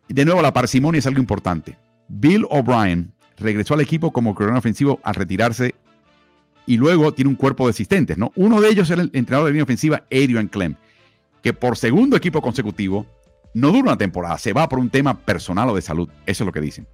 De 0.08 0.24
nuevo, 0.24 0.42
la 0.42 0.52
parsimonia 0.52 0.98
es 0.98 1.06
algo 1.06 1.20
importante. 1.20 1.76
Bill 2.08 2.46
O'Brien 2.50 3.12
regresó 3.36 3.74
al 3.74 3.80
equipo 3.80 4.12
como 4.12 4.34
coronel 4.34 4.58
ofensivo 4.58 5.00
al 5.02 5.14
retirarse 5.14 5.74
y 6.70 6.76
luego 6.76 7.12
tiene 7.12 7.28
un 7.28 7.34
cuerpo 7.34 7.66
de 7.66 7.70
asistentes, 7.70 8.16
¿no? 8.16 8.30
Uno 8.36 8.60
de 8.60 8.68
ellos 8.68 8.88
era 8.90 9.02
el 9.02 9.10
entrenador 9.12 9.46
de 9.46 9.54
línea 9.54 9.64
ofensiva, 9.64 10.04
Adrian 10.06 10.46
Clem, 10.46 10.76
que 11.42 11.52
por 11.52 11.76
segundo 11.76 12.16
equipo 12.16 12.40
consecutivo 12.40 13.08
no 13.54 13.72
dura 13.72 13.88
una 13.88 13.98
temporada, 13.98 14.38
se 14.38 14.52
va 14.52 14.68
por 14.68 14.78
un 14.78 14.88
tema 14.88 15.18
personal 15.18 15.68
o 15.68 15.74
de 15.74 15.82
salud. 15.82 16.08
Eso 16.26 16.44
es 16.44 16.46
lo 16.46 16.52
que 16.52 16.60
dicen. 16.60 16.86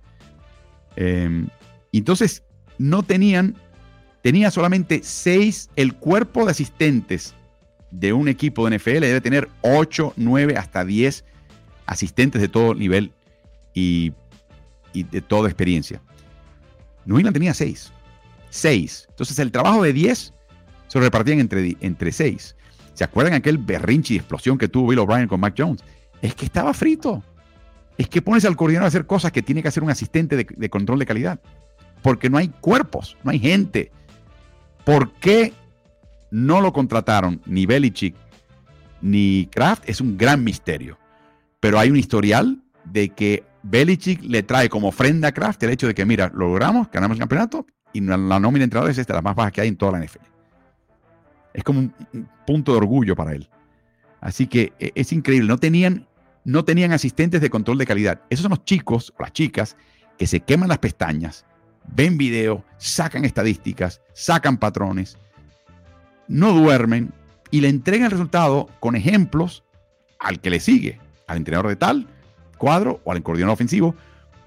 Em, 0.97 1.49
entonces, 1.93 2.43
no 2.79 3.03
tenían, 3.03 3.55
tenía 4.23 4.51
solamente 4.51 5.03
seis, 5.03 5.69
el 5.77 5.93
cuerpo 5.93 6.47
de 6.47 6.53
asistentes 6.53 7.35
de 7.91 8.15
un 8.15 8.29
equipo 8.29 8.67
de 8.67 8.79
NFL 8.79 9.01
debe 9.01 9.21
tener 9.21 9.47
8, 9.61 10.15
9, 10.17 10.57
hasta 10.57 10.87
10 10.87 11.23
asistentes 11.85 12.41
de 12.41 12.49
todo 12.49 12.75
nivel 12.75 13.13
y, 13.75 14.15
de 14.95 15.21
toda 15.21 15.51
experiencia. 15.51 16.01
New 17.05 17.19
England 17.19 17.35
tenía 17.35 17.53
6. 17.53 17.93
6. 18.51 19.07
Entonces 19.11 19.39
el 19.39 19.53
trabajo 19.53 19.83
de 19.83 19.93
10 19.93 20.33
se 20.89 21.01
repartían 21.01 21.41
entre, 21.41 21.77
entre 21.81 22.13
6. 22.13 22.57
¿Se 22.95 23.05
acuerdan 23.05 23.35
aquel 23.35 23.59
berrinche 23.59 24.15
y 24.15 24.17
explosión 24.17 24.57
que 24.57 24.69
tuvo 24.69 24.89
Bill 24.89 25.01
O'Brien 25.01 25.29
con 25.29 25.41
Mac 25.41 25.55
Jones? 25.57 25.83
Es 26.23 26.35
que 26.35 26.47
estaba 26.47 26.73
frito. 26.73 27.23
Es 27.99 28.09
que 28.09 28.23
pones 28.23 28.45
al 28.45 28.57
coordinador 28.57 28.85
a 28.85 28.89
hacer 28.89 29.07
cosas 29.07 29.33
que 29.33 29.43
tiene 29.43 29.63
que 29.63 29.69
hacer 29.69 29.83
un 29.83 29.91
asistente 29.91 30.37
de, 30.37 30.47
de 30.49 30.71
control 30.71 30.99
de 30.99 31.07
calidad. 31.07 31.41
Porque 32.03 32.31
no 32.31 32.39
hay 32.39 32.49
cuerpos, 32.49 33.17
no 33.23 33.31
hay 33.31 33.39
gente. 33.39 33.91
¿Por 34.85 35.13
qué 35.15 35.53
no 36.31 36.61
lo 36.61 36.73
contrataron 36.73 37.41
ni 37.47 37.67
Belichick 37.67 38.15
ni 39.03 39.49
Kraft? 39.51 39.89
Es 39.89 40.01
un 40.01 40.17
gran 40.17 40.45
misterio. 40.45 40.99
Pero 41.61 41.79
hay 41.79 41.91
un 41.91 41.97
historial 41.97 42.63
de 42.85 43.09
que 43.11 43.45
Belichick 43.63 44.23
le 44.23 44.43
trae 44.43 44.69
como 44.69 44.89
ofrenda 44.89 45.29
a 45.29 45.33
Kraft 45.33 45.63
el 45.65 45.71
hecho 45.71 45.87
de 45.87 45.95
que, 45.95 46.07
mira, 46.07 46.31
lo 46.33 46.49
logramos, 46.49 46.89
ganamos 46.91 47.17
el 47.17 47.21
campeonato 47.21 47.67
y 47.97 48.01
la 48.01 48.17
nómina 48.17 48.59
de 48.59 48.65
entrenadores 48.65 48.99
es 48.99 49.07
de 49.07 49.15
las 49.15 49.23
más 49.23 49.35
bajas 49.35 49.53
que 49.53 49.61
hay 49.63 49.69
en 49.69 49.77
toda 49.77 49.93
la 49.93 50.05
NFL. 50.05 50.25
Es 51.55 51.65
como 51.65 51.81
un 51.81 51.95
punto 52.47 52.73
de 52.73 52.79
orgullo 52.79 53.17
para 53.17 53.33
él. 53.33 53.49
Así 54.21 54.47
que 54.47 54.75
e, 54.79 54.93
es 54.95 55.13
increíble. 55.13 55.49
No 55.49 55.59
tenían, 55.59 56.07
no 56.45 56.65
tenían 56.65 56.93
asistentes 56.93 57.41
de 57.41 57.49
control 57.49 57.79
de 57.79 57.87
calidad. 57.87 58.21
Esos 58.29 58.43
son 58.43 58.51
los 58.51 58.65
chicos 58.65 59.15
o 59.17 59.23
las 59.23 59.33
chicas 59.33 59.77
que 60.19 60.27
se 60.27 60.41
queman 60.41 60.69
las 60.69 60.79
pestañas, 60.79 61.47
ven 61.95 62.19
video, 62.19 62.65
sacan 62.77 63.25
estadísticas, 63.25 64.01
sacan 64.13 64.59
patrones, 64.59 65.19
no 66.29 66.53
duermen 66.53 67.13
y 67.51 67.61
le 67.61 67.69
entregan 67.69 68.07
el 68.07 68.11
resultado 68.13 68.69
con 68.81 68.97
ejemplos 68.97 69.63
al 70.19 70.41
que 70.41 70.51
le 70.51 70.61
sigue, 70.61 71.01
al 71.27 71.39
entrenador 71.39 71.69
de 71.69 71.77
tal 71.77 72.07
cuadro 72.59 73.01
o 73.05 73.13
al 73.13 73.23
coordinador 73.23 73.55
ofensivo, 73.55 73.95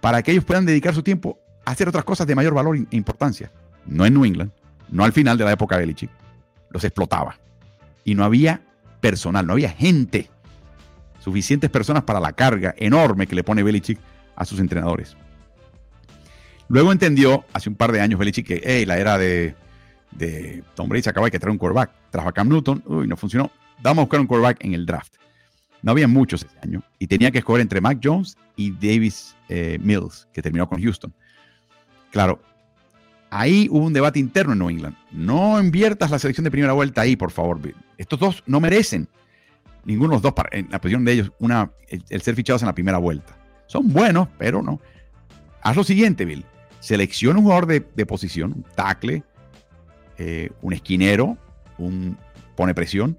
para 0.01 0.23
que 0.23 0.31
ellos 0.31 0.43
puedan 0.43 0.65
dedicar 0.65 0.93
su 0.93 1.03
tiempo 1.03 1.39
hacer 1.65 1.87
otras 1.87 2.03
cosas 2.03 2.27
de 2.27 2.35
mayor 2.35 2.53
valor 2.53 2.75
e 2.75 2.85
importancia. 2.95 3.51
No 3.85 4.05
en 4.05 4.13
New 4.13 4.25
England, 4.25 4.51
no 4.89 5.03
al 5.03 5.13
final 5.13 5.37
de 5.37 5.45
la 5.45 5.51
época 5.51 5.75
de 5.75 5.81
Belichick. 5.81 6.11
Los 6.69 6.83
explotaba. 6.83 7.37
Y 8.03 8.15
no 8.15 8.23
había 8.23 8.61
personal, 9.01 9.45
no 9.45 9.53
había 9.53 9.69
gente. 9.69 10.29
Suficientes 11.19 11.69
personas 11.69 12.03
para 12.03 12.19
la 12.19 12.33
carga 12.33 12.73
enorme 12.77 13.27
que 13.27 13.35
le 13.35 13.43
pone 13.43 13.63
Belichick 13.63 13.99
a 14.35 14.45
sus 14.45 14.59
entrenadores. 14.59 15.15
Luego 16.67 16.91
entendió, 16.91 17.45
hace 17.51 17.69
un 17.69 17.75
par 17.75 17.91
de 17.91 17.99
años, 17.99 18.19
Belichick, 18.19 18.45
que 18.45 18.61
hey, 18.63 18.85
la 18.85 18.99
era 18.99 19.17
de, 19.17 19.55
de 20.11 20.63
Tom 20.75 20.87
Brady 20.87 21.03
se 21.03 21.09
acaba 21.09 21.25
de 21.25 21.31
que 21.31 21.39
traer 21.39 21.51
un 21.51 21.57
quarterback. 21.57 21.91
Trajo 22.11 22.29
a 22.29 22.31
Cam 22.31 22.47
Newton, 22.47 22.83
uy, 22.85 23.07
no 23.07 23.17
funcionó. 23.17 23.51
Vamos 23.81 24.03
a 24.03 24.05
buscar 24.05 24.19
un 24.19 24.27
quarterback 24.27 24.63
en 24.63 24.73
el 24.73 24.85
draft. 24.85 25.15
No 25.81 25.91
había 25.91 26.07
muchos 26.07 26.43
ese 26.43 26.59
año 26.61 26.83
y 26.99 27.07
tenía 27.07 27.31
que 27.31 27.39
escoger 27.39 27.61
entre 27.61 27.79
Mac 27.81 27.99
Jones 28.03 28.37
y 28.55 28.71
Davis 28.71 29.35
eh, 29.47 29.77
Mills, 29.81 30.27
que 30.33 30.41
terminó 30.41 30.67
con 30.67 30.81
Houston. 30.81 31.13
Claro, 32.11 32.39
ahí 33.29 33.67
hubo 33.69 33.85
un 33.85 33.93
debate 33.93 34.19
interno 34.19 34.53
en 34.53 34.59
New 34.59 34.69
England. 34.69 34.95
No 35.11 35.59
inviertas 35.59 36.11
la 36.11 36.19
selección 36.19 36.43
de 36.43 36.51
primera 36.51 36.73
vuelta 36.73 37.01
ahí, 37.01 37.15
por 37.15 37.31
favor. 37.31 37.59
Estos 37.97 38.19
dos 38.19 38.43
no 38.45 38.59
merecen, 38.59 39.07
ninguno 39.85 40.09
de 40.09 40.15
los 40.15 40.21
dos, 40.21 40.33
en 40.51 40.67
la 40.71 40.79
posición 40.79 41.05
de 41.05 41.13
ellos, 41.13 41.31
el, 41.87 42.21
ser 42.21 42.35
fichados 42.35 42.61
en 42.61 42.67
la 42.67 42.73
primera 42.73 42.97
vuelta. 42.97 43.37
Son 43.67 43.91
buenos, 43.91 44.27
pero 44.37 44.61
no. 44.61 44.79
Haz 45.61 45.75
lo 45.75 45.83
siguiente, 45.83 46.25
Bill. 46.25 46.45
Selecciona 46.79 47.39
un 47.39 47.45
jugador 47.45 47.67
de, 47.67 48.05
posición, 48.05 48.53
un 48.53 48.63
tackle, 48.75 49.23
eh, 50.17 50.49
un 50.61 50.73
esquinero, 50.73 51.37
un 51.77 52.17
pone 52.55 52.73
presión, 52.73 53.17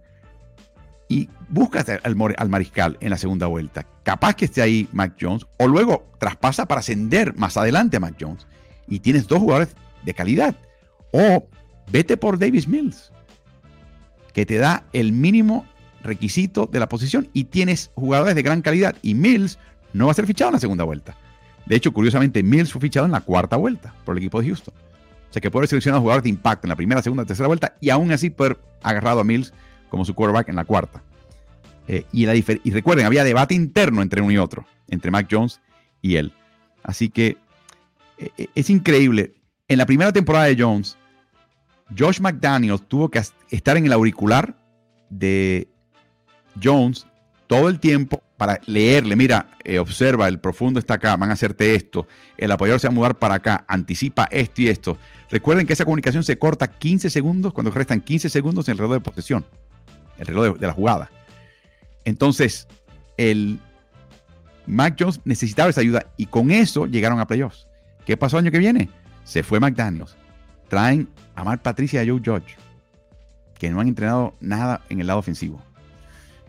y 1.09 1.29
busca 1.49 1.85
al, 2.05 2.35
al, 2.37 2.49
mariscal 2.49 2.97
en 3.01 3.11
la 3.11 3.19
segunda 3.19 3.47
vuelta. 3.47 3.85
Capaz 4.03 4.35
que 4.35 4.47
esté 4.47 4.63
ahí 4.63 4.89
Mac 4.93 5.17
Jones, 5.21 5.47
o 5.59 5.67
luego 5.67 6.09
traspasa 6.19 6.67
para 6.67 6.81
ascender 6.81 7.37
más 7.37 7.57
adelante 7.57 7.97
a 7.97 8.01
Mac 8.01 8.15
Jones. 8.19 8.47
Y 8.91 9.01
tienes 9.01 9.27
dos 9.27 9.39
jugadores 9.39 9.75
de 10.05 10.13
calidad. 10.13 10.55
O 11.13 11.47
vete 11.91 12.19
por 12.19 12.39
Davis 12.39 12.69
Mills, 12.69 13.11
que 14.35 14.45
te 14.45 14.59
da 14.59 14.85
el 14.93 15.13
mínimo 15.13 15.65
requisito 16.03 16.67
de 16.67 16.81
la 16.81 16.89
posición 16.89 17.29
y 17.33 17.45
tienes 17.45 17.91
jugadores 17.95 18.35
de 18.35 18.43
gran 18.43 18.61
calidad. 18.61 18.97
Y 19.01 19.15
Mills 19.15 19.59
no 19.93 20.07
va 20.07 20.13
a 20.13 20.15
ser 20.15 20.27
fichado 20.27 20.51
en 20.51 20.55
la 20.55 20.61
segunda 20.61 20.85
vuelta. 20.85 21.17
De 21.67 21.77
hecho, 21.77 21.93
curiosamente, 21.93 22.43
Mills 22.43 22.73
fue 22.73 22.81
fichado 22.81 23.07
en 23.07 23.13
la 23.13 23.21
cuarta 23.21 23.57
vuelta 23.57 23.95
por 24.05 24.17
el 24.17 24.19
equipo 24.19 24.41
de 24.41 24.49
Houston. 24.49 24.75
O 24.75 25.33
sea 25.33 25.41
que 25.41 25.51
puede 25.51 25.69
seleccionar 25.69 26.01
jugadores 26.01 26.25
de 26.25 26.31
impacto 26.31 26.67
en 26.67 26.71
la 26.71 26.77
primera, 26.77 27.03
segunda, 27.03 27.25
tercera 27.25 27.47
vuelta 27.47 27.77
y 27.81 27.91
aún 27.91 28.11
así 28.11 28.31
poder 28.31 28.59
agarrado 28.83 29.21
a 29.21 29.25
Mills 29.25 29.53
como 29.89 30.05
su 30.05 30.15
quarterback 30.15 30.49
en 30.49 30.57
la 30.57 30.65
cuarta. 30.65 31.03
Eh, 31.87 32.05
y, 32.13 32.27
la 32.27 32.35
y 32.35 32.71
recuerden, 32.71 33.07
había 33.07 33.25
debate 33.25 33.55
interno 33.55 34.03
entre 34.03 34.23
uno 34.23 34.33
y 34.33 34.39
otro, 34.39 34.67
entre 34.89 35.11
Mac 35.11 35.29
Jones 35.31 35.61
y 36.03 36.17
él. 36.17 36.33
Así 36.83 37.11
que 37.11 37.37
es 38.55 38.71
increíble. 38.71 39.35
En 39.69 39.79
la 39.79 39.87
primera 39.87 40.13
temporada 40.13 40.47
de 40.47 40.57
Jones, 40.59 40.97
Josh 41.97 42.21
McDaniels 42.21 42.87
tuvo 42.89 43.11
que 43.11 43.23
estar 43.51 43.77
en 43.77 43.87
el 43.87 43.93
auricular 43.93 44.57
de 45.09 45.69
Jones 46.63 47.07
todo 47.47 47.69
el 47.69 47.81
tiempo 47.81 48.23
para 48.37 48.61
leerle, 48.67 49.17
mira, 49.17 49.51
observa, 49.81 50.29
el 50.29 50.39
profundo 50.39 50.79
está 50.81 50.95
acá, 50.95 51.17
van 51.17 51.31
a 51.31 51.35
hacerte 51.35 51.75
esto, 51.75 52.07
el 52.39 52.51
apoyador 52.51 52.81
se 52.81 52.87
va 52.87 52.93
a 52.93 52.95
mudar 52.95 53.19
para 53.19 53.35
acá, 53.35 53.65
anticipa 53.69 54.29
esto 54.31 54.63
y 54.63 54.69
esto. 54.69 54.97
Recuerden 55.31 55.67
que 55.67 55.73
esa 55.73 55.85
comunicación 55.85 56.23
se 56.23 56.39
corta 56.39 56.69
15 56.69 57.11
segundos 57.11 57.53
cuando 57.53 57.71
restan 57.71 58.01
15 58.01 58.31
segundos 58.31 58.69
en 58.69 58.73
el 58.73 58.79
reloj 58.79 58.95
de 58.95 59.01
posesión, 59.01 59.45
el 60.17 60.27
reloj 60.27 60.59
de 60.59 60.67
la 60.67 60.73
jugada. 60.73 61.11
Entonces, 62.05 62.67
el 63.17 63.59
Mac 64.67 64.97
Jones 64.99 65.21
necesitaba 65.25 65.69
esa 65.71 65.81
ayuda 65.83 66.07
y 66.17 66.27
con 66.27 66.51
eso 66.51 66.87
llegaron 66.87 67.21
a 67.21 67.27
playoffs. 67.27 67.67
¿Qué 68.11 68.17
pasó 68.17 68.39
el 68.39 68.45
año 68.45 68.51
que 68.51 68.59
viene? 68.59 68.91
Se 69.23 69.45
fue 69.45 69.61
McDaniels. 69.61 70.17
Traen 70.67 71.09
a 71.37 71.45
Mark 71.45 71.63
Patricia 71.63 72.03
y 72.03 72.09
a 72.09 72.13
Joe 72.13 72.21
Judge, 72.21 72.57
que 73.57 73.71
no 73.71 73.81
han 73.81 73.87
entrenado 73.87 74.35
nada 74.41 74.81
en 74.89 75.01
el 75.01 75.07
lado 75.07 75.21
ofensivo. 75.21 75.63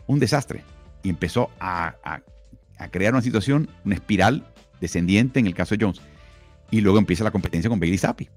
Un 0.08 0.18
desastre. 0.18 0.64
Y 1.04 1.10
empezó 1.12 1.52
a, 1.60 1.98
crear 2.90 3.14
una 3.14 3.22
situación, 3.22 3.70
una 3.86 3.94
espiral 3.94 4.44
descendiente 4.80 5.40
en 5.40 5.46
el 5.46 5.54
caso 5.54 5.76
de 5.76 5.86
Jones. 5.86 6.02
Y 6.72 6.82
luego 6.82 6.98
empieza 6.98 7.24
la 7.24 7.30
competencia 7.30 7.70
con 7.70 7.80
Bailey 7.80 8.00
Zappi, 8.00 8.28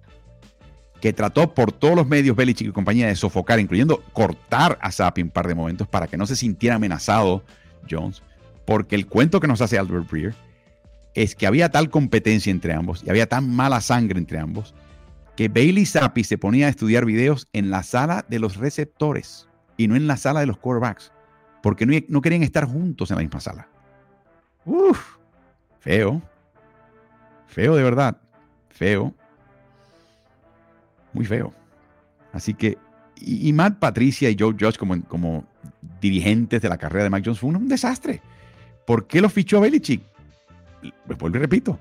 que 1.00 1.14
trató 1.14 1.54
por 1.54 1.72
todos 1.72 1.96
los 1.96 2.06
medios 2.06 2.36
Belichick 2.36 2.68
y 2.68 2.72
compañía 2.72 3.06
de 3.06 3.16
sofocar, 3.16 3.58
incluyendo 3.58 4.02
cortar 4.12 4.78
a 4.82 4.92
Zappi 4.92 5.22
un 5.22 5.30
par 5.30 5.48
de 5.48 5.54
momentos 5.54 5.88
para 5.88 6.08
que 6.08 6.18
no 6.18 6.26
se 6.26 6.36
sintiera 6.36 6.76
amenazado 6.76 7.42
Jones, 7.90 8.22
porque 8.66 8.96
el 8.96 9.06
cuento 9.06 9.40
que 9.40 9.48
nos 9.48 9.62
hace 9.62 9.78
Albert 9.78 10.10
Breer 10.10 10.34
es 11.14 11.34
que 11.34 11.46
había 11.46 11.70
tal 11.70 11.90
competencia 11.90 12.50
entre 12.50 12.72
ambos 12.72 13.02
y 13.04 13.10
había 13.10 13.28
tan 13.28 13.48
mala 13.48 13.80
sangre 13.80 14.18
entre 14.18 14.38
ambos 14.38 14.74
que 15.36 15.48
Bailey 15.48 15.86
Zappi 15.86 16.24
se 16.24 16.38
ponía 16.38 16.66
a 16.66 16.70
estudiar 16.70 17.04
videos 17.04 17.48
en 17.52 17.70
la 17.70 17.82
sala 17.82 18.24
de 18.28 18.38
los 18.38 18.56
receptores 18.56 19.48
y 19.76 19.88
no 19.88 19.96
en 19.96 20.06
la 20.06 20.16
sala 20.16 20.40
de 20.40 20.46
los 20.46 20.58
quarterbacks, 20.58 21.12
porque 21.62 21.86
no, 21.86 22.20
querían 22.20 22.42
estar 22.42 22.66
juntos 22.66 23.10
en 23.10 23.16
la 23.16 23.22
misma 23.22 23.40
sala. 23.40 23.68
Uf, 24.64 25.16
feo, 25.80 26.22
feo 27.48 27.74
de 27.74 27.82
verdad, 27.82 28.16
feo 28.68 29.14
muy 31.14 31.24
feo. 31.24 31.54
Así 32.32 32.52
que, 32.52 32.76
y, 33.16 33.52
Matt 33.52 33.78
Patricia 33.78 34.28
y 34.28 34.36
Joe 34.38 34.54
Judge 34.58 34.76
como, 34.76 35.44
dirigentes 36.00 36.60
de 36.60 36.68
la 36.68 36.76
carrera 36.76 37.04
de 37.04 37.10
Mac 37.10 37.22
Jones 37.24 37.38
fue 37.38 37.50
un, 37.50 37.68
desastre. 37.68 38.20
¿Por 38.86 39.06
qué 39.06 39.20
lo 39.20 39.30
fichó 39.30 39.60
Belichick? 39.60 40.02
Vuelvo 41.06 41.38
y 41.38 41.40
repito, 41.40 41.78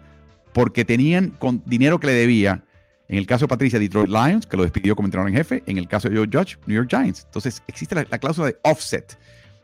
porque 0.53 0.85
tenían 0.85 1.31
con 1.31 1.61
dinero 1.65 1.99
que 1.99 2.07
le 2.07 2.13
debía, 2.13 2.63
en 3.07 3.17
el 3.17 3.25
caso 3.25 3.45
de 3.45 3.49
Patricia, 3.49 3.79
Detroit 3.79 4.09
Lions, 4.09 4.45
que 4.45 4.57
lo 4.57 4.63
despidió 4.63 4.95
como 4.95 5.07
entrenador 5.07 5.29
en 5.29 5.37
jefe, 5.37 5.63
en 5.65 5.77
el 5.77 5.87
caso 5.87 6.09
de 6.09 6.17
Joe 6.17 6.29
Judge, 6.31 6.57
New 6.65 6.75
York 6.75 6.89
Giants. 6.89 7.23
Entonces 7.25 7.61
existe 7.67 7.95
la, 7.95 8.05
cláusula 8.05 8.47
de 8.47 8.57
offset, 8.63 9.17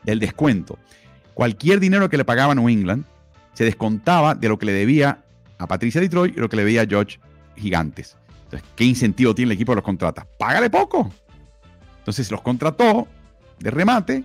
del 0.04 0.18
descuento. 0.18 0.78
cualquier 1.34 1.80
dinero 1.80 2.08
que 2.08 2.16
le 2.16 2.24
pagaba 2.24 2.54
New 2.54 2.68
England 2.68 3.04
se 3.54 3.64
descontaba 3.64 4.34
de 4.34 4.48
lo 4.48 4.58
que 4.58 4.66
le 4.66 4.72
debía 4.72 5.22
a 5.58 5.66
Patricia 5.66 6.00
Detroit 6.00 6.36
y 6.36 6.40
lo 6.40 6.48
que 6.48 6.56
le 6.56 6.64
debía 6.64 6.82
a 6.82 6.86
George 6.86 7.18
Gigantes. 7.56 8.16
Entonces, 8.44 8.68
¿qué 8.74 8.84
incentivo 8.84 9.34
tiene 9.34 9.52
el 9.52 9.54
equipo 9.56 9.72
de 9.72 9.76
los 9.76 9.84
contrata? 9.84 10.26
Págale 10.38 10.70
poco. 10.70 11.12
Entonces 11.98 12.30
los 12.30 12.40
contrató 12.40 13.06
de 13.58 13.70
remate 13.70 14.24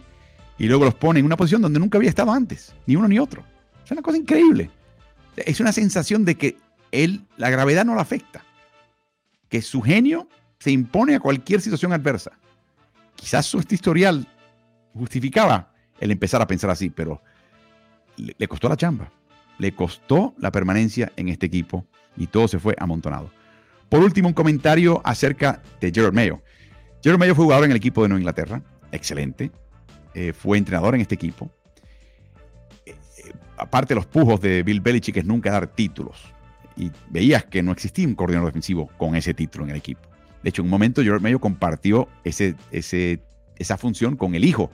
y 0.57 0.67
luego 0.67 0.85
los 0.85 0.95
pone 0.95 1.19
en 1.19 1.25
una 1.25 1.37
posición 1.37 1.61
donde 1.61 1.79
nunca 1.79 1.97
había 1.97 2.09
estado 2.09 2.31
antes, 2.31 2.73
ni 2.85 2.95
uno 2.95 3.07
ni 3.07 3.19
otro. 3.19 3.43
Es 3.83 3.91
una 3.91 4.01
cosa 4.01 4.17
increíble. 4.17 4.71
Es 5.37 5.59
una 5.59 5.71
sensación 5.71 6.25
de 6.25 6.35
que 6.35 6.57
él, 6.91 7.25
la 7.37 7.49
gravedad 7.49 7.85
no 7.85 7.95
lo 7.95 8.01
afecta, 8.01 8.43
que 9.49 9.61
su 9.61 9.81
genio 9.81 10.27
se 10.59 10.71
impone 10.71 11.15
a 11.15 11.19
cualquier 11.19 11.61
situación 11.61 11.93
adversa. 11.93 12.31
Quizás 13.15 13.45
su 13.45 13.59
historial 13.69 14.27
justificaba 14.93 15.71
el 15.99 16.11
empezar 16.11 16.41
a 16.41 16.47
pensar 16.47 16.69
así, 16.69 16.89
pero 16.89 17.21
le, 18.17 18.47
costó 18.47 18.69
la 18.69 18.77
chamba, 18.77 19.11
le 19.57 19.73
costó 19.73 20.33
la 20.37 20.51
permanencia 20.51 21.11
en 21.15 21.29
este 21.29 21.45
equipo 21.45 21.85
y 22.17 22.27
todo 22.27 22.47
se 22.47 22.59
fue 22.59 22.75
amontonado. 22.79 23.31
Por 23.89 24.01
último, 24.01 24.27
un 24.27 24.33
comentario 24.33 25.01
acerca 25.03 25.61
de 25.79 25.91
Gerard 25.91 26.13
Mayo. 26.13 26.41
Gerard 27.03 27.19
Mayo 27.19 27.35
fue 27.35 27.45
jugador 27.45 27.65
en 27.65 27.71
el 27.71 27.77
equipo 27.77 28.01
de 28.01 28.09
Nueva 28.09 28.21
Inglaterra, 28.21 28.61
excelente, 28.91 29.51
eh, 30.13 30.33
fue 30.33 30.57
entrenador 30.57 30.95
en 30.95 31.01
este 31.01 31.15
equipo. 31.15 31.51
Eh, 33.55 33.61
eh, 33.61 33.61
aparte 33.61 33.93
de 33.93 33.95
los 33.95 34.05
pujos 34.05 34.41
de 34.41 34.63
Bill 34.63 34.81
Belichick 34.81 35.17
es 35.17 35.25
nunca 35.25 35.51
dar 35.51 35.67
títulos. 35.67 36.33
Y 36.77 36.91
veías 37.09 37.45
que 37.45 37.63
no 37.63 37.71
existía 37.71 38.07
un 38.07 38.15
coordinador 38.15 38.49
defensivo 38.49 38.89
con 38.97 39.15
ese 39.15 39.33
título 39.33 39.63
en 39.65 39.71
el 39.71 39.77
equipo. 39.77 40.01
De 40.43 40.49
hecho, 40.49 40.61
en 40.61 40.65
un 40.65 40.71
momento 40.71 41.01
George 41.01 41.23
Mayo 41.23 41.39
compartió 41.39 42.07
ese, 42.23 42.55
esa 42.71 43.77
función 43.77 44.15
con 44.15 44.35
el 44.35 44.43
hijo 44.43 44.69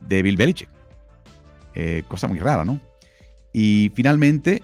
de 0.00 0.22
Bill 0.22 0.36
Belichick. 0.36 0.68
cosa 2.06 2.28
muy 2.28 2.38
rara, 2.38 2.64
¿no? 2.64 2.80
Y 3.52 3.90
finalmente 3.94 4.62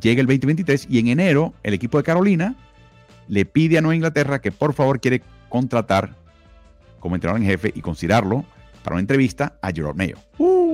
llega 0.00 0.20
el 0.20 0.26
2023 0.26 0.86
y 0.90 0.98
en 0.98 1.08
enero 1.08 1.54
el 1.62 1.74
equipo 1.74 1.98
de 1.98 2.04
Carolina 2.04 2.54
le 3.28 3.44
pide 3.44 3.78
a 3.78 3.80
Nueva 3.80 3.96
Inglaterra 3.96 4.40
que 4.40 4.52
por 4.52 4.72
favor 4.74 5.00
quiere 5.00 5.22
contratar 5.48 6.14
como 7.00 7.14
entrenador 7.14 7.40
en 7.40 7.48
jefe 7.48 7.72
y 7.74 7.80
considerarlo 7.80 8.44
para 8.82 8.94
una 8.94 9.00
entrevista 9.00 9.58
a 9.62 9.72
Gerard 9.72 9.96
Mayo. 9.96 10.16
Uh, 10.38 10.65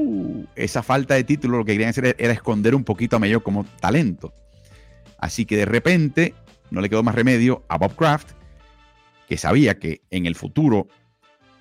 esa 0.54 0.82
falta 0.82 1.14
de 1.14 1.24
título 1.24 1.58
lo 1.58 1.64
que 1.64 1.72
querían 1.72 1.90
hacer 1.90 2.16
era 2.18 2.32
esconder 2.32 2.74
un 2.74 2.84
poquito 2.84 3.16
a 3.16 3.18
Mayo 3.18 3.42
como 3.42 3.64
talento. 3.80 4.32
Así 5.18 5.44
que 5.46 5.56
de 5.56 5.64
repente 5.64 6.34
no 6.70 6.80
le 6.80 6.88
quedó 6.88 7.02
más 7.02 7.14
remedio 7.14 7.62
a 7.68 7.78
Bob 7.78 7.94
Kraft, 7.94 8.32
que 9.28 9.36
sabía 9.36 9.78
que 9.78 10.02
en 10.10 10.26
el 10.26 10.34
futuro, 10.34 10.88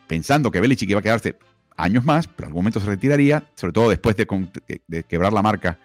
pensando 0.07 0.51
que 0.51 0.59
Belichick 0.59 0.89
iba 0.89 0.99
a 0.99 1.03
quedarse 1.03 1.37
años 1.77 2.03
más, 2.03 2.27
pero 2.27 2.47
en 2.47 2.49
algún 2.49 2.63
momento 2.63 2.79
se 2.79 2.87
retiraría, 2.87 3.43
sobre 3.55 3.73
todo 3.73 3.89
después 3.89 4.15
de, 4.15 5.03
quebrar 5.07 5.33
la 5.33 5.41
marca 5.41 5.79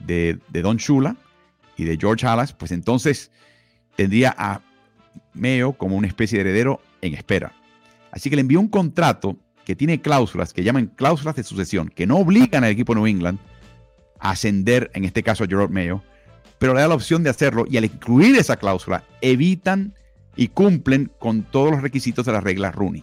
de, 0.00 0.38
Don 0.50 0.76
Shula 0.76 1.16
y 1.76 1.84
de 1.84 1.96
George 1.96 2.26
Halas, 2.26 2.52
pues 2.52 2.72
entonces 2.72 3.30
tendría 3.96 4.34
a 4.36 4.62
Mayo 5.34 5.72
como 5.72 5.96
una 5.96 6.06
especie 6.06 6.38
de 6.38 6.48
heredero 6.48 6.80
en 7.02 7.14
espera. 7.14 7.52
Así 8.10 8.30
que 8.30 8.36
le 8.36 8.42
envió 8.42 8.60
un 8.60 8.68
contrato 8.68 9.36
que 9.66 9.74
tiene 9.74 10.00
cláusulas 10.00 10.54
que 10.54 10.62
llaman 10.62 10.86
cláusulas 10.86 11.34
de 11.34 11.42
sucesión, 11.42 11.88
que 11.88 12.06
no 12.06 12.18
obligan 12.18 12.62
al 12.62 12.70
equipo 12.70 12.94
New 12.94 13.06
England 13.06 13.40
a 14.20 14.30
ascender, 14.30 14.92
en 14.94 15.04
este 15.04 15.24
caso 15.24 15.42
a 15.42 15.48
Gerard 15.48 15.70
Mayo, 15.70 16.02
pero 16.58 16.72
le 16.72 16.80
da 16.80 16.88
la 16.88 16.94
opción 16.94 17.24
de 17.24 17.30
hacerlo 17.30 17.64
y 17.68 17.76
al 17.76 17.84
incluir 17.84 18.36
esa 18.36 18.56
cláusula 18.56 19.02
evitan 19.20 19.92
y 20.36 20.48
cumplen 20.48 21.10
con 21.18 21.42
todos 21.42 21.72
los 21.72 21.82
requisitos 21.82 22.24
de 22.24 22.32
las 22.32 22.44
reglas 22.44 22.76
Rooney. 22.76 23.02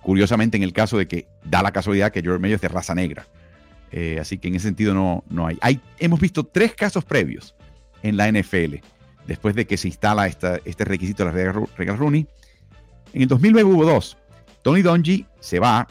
Curiosamente, 0.00 0.56
en 0.56 0.62
el 0.62 0.72
caso 0.72 0.96
de 0.96 1.08
que 1.08 1.26
da 1.44 1.60
la 1.60 1.72
casualidad 1.72 2.12
que 2.12 2.22
Gerard 2.22 2.40
Mayo 2.40 2.54
es 2.54 2.60
de 2.60 2.68
raza 2.68 2.94
negra. 2.94 3.26
Eh, 3.90 4.18
así 4.20 4.38
que 4.38 4.46
en 4.46 4.54
ese 4.54 4.68
sentido 4.68 4.94
no, 4.94 5.24
no 5.28 5.48
hay. 5.48 5.80
Hemos 5.98 6.20
visto 6.20 6.44
tres 6.44 6.72
casos 6.76 7.04
previos 7.04 7.56
en 8.04 8.16
la 8.16 8.30
NFL, 8.30 8.76
después 9.26 9.56
de 9.56 9.66
que 9.66 9.76
se 9.76 9.88
instala 9.88 10.28
este 10.28 10.84
requisito 10.84 11.24
de 11.24 11.32
las 11.32 11.68
reglas 11.76 11.98
Rooney. 11.98 12.28
En 13.12 13.22
el 13.22 13.28
2009 13.28 13.68
hubo 13.68 13.84
dos. 13.84 14.16
Tony 14.62 14.82
Dungy 14.82 15.26
se 15.40 15.58
va 15.58 15.88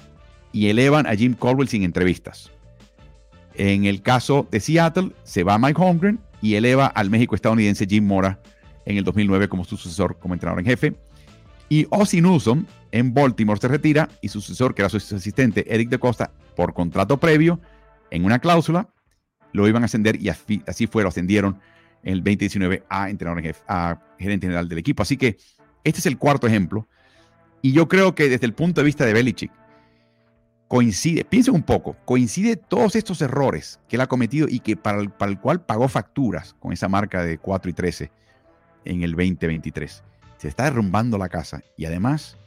y 0.51 0.70
elevan 0.70 1.07
a 1.07 1.15
Jim 1.15 1.34
Caldwell 1.34 1.67
sin 1.67 1.84
entrevistas. 1.84 2.51
En 3.55 3.86
el 3.86 4.01
caso 4.01 4.47
de 4.51 4.59
Seattle, 4.59 5.11
se 5.24 5.43
va 5.43 5.57
Mike 5.57 5.82
Holmgren 5.82 6.20
y 6.41 6.55
eleva 6.55 6.88
al 6.88 7.09
México 7.09 7.36
estadounidense 7.36 7.86
Jim 7.88 8.05
Mora 8.05 8.39
en 8.86 8.97
el 8.97 9.03
2009 9.03 9.49
como 9.49 9.65
su 9.65 9.78
sucesor 9.78 10.17
como 10.20 10.34
entrenador 10.34 10.59
en 10.59 10.65
jefe. 10.65 10.95
Y 11.67 11.86
Ozzy 11.89 12.22
Newsom 12.22 12.65
en 12.91 13.13
Baltimore 13.13 13.59
se 13.59 13.67
retira 13.67 14.09
y 14.22 14.30
su 14.30 14.41
sucesor, 14.41 14.74
que 14.74 14.82
era 14.82 14.89
su 14.89 14.97
asistente 14.97 15.65
Eric 15.74 15.89
de 15.89 15.99
Costa, 15.99 16.32
por 16.55 16.74
contrato 16.74 17.20
previo, 17.20 17.59
en 18.09 18.26
una 18.26 18.39
cláusula, 18.39 18.89
lo 19.53 19.67
iban 19.67 19.84
a 19.84 19.86
ascender 19.86 20.20
y 20.22 20.30
así, 20.30 20.88
fue, 20.88 21.07
ascendieron 21.07 21.59
en 22.03 22.13
el 22.13 22.20
2019 22.20 22.84
a 22.89 23.09
entrenador 23.09 23.39
en 23.39 23.45
jefe, 23.45 23.61
a 23.67 23.99
gerente 24.17 24.47
general 24.47 24.67
del 24.67 24.80
equipo. 24.80 25.03
Así 25.03 25.17
que 25.17 25.38
este 25.84 25.99
es 25.99 26.05
el 26.05 26.17
cuarto 26.17 26.47
ejemplo 26.47 26.88
y 27.62 27.72
yo 27.74 27.88
creo 27.88 28.16
que 28.16 28.30
desde 28.30 28.45
el 28.45 28.53
punto 28.53 28.82
de 28.82 28.86
vista 28.86 29.05
de 29.05 29.14
Belichick, 29.14 29.51
coincide, 30.68 31.26
piensen 31.26 31.55
un 31.55 31.64
poco, 31.64 31.97
coincide 32.05 32.55
todos 32.55 32.95
estos 32.95 33.22
errores 33.22 33.80
que 33.88 33.95
él 33.95 34.01
ha 34.01 34.07
cometido 34.07 34.47
y 34.47 34.60
que 34.60 34.78
para 34.78 35.01
el, 35.01 35.10
para 35.10 35.32
el 35.32 35.39
cual 35.39 35.62
pagó 35.62 35.88
facturas 35.88 36.55
con 36.60 36.72
esa 36.72 36.88
marca 36.88 37.24
de 37.24 37.38
4 37.38 37.72
y 37.72 37.74
13 37.74 38.12
en 38.86 39.03
el 39.03 39.12
2023. 39.12 40.03
Se 40.38 40.47
está 40.47 40.66
derrumbando 40.66 41.18
la 41.18 41.28
casa 41.28 41.62
y 41.76 41.86
además 41.86 42.38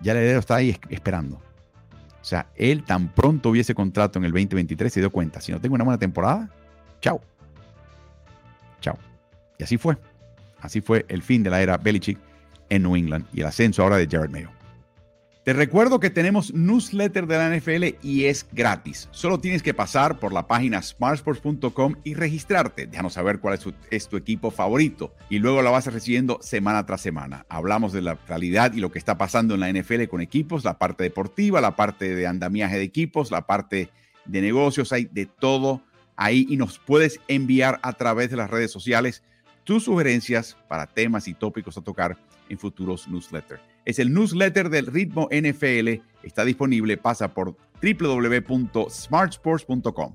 ya 0.00 0.12
el 0.12 0.18
heredero 0.18 0.40
está 0.40 0.56
ahí 0.56 0.76
esperando. 0.88 1.36
O 1.36 2.24
sea, 2.26 2.46
él 2.56 2.82
tan 2.84 3.14
pronto 3.14 3.50
hubiese 3.50 3.74
contrato 3.74 4.18
en 4.18 4.24
el 4.24 4.32
2023 4.32 4.92
se 4.92 5.00
dio 5.00 5.10
cuenta, 5.10 5.42
si 5.42 5.52
no 5.52 5.60
tengo 5.60 5.74
una 5.74 5.84
buena 5.84 5.98
temporada, 5.98 6.50
chao. 7.00 7.20
Chao. 8.80 8.98
Y 9.58 9.64
así 9.64 9.76
fue. 9.76 9.98
Así 10.60 10.80
fue 10.80 11.04
el 11.08 11.22
fin 11.22 11.42
de 11.42 11.50
la 11.50 11.60
era 11.60 11.76
Belichick 11.76 12.18
New 12.82 12.96
England 12.96 13.26
y 13.32 13.40
el 13.40 13.46
ascenso 13.46 13.82
ahora 13.82 13.96
de 13.96 14.06
Jared 14.06 14.30
Mayo. 14.30 14.50
Te 15.44 15.52
recuerdo 15.52 16.00
que 16.00 16.08
tenemos 16.08 16.54
newsletter 16.54 17.26
de 17.26 17.36
la 17.36 17.54
NFL 17.54 17.98
y 18.02 18.24
es 18.24 18.46
gratis. 18.50 19.10
Solo 19.10 19.40
tienes 19.40 19.62
que 19.62 19.74
pasar 19.74 20.18
por 20.18 20.32
la 20.32 20.46
página 20.46 20.80
smartsports.com 20.80 21.96
y 22.02 22.14
registrarte. 22.14 22.86
Déjanos 22.86 23.12
saber 23.12 23.40
cuál 23.40 23.60
es 23.90 24.08
tu, 24.08 24.16
equipo 24.16 24.50
favorito 24.50 25.12
y 25.28 25.40
luego 25.40 25.60
la 25.60 25.70
vas 25.70 25.86
recibiendo 25.92 26.38
semana 26.40 26.86
tras 26.86 27.02
semana. 27.02 27.44
Hablamos 27.50 27.92
de 27.92 28.00
la 28.00 28.14
realidad 28.26 28.72
y 28.72 28.80
lo 28.80 28.90
que 28.90 28.98
está 28.98 29.18
pasando 29.18 29.52
en 29.52 29.60
la 29.60 29.70
NFL 29.70 30.04
con 30.04 30.22
equipos, 30.22 30.64
la 30.64 30.78
parte 30.78 31.04
deportiva, 31.04 31.60
la 31.60 31.76
parte 31.76 32.14
de 32.14 32.26
andamiaje 32.26 32.78
de 32.78 32.84
equipos, 32.84 33.30
la 33.30 33.46
parte 33.46 33.90
de 34.24 34.40
negocios, 34.40 34.94
hay 34.94 35.04
de 35.04 35.26
todo 35.26 35.82
ahí 36.16 36.46
y 36.48 36.56
nos 36.56 36.78
puedes 36.78 37.20
enviar 37.28 37.80
a 37.82 37.92
través 37.92 38.30
de 38.30 38.38
las 38.38 38.48
redes 38.48 38.70
sociales 38.70 39.22
tus 39.64 39.84
sugerencias 39.84 40.56
para 40.68 40.86
temas 40.86 41.28
y 41.28 41.34
tópicos 41.34 41.76
a 41.76 41.82
tocar 41.82 42.16
en 42.48 42.58
futuros 42.58 43.06
newsletters. 43.08 43.60
Es 43.84 43.98
el 43.98 44.12
newsletter 44.12 44.70
del 44.70 44.86
ritmo 44.86 45.28
NFL. 45.30 46.00
Está 46.22 46.44
disponible. 46.44 46.96
Pasa 46.96 47.34
por 47.34 47.56
www.smartsports.com. 47.82 50.14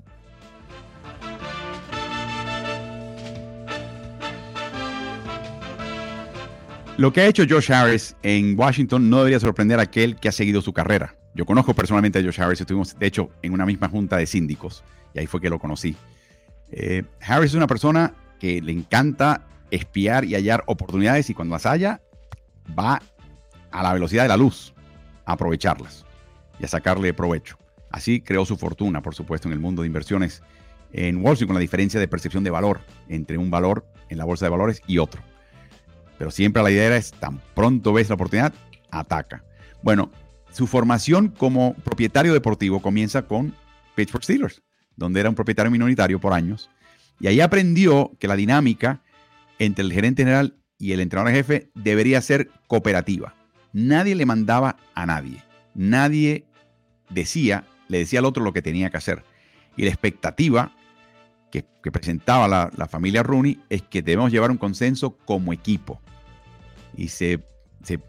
Lo 7.00 7.14
que 7.14 7.22
ha 7.22 7.28
hecho 7.28 7.46
Josh 7.50 7.72
Harris 7.72 8.14
en 8.24 8.60
Washington 8.60 9.10
no 9.10 9.20
debería 9.20 9.40
sorprender 9.40 9.80
a 9.80 9.84
aquel 9.84 10.18
que 10.18 10.28
ha 10.28 10.34
seguido 10.34 10.62
su 10.62 10.74
carrera. 10.74 11.16
Yo 11.34 11.46
conozco 11.46 11.74
personalmente 11.74 12.20
a 12.20 12.22
Josh 12.22 12.42
Harris, 12.42 12.60
estuvimos 12.60 13.00
de 13.00 13.08
hecho 13.08 13.30
en 13.42 13.54
una 13.54 13.66
misma 13.66 13.88
junta 13.88 14.18
de 14.18 14.26
síndicos 14.26 14.84
y 15.14 15.20
ahí 15.20 15.26
fue 15.26 15.40
que 15.40 15.50
lo 15.50 15.60
conocí. 15.60 15.96
Eh, 16.72 17.06
Harris 17.22 17.52
es 17.52 17.56
una 17.56 17.68
persona 17.68 18.14
que 18.38 18.62
le 18.62 18.74
encanta 18.74 19.48
espiar 19.72 20.26
y 20.26 20.36
hallar 20.36 20.66
oportunidades 20.66 21.30
y 21.30 21.34
cuando 21.34 21.56
las 21.56 21.66
halla, 21.66 22.02
va 22.78 23.02
a 23.72 23.84
la 23.84 23.94
velocidad 23.94 24.24
de 24.24 24.30
la 24.30 24.38
luz 24.38 24.74
a 25.26 25.34
aprovecharlas 25.34 26.06
y 26.60 26.66
a 26.66 26.68
sacarle 26.68 27.14
provecho. 27.14 27.58
Así 27.92 28.22
creó 28.22 28.46
su 28.46 28.58
fortuna, 28.58 29.02
por 29.02 29.16
supuesto, 29.16 29.48
en 29.48 29.54
el 29.54 29.60
mundo 29.60 29.82
de 29.82 29.88
inversiones 29.88 30.44
en 30.92 31.18
Wall 31.24 31.34
Street, 31.34 31.48
con 31.48 31.56
la 31.56 31.62
diferencia 31.62 32.00
de 32.00 32.08
percepción 32.08 32.44
de 32.44 32.50
valor 32.50 32.82
entre 33.08 33.38
un 33.38 33.50
valor 33.52 33.86
en 34.10 34.18
la 34.18 34.26
bolsa 34.26 34.46
de 34.46 34.50
valores 34.50 34.82
y 34.88 34.98
otro. 34.98 35.22
Pero 36.18 36.32
siempre 36.32 36.62
la 36.62 36.72
idea 36.72 36.96
es, 36.98 37.12
tan 37.12 37.40
pronto 37.56 37.94
ves 37.94 38.10
la 38.10 38.16
oportunidad, 38.16 38.54
ataca. 38.92 39.44
Bueno, 39.82 40.12
su 40.52 40.68
formación 40.68 41.30
como 41.30 41.74
propietario 41.76 42.34
deportivo 42.34 42.82
comienza 42.82 43.24
con 43.24 43.56
Pittsburgh 43.96 44.24
Steelers, 44.24 44.62
donde 44.96 45.20
era 45.20 45.30
un 45.30 45.36
propietario 45.36 45.72
minoritario 45.72 46.20
por 46.20 46.34
años. 46.34 46.70
Y 47.20 47.28
ahí 47.28 47.40
aprendió 47.40 48.12
que 48.20 48.28
la 48.28 48.36
dinámica 48.36 49.02
entre 49.60 49.86
el 49.86 49.94
gerente 49.94 50.24
general 50.24 50.59
y 50.80 50.94
el 50.94 51.02
entrenador 51.02 51.34
jefe 51.34 51.70
debería 51.76 52.22
ser 52.22 52.50
cooperativa. 52.68 53.36
Nadie 53.74 54.16
le 54.16 54.26
mandaba 54.26 54.78
a 54.96 55.06
nadie. 55.06 55.44
Nadie 55.76 56.46
decía, 57.10 57.66
le 57.90 58.00
decía 58.00 58.20
al 58.20 58.26
otro 58.26 58.44
lo 58.44 58.54
que 58.54 58.62
tenía 58.62 58.90
que 58.90 58.98
hacer. 58.98 59.24
Y 59.76 59.84
la 59.84 59.90
expectativa 59.90 60.74
que, 61.52 61.64
presentaba 61.92 62.48
la, 62.48 62.88
familia 62.88 63.24
Rooney 63.24 63.60
es 63.70 63.82
que 63.82 64.02
debemos 64.02 64.32
llevar 64.32 64.52
un 64.52 64.58
consenso 64.58 65.18
como 65.18 65.52
equipo. 65.54 66.02
Y 66.96 67.10
se, 67.10 67.44
se 67.84 68.00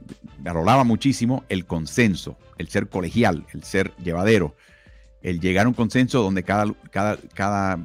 muchísimo 0.85 1.45
el 1.49 1.67
consenso, 1.67 2.39
el 2.57 2.69
ser 2.69 2.89
colegial, 2.89 3.47
el 3.53 3.65
ser 3.65 3.95
llevadero. 3.97 4.55
el 5.23 5.41
llegar 5.41 5.67
a 5.67 5.69
un 5.69 5.75
consenso 5.75 6.23
donde 6.23 6.45
cada 6.45 7.79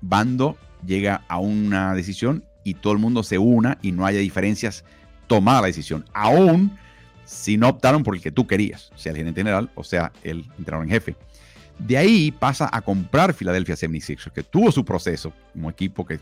bando 0.00 0.56
llega 0.84 1.24
a 1.28 1.38
una 1.38 1.94
decisión 1.94 2.44
y 2.64 2.74
todo 2.74 2.92
el 2.92 2.98
mundo 2.98 3.22
se 3.22 3.38
una 3.38 3.78
y 3.82 3.92
no 3.92 4.06
haya 4.06 4.18
diferencias 4.18 4.84
tomada 5.26 5.62
la 5.62 5.66
decisión, 5.68 6.04
aún 6.12 6.76
si 7.24 7.56
no 7.56 7.68
optaron 7.68 8.02
por 8.02 8.16
el 8.16 8.20
que 8.20 8.32
tú 8.32 8.46
querías, 8.46 8.90
sea 8.96 9.12
el 9.12 9.18
gerente 9.18 9.40
general 9.40 9.70
o 9.76 9.84
sea 9.84 10.12
el 10.24 10.44
entrenador 10.58 10.86
en 10.86 10.90
jefe. 10.90 11.16
De 11.78 11.96
ahí 11.96 12.30
pasa 12.32 12.68
a 12.70 12.82
comprar 12.82 13.32
Philadelphia 13.32 13.74
76ers, 13.74 14.32
que 14.32 14.42
tuvo 14.42 14.70
su 14.70 14.84
proceso 14.84 15.32
como 15.52 15.70
equipo 15.70 16.04
que 16.04 16.18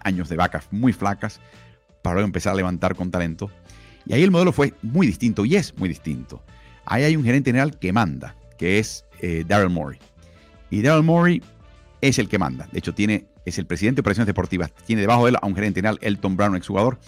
años 0.00 0.28
de 0.28 0.36
vacas 0.36 0.66
muy 0.70 0.92
flacas 0.92 1.40
para 2.00 2.14
luego 2.14 2.26
empezar 2.26 2.52
a 2.52 2.56
levantar 2.56 2.94
con 2.94 3.10
talento. 3.10 3.50
Y 4.06 4.14
ahí 4.14 4.22
el 4.22 4.30
modelo 4.30 4.52
fue 4.52 4.74
muy 4.82 5.06
distinto 5.06 5.44
y 5.44 5.56
es 5.56 5.76
muy 5.76 5.88
distinto. 5.88 6.42
Ahí 6.84 7.04
hay 7.04 7.16
un 7.16 7.24
gerente 7.24 7.50
general 7.50 7.78
que 7.78 7.92
manda, 7.92 8.34
que 8.56 8.78
es 8.78 9.04
eh, 9.20 9.44
Daryl 9.46 9.70
Morey. 9.70 9.98
Y 10.70 10.82
Daryl 10.82 11.04
Morey 11.04 11.42
es 12.02 12.18
el 12.18 12.28
que 12.28 12.38
manda. 12.38 12.68
De 12.70 12.80
hecho, 12.80 12.92
tiene, 12.92 13.28
es 13.46 13.58
el 13.58 13.66
presidente 13.66 13.96
de 13.96 14.00
operaciones 14.02 14.26
deportivas. 14.26 14.74
Tiene 14.84 15.00
debajo 15.00 15.24
de 15.24 15.30
él 15.30 15.36
a 15.40 15.46
un 15.46 15.54
gerente 15.54 15.78
general, 15.78 15.98
Elton 16.02 16.36
Brown, 16.36 16.56
exjugador. 16.56 16.98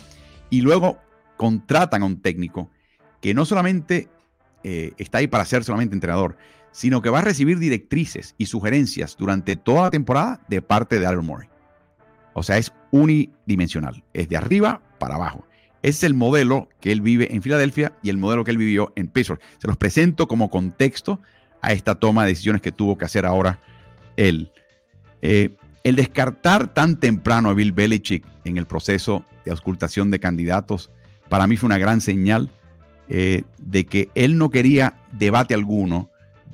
Y 0.48 0.62
luego 0.62 0.98
contratan 1.36 2.02
a 2.02 2.06
un 2.06 2.22
técnico 2.22 2.70
que 3.20 3.34
no 3.34 3.44
solamente 3.44 4.08
eh, 4.62 4.92
está 4.96 5.18
ahí 5.18 5.26
para 5.26 5.44
ser 5.44 5.64
solamente 5.64 5.94
entrenador, 5.94 6.36
sino 6.70 7.02
que 7.02 7.10
va 7.10 7.18
a 7.18 7.22
recibir 7.22 7.58
directrices 7.58 8.34
y 8.38 8.46
sugerencias 8.46 9.16
durante 9.16 9.56
toda 9.56 9.82
la 9.82 9.90
temporada 9.90 10.40
de 10.48 10.62
parte 10.62 10.96
de 10.96 11.02
Daryl 11.02 11.22
Morey. 11.22 11.48
O 12.32 12.42
sea, 12.42 12.58
es 12.58 12.72
unidimensional, 12.90 14.04
es 14.12 14.28
de 14.28 14.36
arriba 14.36 14.80
para 14.98 15.16
abajo. 15.16 15.46
Es 15.82 16.02
el 16.02 16.14
modelo 16.14 16.68
que 16.80 16.92
él 16.92 17.00
vive 17.00 17.34
en 17.34 17.42
Filadelfia 17.42 17.92
y 18.02 18.10
el 18.10 18.16
modelo 18.16 18.44
que 18.44 18.52
él 18.52 18.58
vivió 18.58 18.92
en 18.96 19.08
Pittsburgh. 19.08 19.40
Se 19.58 19.66
los 19.66 19.76
presento 19.76 20.28
como 20.28 20.50
contexto 20.50 21.20
a 21.60 21.72
esta 21.72 21.94
toma 21.96 22.22
de 22.22 22.30
decisiones 22.30 22.62
que 22.62 22.72
tuvo 22.72 22.96
que 22.96 23.04
hacer 23.04 23.26
ahora 23.26 23.60
él. 24.16 24.50
Eh, 25.26 25.56
el 25.84 25.96
descartar 25.96 26.74
tan 26.74 27.00
temprano 27.00 27.48
a 27.48 27.54
Bill 27.54 27.72
Belichick 27.72 28.26
en 28.44 28.58
el 28.58 28.66
proceso 28.66 29.24
de 29.46 29.52
auscultación 29.52 30.10
de 30.10 30.20
candidatos, 30.20 30.90
para 31.30 31.46
mí 31.46 31.56
fue 31.56 31.66
una 31.66 31.78
gran 31.78 32.02
señal 32.02 32.50
eh, 33.08 33.44
de 33.58 33.86
que 33.86 34.10
él 34.14 34.36
no 34.36 34.50
quería 34.50 34.98
debate 35.12 35.54
alguno 35.54 36.10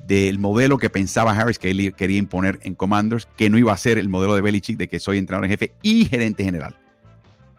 del 0.07 0.39
modelo 0.39 0.77
que 0.77 0.89
pensaba 0.89 1.33
Harris 1.33 1.59
que 1.59 1.69
él 1.69 1.93
quería 1.95 2.17
imponer 2.17 2.61
en 2.63 2.75
Commanders, 2.75 3.27
que 3.35 3.49
no 3.49 3.57
iba 3.57 3.73
a 3.73 3.77
ser 3.77 3.97
el 3.97 4.07
modelo 4.07 4.35
de 4.35 4.41
Belichick 4.41 4.77
de 4.77 4.87
que 4.87 5.01
soy 5.01 5.17
entrenador 5.17 5.45
en 5.45 5.51
jefe 5.51 5.73
y 5.81 6.05
gerente 6.05 6.45
general. 6.45 6.77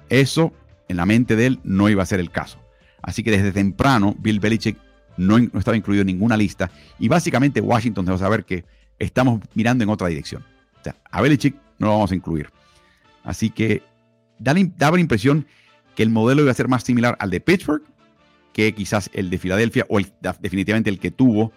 Eso 0.09 0.55
en 0.89 0.97
la 0.97 1.05
mente 1.05 1.37
de 1.37 1.45
él 1.45 1.61
no 1.63 1.91
iba 1.91 2.03
a 2.03 2.07
ser 2.07 2.21
el 2.21 2.31
caso. 2.31 2.59
Así 3.03 3.23
que 3.23 3.31
desde 3.31 3.53
temprano 3.53 4.17
Bill 4.19 4.41
Belichick 4.41 4.79
no, 5.19 5.37
estaba 5.37 5.77
incluido 5.77 6.01
en 6.01 6.07
ninguna 6.07 6.39
lista 6.39 6.71
y 6.99 7.09
básicamente 7.09 7.61
Washington 7.61 8.07
dejó 8.07 8.17
saber 8.17 8.47
que 8.47 8.65
estamos 8.99 9.43
mirando 9.55 9.85
en 9.85 9.91
otra 9.91 10.09
dirección. 10.09 10.43
O 10.91 10.95
a 11.11 11.21
Belichick 11.21 11.57
no 11.79 11.89
lo 11.89 11.93
vamos 11.95 12.13
a 12.13 12.15
incluir. 12.15 12.51
Así 13.25 13.51
que 13.51 13.83
daba 14.39 14.97
la 14.97 15.01
impresión 15.01 15.47
que 15.95 16.03
el 16.03 16.11
modelo 16.11 16.43
iba 16.43 16.51
a 16.51 16.55
ser 16.55 16.69
más 16.69 16.83
similar 16.83 17.17
al 17.21 17.31
de 17.31 17.41
Pittsburgh 17.41 17.83
que 18.53 18.75
quizás 18.75 19.11
el 19.13 19.31
de 19.31 19.39
Filadelfia 19.39 19.87
o 19.89 19.99
definitivamente 20.41 20.91
el 20.91 20.99
que 20.99 21.11
tuvo 21.11 21.53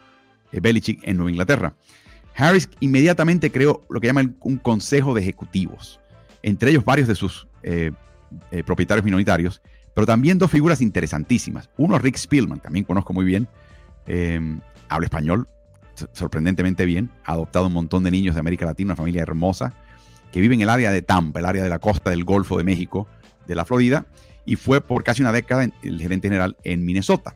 eh, 0.52 0.60
Belichick 0.60 1.02
en 1.04 1.18
Nueva 1.18 1.32
Inglaterra. 1.32 1.76
Harris 2.36 2.70
inmediatamente 2.80 3.52
creó 3.52 3.86
lo 3.90 4.00
que 4.02 4.08
llaman 4.08 4.36
un 4.42 4.58
consejo 4.58 5.14
de 5.14 5.22
ejecutivos, 5.22 6.00
entre 6.44 6.72
ellos 6.72 6.84
varios 6.84 7.08
de 7.08 7.16
sus 7.16 7.48
eh, 7.64 7.92
eh, 8.52 8.64
propietarios 8.64 9.06
minoritarios, 9.06 9.62
pero 9.94 10.06
también 10.06 10.38
dos 10.38 10.52
figuras 10.52 10.82
interesantísimas. 10.82 11.70
Uno, 11.78 11.98
Rick 11.98 12.18
Spielman, 12.18 12.60
también 12.60 12.84
conozco 12.84 13.14
muy 13.14 13.26
bien, 13.26 13.48
habla 14.90 15.06
español 15.06 15.48
sorprendentemente 16.14 16.86
bien, 16.86 17.10
ha 17.26 17.34
adoptado 17.34 17.68
un 17.68 17.74
montón 17.74 18.04
de 18.04 18.12
niños 18.12 18.36
de 18.36 18.42
América 18.42 18.66
Latina, 18.66 18.90
una 18.90 18.96
familia 18.96 19.22
hermosa, 19.22 19.74
que 20.32 20.42
vive 20.42 20.56
en 20.56 20.62
el 20.62 20.70
área 20.70 20.92
de 20.92 21.02
Tampa, 21.02 21.40
el 21.40 21.46
área 21.46 21.64
de 21.64 21.70
la 21.70 21.80
costa 21.80 22.10
del 22.10 22.24
Golfo 22.24 22.58
de 22.58 22.64
México, 22.64 23.08
de 23.48 23.56
la 23.56 23.66
Florida, 23.66 24.06
y 24.46 24.56
fue 24.56 24.82
por 24.82 25.04
casi 25.04 25.22
una 25.22 25.32
década 25.32 25.68
el 25.82 26.02
gerente 26.02 26.28
general 26.28 26.58
en 26.64 26.86
Minnesota. 26.86 27.36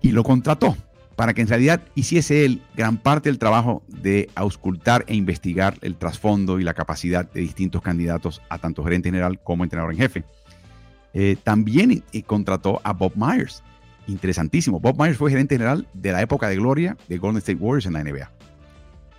Y 0.00 0.12
lo 0.12 0.24
contrató 0.24 0.76
para 1.16 1.34
que 1.34 1.42
en 1.42 1.48
realidad 1.48 1.82
hiciese 1.94 2.44
él 2.44 2.62
gran 2.74 2.96
parte 2.96 3.28
del 3.28 3.38
trabajo 3.38 3.82
de 3.86 4.28
auscultar 4.34 5.04
e 5.06 5.14
investigar 5.14 5.76
el 5.82 5.96
trasfondo 5.96 6.58
y 6.58 6.64
la 6.64 6.74
capacidad 6.74 7.30
de 7.30 7.40
distintos 7.40 7.82
candidatos 7.82 8.42
a 8.48 8.58
tanto 8.58 8.82
gerente 8.82 9.08
general 9.08 9.40
como 9.42 9.64
entrenador 9.64 9.92
en 9.92 9.98
jefe. 9.98 10.24
Eh, 11.14 11.36
también 11.42 12.02
eh, 12.12 12.22
contrató 12.22 12.80
a 12.84 12.92
Bob 12.92 13.12
Myers. 13.14 13.62
Interesantísimo. 14.06 14.80
Bob 14.80 14.98
Myers 14.98 15.16
fue 15.16 15.30
gerente 15.30 15.54
general 15.54 15.86
de 15.92 16.12
la 16.12 16.22
época 16.22 16.48
de 16.48 16.56
gloria 16.56 16.96
de 17.08 17.18
Golden 17.18 17.38
State 17.38 17.58
Warriors 17.58 17.86
en 17.86 17.92
la 17.92 18.02
NBA. 18.02 18.30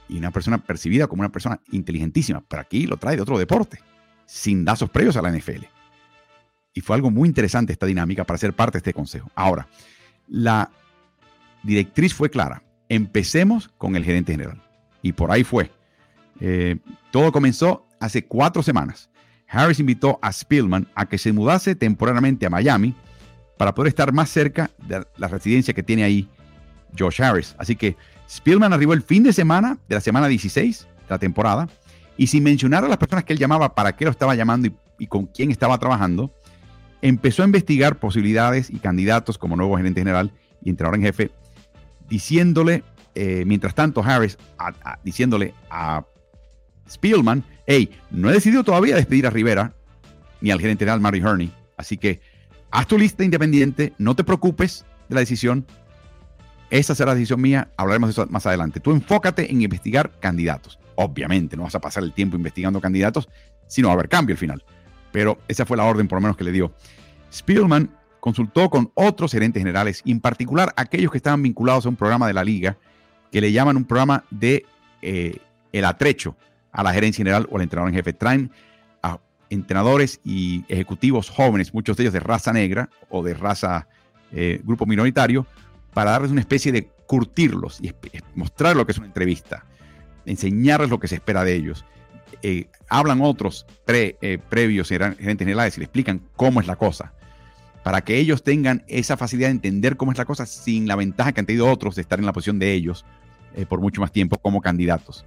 Y 0.10 0.18
una 0.18 0.32
persona 0.32 0.58
percibida 0.58 1.08
como 1.08 1.22
una 1.22 1.32
persona 1.32 1.60
inteligentísima. 1.72 2.44
Pero 2.48 2.62
aquí 2.62 2.86
lo 2.86 2.98
trae 2.98 3.16
de 3.16 3.22
otro 3.22 3.38
deporte, 3.38 3.80
sin 4.26 4.66
lazos 4.66 4.90
previos 4.90 5.16
a 5.18 5.22
la 5.22 5.32
NFL. 5.32 5.66
Y 6.74 6.82
fue 6.82 6.96
algo 6.96 7.12
muy 7.12 7.30
interesante 7.30 7.72
esta 7.72 7.86
dinámica 7.86 8.24
para 8.24 8.38
ser 8.38 8.54
parte 8.54 8.74
de 8.74 8.80
este 8.80 8.94
consejo. 8.94 9.30
Ahora, 9.36 9.68
la 10.28 10.70
directriz 11.62 12.14
fue 12.14 12.30
clara. 12.30 12.64
Empecemos 12.90 13.70
con 13.78 13.96
el 13.96 14.04
gerente 14.04 14.34
general. 14.34 14.62
Y 15.02 15.14
por 15.14 15.32
ahí 15.32 15.44
fue. 15.44 15.72
Eh, 16.40 16.78
todo 17.12 17.32
comenzó 17.32 17.88
hace 18.00 18.26
cuatro 18.26 18.64
semanas. 18.64 19.10
Harris 19.48 19.80
invitó 19.80 20.20
a 20.22 20.32
Spielman 20.32 20.88
a 20.96 21.06
que 21.08 21.18
se 21.18 21.32
mudase 21.32 21.76
temporalmente 21.76 22.46
a 22.46 22.50
Miami 22.50 22.96
para 23.58 23.74
poder 23.74 23.90
estar 23.90 24.12
más 24.14 24.30
cerca 24.30 24.72
de 24.78 25.06
la 25.18 25.28
residencia 25.28 25.74
que 25.74 25.84
tiene 25.84 26.04
ahí 26.04 26.28
Josh 26.98 27.22
Harris. 27.22 27.56
Así 27.58 27.76
que 27.76 27.96
Spielman 28.30 28.74
arribó 28.74 28.94
el 28.94 29.02
fin 29.02 29.24
de 29.24 29.34
semana 29.34 29.78
de 29.88 29.96
la 29.96 30.02
semana 30.02 30.28
16 30.28 30.80
de 30.80 31.10
la 31.10 31.20
temporada 31.20 31.68
y 32.18 32.28
sin 32.28 32.44
mencionar 32.44 32.84
a 32.84 32.88
las 32.88 32.98
personas 32.98 33.26
que 33.26 33.34
él 33.34 33.40
llamaba, 33.40 33.76
para 33.76 33.96
qué 33.96 34.06
lo 34.06 34.12
estaba 34.12 34.36
llamando 34.36 34.70
y, 35.00 35.08
con 35.08 35.26
quién 35.26 35.52
estaba 35.52 35.78
trabajando, 35.78 36.34
empezó 37.02 37.44
a 37.44 37.46
investigar 37.46 38.00
posibilidades 38.00 38.70
y 38.70 38.78
candidatos 38.78 39.38
como 39.38 39.56
nuevo 39.56 39.76
gerente 39.78 40.02
general 40.02 40.32
y 40.62 40.70
entrenador 40.70 41.00
en 41.00 41.06
jefe 41.06 41.32
diciéndole, 42.08 42.84
eh, 43.16 43.44
mientras 43.46 43.76
tanto 43.76 44.04
Harris, 44.04 44.38
diciéndole 45.04 45.54
a 45.70 46.06
Spielman, 46.90 47.44
hey, 47.66 47.90
no 48.12 48.30
he 48.30 48.34
decidido 48.34 48.64
todavía 48.64 48.96
despedir 48.96 49.26
a 49.26 49.30
Rivera 49.30 49.74
ni 50.42 50.52
al 50.52 50.60
gerente 50.60 50.86
general 50.86 51.02
Mary 51.02 51.20
Herney, 51.20 51.52
así 51.78 51.98
que 51.98 52.22
haz 52.74 52.88
tu 52.88 52.98
lista 52.98 53.24
independiente, 53.24 53.94
no 54.00 54.16
te 54.16 54.24
preocupes 54.24 54.84
de 55.08 55.14
la 55.16 55.22
decisión, 55.22 55.66
esa 56.72 56.96
será 56.96 57.12
la 57.12 57.16
decisión 57.16 57.40
mía, 57.40 57.70
hablaremos 57.78 58.10
de 58.10 58.12
eso 58.14 58.32
más 58.32 58.48
adelante. 58.48 58.80
Tú 58.80 58.92
enfócate 58.92 59.52
en 59.52 59.62
investigar 59.62 60.12
candidatos. 60.20 60.80
Obviamente 60.96 61.56
no 61.56 61.64
vas 61.64 61.76
a 61.76 61.80
pasar 61.80 62.02
el 62.04 62.14
tiempo 62.14 62.36
investigando 62.36 62.82
candidatos, 62.82 63.30
sino 63.68 63.90
a 63.90 63.94
haber 63.94 64.10
cambio 64.10 64.34
al 64.34 64.40
final. 64.40 64.64
Pero 65.12 65.38
esa 65.48 65.68
fue 65.68 65.78
la 65.78 65.84
orden 65.84 66.08
por 66.08 66.18
lo 66.18 66.22
menos 66.22 66.36
que 66.36 66.44
le 66.44 66.52
dio. 66.52 66.74
Spielman 67.32 67.92
consultó 68.20 68.72
con 68.72 68.92
otros 68.96 69.34
gerentes 69.34 69.62
generales, 69.62 70.02
y 70.04 70.12
en 70.12 70.20
particular 70.20 70.74
aquellos 70.76 71.12
que 71.12 71.18
estaban 71.18 71.44
vinculados 71.44 71.86
a 71.86 71.90
un 71.90 71.96
programa 71.96 72.26
de 72.26 72.34
la 72.34 72.44
liga 72.44 72.78
que 73.32 73.40
le 73.40 73.52
llaman 73.52 73.78
un 73.78 73.86
programa 73.86 74.24
de 74.32 74.66
eh, 75.04 75.38
el 75.72 75.86
atrecho 75.86 76.36
a 76.72 76.82
la 76.82 76.92
gerencia 76.92 77.20
general 77.20 77.48
o 77.52 77.58
al 77.58 77.64
entrenador 77.64 77.90
en 77.90 77.96
jefe. 77.96 78.14
Traen 78.14 78.52
entrenadores 79.54 80.20
y 80.24 80.64
ejecutivos 80.68 81.30
jóvenes, 81.30 81.74
muchos 81.74 81.98
de 81.98 82.04
ellos 82.04 82.14
de 82.14 82.20
raza 82.20 82.54
negra 82.54 82.90
o 83.10 83.24
de 83.24 83.34
raza 83.34 83.88
eh, 84.32 84.62
grupo 84.64 84.86
minoritario, 84.86 85.46
para 85.94 86.12
darles 86.12 86.32
una 86.32 86.42
especie 86.42 86.72
de 86.72 86.88
curtirlos 87.08 87.80
y 87.82 87.94
mostrar 88.36 88.76
lo 88.76 88.86
que 88.86 88.94
es 88.94 88.98
una 88.98 89.08
entrevista, 89.08 89.66
enseñarles 90.26 90.90
lo 90.90 91.00
que 91.00 91.08
se 91.08 91.16
espera 91.16 91.44
de 91.44 91.56
ellos. 91.56 91.86
Eh, 92.42 92.68
hablan 92.90 93.22
otros 93.22 93.66
previos 93.86 94.90
gerentes 94.90 95.38
generales 95.38 95.78
y 95.78 95.82
le 95.82 95.86
explican 95.86 96.22
cómo 96.36 96.60
es 96.60 96.68
la 96.68 96.76
cosa 96.76 97.14
para 97.84 98.02
que 98.02 98.18
ellos 98.18 98.44
tengan 98.44 98.84
esa 98.88 99.18
facilidad 99.18 99.50
de 99.50 99.56
entender 99.56 99.98
cómo 99.98 100.12
es 100.12 100.18
la 100.18 100.26
cosa 100.26 100.46
sin 100.46 100.88
la 100.88 100.96
ventaja 100.96 101.34
que 101.34 101.42
han 101.42 101.46
tenido 101.46 101.70
otros 101.70 101.96
de 101.96 102.02
estar 102.02 102.18
en 102.18 102.26
la 102.26 102.34
posición 102.34 102.58
de 102.58 102.74
ellos 102.74 103.06
eh, 103.56 103.66
por 103.66 103.82
mucho 103.82 104.02
más 104.02 104.12
tiempo 104.12 104.38
como 104.38 104.62
candidatos. 104.62 105.26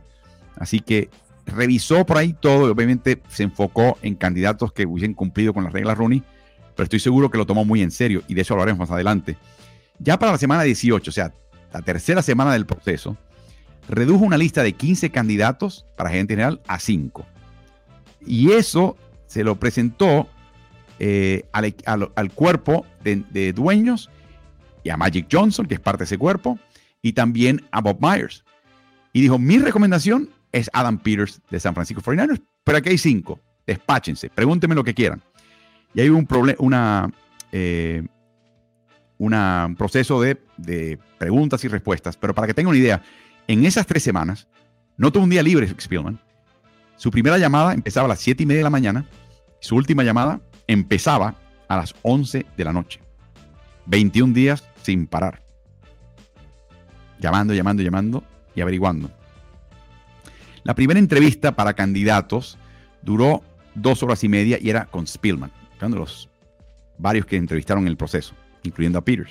Así 0.57 0.81
que 0.81 1.11
revisó 1.47 2.05
por 2.05 2.19
ahí 2.19 2.33
todo 2.33 2.67
y 2.67 2.71
obviamente 2.71 3.23
se 3.29 3.45
enfocó 3.45 3.99
en 4.03 4.15
candidatos 4.17 4.73
que 4.73 4.85
hubiesen 4.85 5.15
cumplido 5.15 5.55
con 5.55 5.65
las 5.65 5.73
reglas 5.73 5.97
Rooney, 5.97 6.23
pero 6.75 6.85
estoy 6.85 7.01
seguro 7.01 7.31
que 7.31 7.39
lo 7.39 7.47
tomó 7.47 7.65
muy 7.65 7.83
en 7.83 7.91
serio 7.91 8.23
y 8.29 8.35
de 8.35 8.43
eso 8.43 8.55
hablaremos 8.55 8.81
más 8.81 8.91
adelante. 8.91 9.37
Ya 9.99 10.19
para 10.19 10.33
la 10.33 10.39
semana 10.39 10.63
18, 10.63 11.11
o 11.11 11.13
sea, 11.13 11.33
la 11.73 11.83
tercera 11.83 12.23
semana 12.23 12.53
del 12.53 12.67
proceso, 12.67 13.17
redujo 13.89 14.25
una 14.25 14.37
lista 14.37 14.63
de 14.63 14.73
15 14.73 15.11
candidatos 15.11 15.87
para 15.97 16.11
gerente 16.11 16.35
general 16.35 16.61
a 16.67 16.79
5. 16.79 17.25
Y 18.27 18.53
eso 18.53 18.97
se 19.27 19.45
lo 19.45 19.57
presentó 19.57 20.29
eh, 20.99 21.45
al, 21.53 22.33
cuerpo 22.35 22.87
de, 23.03 23.53
dueños 23.53 24.11
y 24.83 24.91
a 24.91 24.97
Magic 24.97 25.29
Johnson, 25.31 25.67
que 25.67 25.75
es 25.75 25.81
parte 25.81 26.01
de 26.01 26.05
ese 26.05 26.19
cuerpo, 26.19 26.59
y 27.03 27.13
también 27.13 27.65
a 27.71 27.81
Bob 27.81 27.99
Myers. 28.01 28.45
Y 29.13 29.21
dijo, 29.21 29.39
mi 29.39 29.59
recomendación 29.59 30.31
es 30.57 30.71
Adam 30.73 30.99
Peters 30.99 31.41
de 31.51 31.61
San 31.61 31.75
Francisco 31.75 32.03
49ers, 32.03 32.43
pero 32.65 32.79
aquí 32.79 32.89
hay 32.89 32.99
cinco, 32.99 33.41
despáchense, 33.67 34.31
pregúntenme 34.31 34.75
lo 34.75 34.85
que 34.85 34.95
quieran. 34.95 35.23
Y 35.95 36.01
hay 36.01 36.09
un, 36.09 36.27
una, 36.59 37.11
eh, 37.53 38.07
una, 39.19 39.67
un 39.67 39.77
proceso 39.77 40.21
de, 40.21 40.43
de 40.57 40.99
preguntas 41.19 41.63
y 41.65 41.69
respuestas, 41.69 42.17
pero 42.17 42.35
para 42.35 42.47
que 42.47 42.55
tengan 42.55 42.71
una 42.71 42.79
idea, 42.79 43.03
En 43.49 43.65
esas 43.65 43.87
tres 43.87 44.03
semanas, 44.03 44.49
no 44.97 45.13
tuvo 45.13 45.25
un 45.25 45.31
día 45.31 45.43
libre 45.43 45.69
Spielman. 45.79 46.19
Su 46.97 47.11
primera 47.11 47.39
llamada 47.39 47.75
empezaba 47.75 48.07
a 48.07 48.09
las 48.09 48.21
7 48.21 48.43
y 48.43 48.47
media 48.47 48.61
de 48.61 48.65
la 48.65 48.71
mañana. 48.71 49.05
Su 49.61 49.77
última 49.77 50.03
llamada 50.03 50.41
empezaba 50.67 51.35
a 51.69 51.77
las 51.77 51.95
11 52.03 52.47
de 52.57 52.65
la 52.65 52.73
noche. 52.73 53.01
21 53.87 54.33
días 54.33 54.65
sin 54.83 55.07
parar. 55.07 55.43
Llamando, 57.21 57.55
llamando, 57.55 57.83
llamando 57.83 58.25
y 58.55 58.63
averiguando. 58.63 59.11
La 60.67 60.75
primera 60.75 60.99
entrevista 60.99 61.53
para 61.55 61.75
candidatos 61.75 62.59
duró 63.01 63.45
dos 63.77 64.03
horas 64.03 64.25
y 64.25 64.29
media 64.29 64.59
y 64.61 64.69
era 64.69 64.87
con 64.87 65.07
Spielman, 65.07 65.53
uno 65.81 65.97
los 65.99 66.29
varios 66.99 67.25
que 67.25 67.37
entrevistaron 67.37 67.85
en 67.85 67.89
el 67.89 67.97
proceso, 67.97 68.35
incluyendo 68.65 68.99
a 68.99 69.05
Peters. 69.05 69.31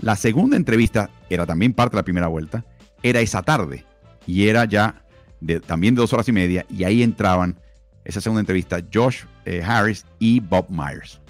La 0.00 0.16
segunda 0.16 0.56
entrevista 0.56 1.08
era 1.30 1.46
también 1.46 1.72
parte 1.72 1.94
de 1.94 2.00
la 2.00 2.04
primera 2.04 2.26
vuelta, 2.26 2.64
era 3.00 3.20
esa 3.20 3.42
tarde 3.42 3.84
y 4.26 4.48
era 4.48 4.64
ya 4.64 5.04
también 5.66 5.94
de 5.94 6.00
dos 6.00 6.12
horas 6.12 6.28
y 6.28 6.32
media 6.32 6.66
y 6.68 6.82
ahí 6.82 7.04
entraban 7.04 7.60
esa 8.04 8.20
segunda 8.20 8.40
entrevista 8.40 8.80
Josh 8.92 9.26
eh, 9.44 9.62
Harris 9.64 10.04
y 10.18 10.40
Bob 10.40 10.66
Myers, 10.68 11.20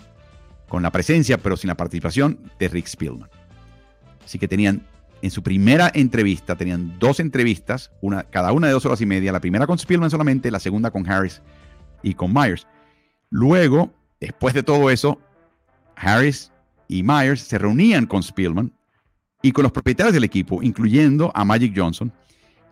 con 0.67 0.83
la 0.83 0.91
presencia 0.91 1.37
pero 1.37 1.59
sin 1.59 1.69
la 1.69 1.77
participación 1.77 2.39
de 2.59 2.69
Rick 2.69 2.87
Spielman. 2.87 3.29
Así 4.25 4.39
que 4.39 4.49
tenían 4.49 4.87
en 5.25 5.31
su 5.31 5.43
primera 5.43 5.91
entrevista, 5.95 6.55
tenían 6.55 6.99
dos 6.99 7.19
entrevistas, 7.19 7.91
una, 8.03 8.25
cada 8.25 8.53
una 8.53 8.67
de 8.67 8.75
dos 8.75 8.85
horas 8.85 9.01
y 9.01 9.07
media, 9.07 9.33
la 9.33 9.41
primera 9.41 9.67
con 9.67 9.79
Spielman 9.79 10.11
solamente, 10.11 10.51
la 10.51 10.61
segunda 10.61 10.91
con 10.91 11.11
Harris 11.11 11.41
y 12.03 12.13
con 12.13 12.31
Myers. 12.35 12.67
Luego, 13.31 13.91
después 14.21 14.53
de 14.53 14.63
todo 14.63 14.91
eso, 14.91 15.19
Harris 15.97 16.53
y 16.89 17.03
Myers 17.03 17.41
se 17.41 17.57
reunían 17.57 18.05
con 18.05 18.23
Spielman 18.23 18.71
y 19.41 19.53
con 19.53 19.63
los 19.63 19.73
propietarios 19.73 20.13
del 20.13 20.25
equipo, 20.25 20.63
incluyendo 20.63 21.33
a 21.35 21.43
Magic 21.43 21.73
Johnson, 21.75 22.13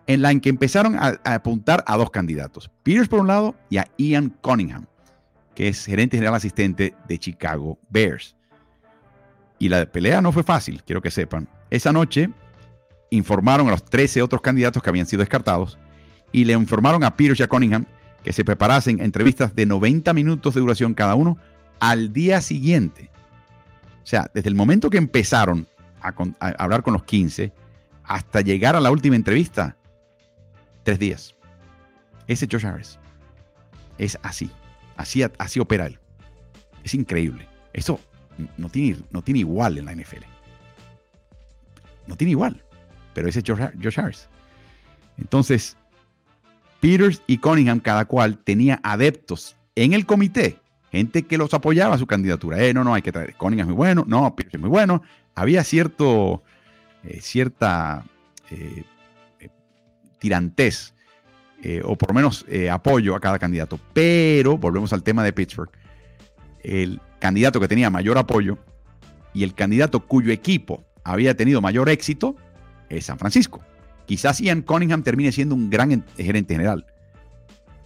en 0.07 0.21
la 0.21 0.31
en 0.31 0.43
que 0.43 0.51
empezaron 0.51 0.97
a, 0.97 1.19
apuntar 1.25 1.83
a 1.87 1.97
dos 1.97 2.11
candidatos, 2.11 2.71
Peters 2.83 3.09
por 3.09 3.21
un 3.21 3.29
lado 3.29 3.55
y 3.71 3.79
a 3.79 3.89
Ian 3.97 4.29
Cunningham, 4.43 4.85
que 5.55 5.69
es 5.69 5.87
gerente 5.87 6.19
general 6.19 6.35
asistente 6.35 6.95
de 7.09 7.19
Chicago 7.19 7.79
Bears. 7.89 8.37
Y 9.59 9.71
la 9.71 9.87
pelea 9.87 10.21
no 10.21 10.33
fue 10.33 10.43
fácil, 10.43 10.83
quiero 10.83 11.01
que 11.01 11.11
sepan. 11.11 11.49
Esa 11.73 11.91
noche 11.91 12.29
informaron 13.09 13.69
a 13.69 13.71
los 13.71 13.83
13 13.83 14.21
otros 14.21 14.43
candidatos 14.43 14.83
que 14.83 14.91
habían 14.91 15.07
sido 15.07 15.21
descartados 15.21 15.79
y 16.31 16.45
le 16.45 16.53
informaron 16.53 17.03
a 17.03 17.17
Peters 17.17 17.41
y 17.41 17.45
a 17.45 17.49
Cunningham 17.49 17.87
que 18.23 18.35
se 18.35 18.45
preparasen 18.45 19.01
entrevistas 19.01 19.55
de 19.55 19.65
90 19.65 20.13
minutos 20.13 20.53
de 20.53 20.61
duración 20.61 20.93
cada 20.93 21.15
uno 21.15 21.39
al 21.81 22.13
día 22.13 22.43
siguiente. 22.43 23.11
O 24.05 24.07
sea, 24.07 24.31
desde 24.35 24.51
el 24.51 24.55
momento 24.55 24.91
que 24.91 24.99
empezaron 24.99 25.67
a, 26.03 26.13
hablar 26.59 26.83
con 26.83 26.93
los 26.93 27.05
15 27.05 27.55
hasta 28.05 28.43
llegar 28.43 28.77
a 28.77 28.81
la 28.81 28.91
última 28.91 29.17
entrevista, 29.17 29.79
tres 30.83 30.99
días. 30.99 31.35
Ese 32.27 32.47
Josh 32.53 32.67
Harris 32.67 32.99
es 33.97 34.19
así. 34.23 34.51
Así, 34.99 35.25
así 35.39 35.59
opera 35.59 35.87
él. 35.87 35.99
Es 36.85 36.93
increíble. 36.93 37.49
Eso 37.73 37.99
no 38.59 38.69
tiene, 38.69 38.99
no 39.11 39.23
tiene 39.23 39.41
igual 39.41 39.79
en 39.79 39.87
la 39.87 39.95
NFL. 39.95 40.32
No 42.07 42.17
tiene 42.17 42.33
igual. 42.33 42.63
Pero 43.15 43.29
ese 43.29 43.41
es 43.41 43.45
Josh 43.47 43.99
Harris. 43.99 44.29
Entonces, 45.19 45.77
Peters 46.81 47.23
y 47.27 47.39
Cunningham, 47.39 47.81
cada 47.81 48.07
cual 48.07 48.39
tenía 48.39 48.81
adeptos 48.83 49.57
en 49.75 49.93
el 49.93 50.07
comité, 50.07 50.59
gente 50.91 51.23
que 51.23 51.39
los 51.39 51.55
apoyaba 51.55 51.95
a 51.95 51.99
su 51.99 52.07
candidatura. 52.07 52.63
Eh, 52.63 52.75
no, 52.75 52.85
no, 52.85 52.95
hay 52.95 53.03
que 53.03 53.13
traer. 53.13 53.35
Cunningham 53.37 53.67
es 53.67 53.69
muy 53.69 53.77
bueno, 53.77 54.05
no, 54.07 54.35
Peters 54.35 54.55
es 54.55 54.61
muy 54.61 54.71
bueno. 54.71 55.03
Había 55.35 55.65
cierto, 55.65 56.43
eh, 57.05 57.21
cierta 57.21 58.05
eh, 58.51 58.85
eh 59.41 59.49
tirantes, 60.19 60.95
o 61.85 61.97
por 61.97 62.09
lo 62.09 62.15
menos 62.15 62.45
apoyo 62.73 63.15
a 63.15 63.21
cada 63.21 63.39
candidato. 63.39 63.79
Pero, 63.93 64.59
volvemos 64.59 64.93
al 64.93 65.05
tema 65.05 65.23
de 65.23 65.33
Pittsburgh, 65.33 65.71
el 66.65 67.01
candidato 67.21 67.61
que 67.61 67.69
tenía 67.69 67.89
mayor 67.89 68.19
apoyo 68.19 68.59
y 69.33 69.45
el 69.45 69.55
candidato 69.55 70.01
cuyo 70.01 70.33
equipo 70.33 70.85
había 71.05 71.37
tenido 71.37 71.61
mayor 71.61 71.89
éxito 71.89 72.37
es 72.89 73.07
San 73.07 73.19
Francisco. 73.19 73.61
Quizás 74.07 74.41
Ian 74.41 74.63
Cunningham 74.63 75.03
termine 75.03 75.33
siendo 75.33 75.55
un 75.55 75.71
gran 75.71 76.05
gerente 76.17 76.55
general. 76.55 76.87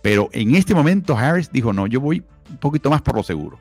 Pero 0.03 0.29
en 0.33 0.55
este 0.55 0.75
momento 0.75 1.17
Harris 1.17 1.51
dijo, 1.51 1.73
no, 1.73 1.87
yo 1.87 2.01
voy 2.01 2.25
un 2.51 2.59
poquito 2.59 2.91
más 2.91 3.03
por 3.03 3.17
lo 3.17 3.23
seguro. 3.23 3.59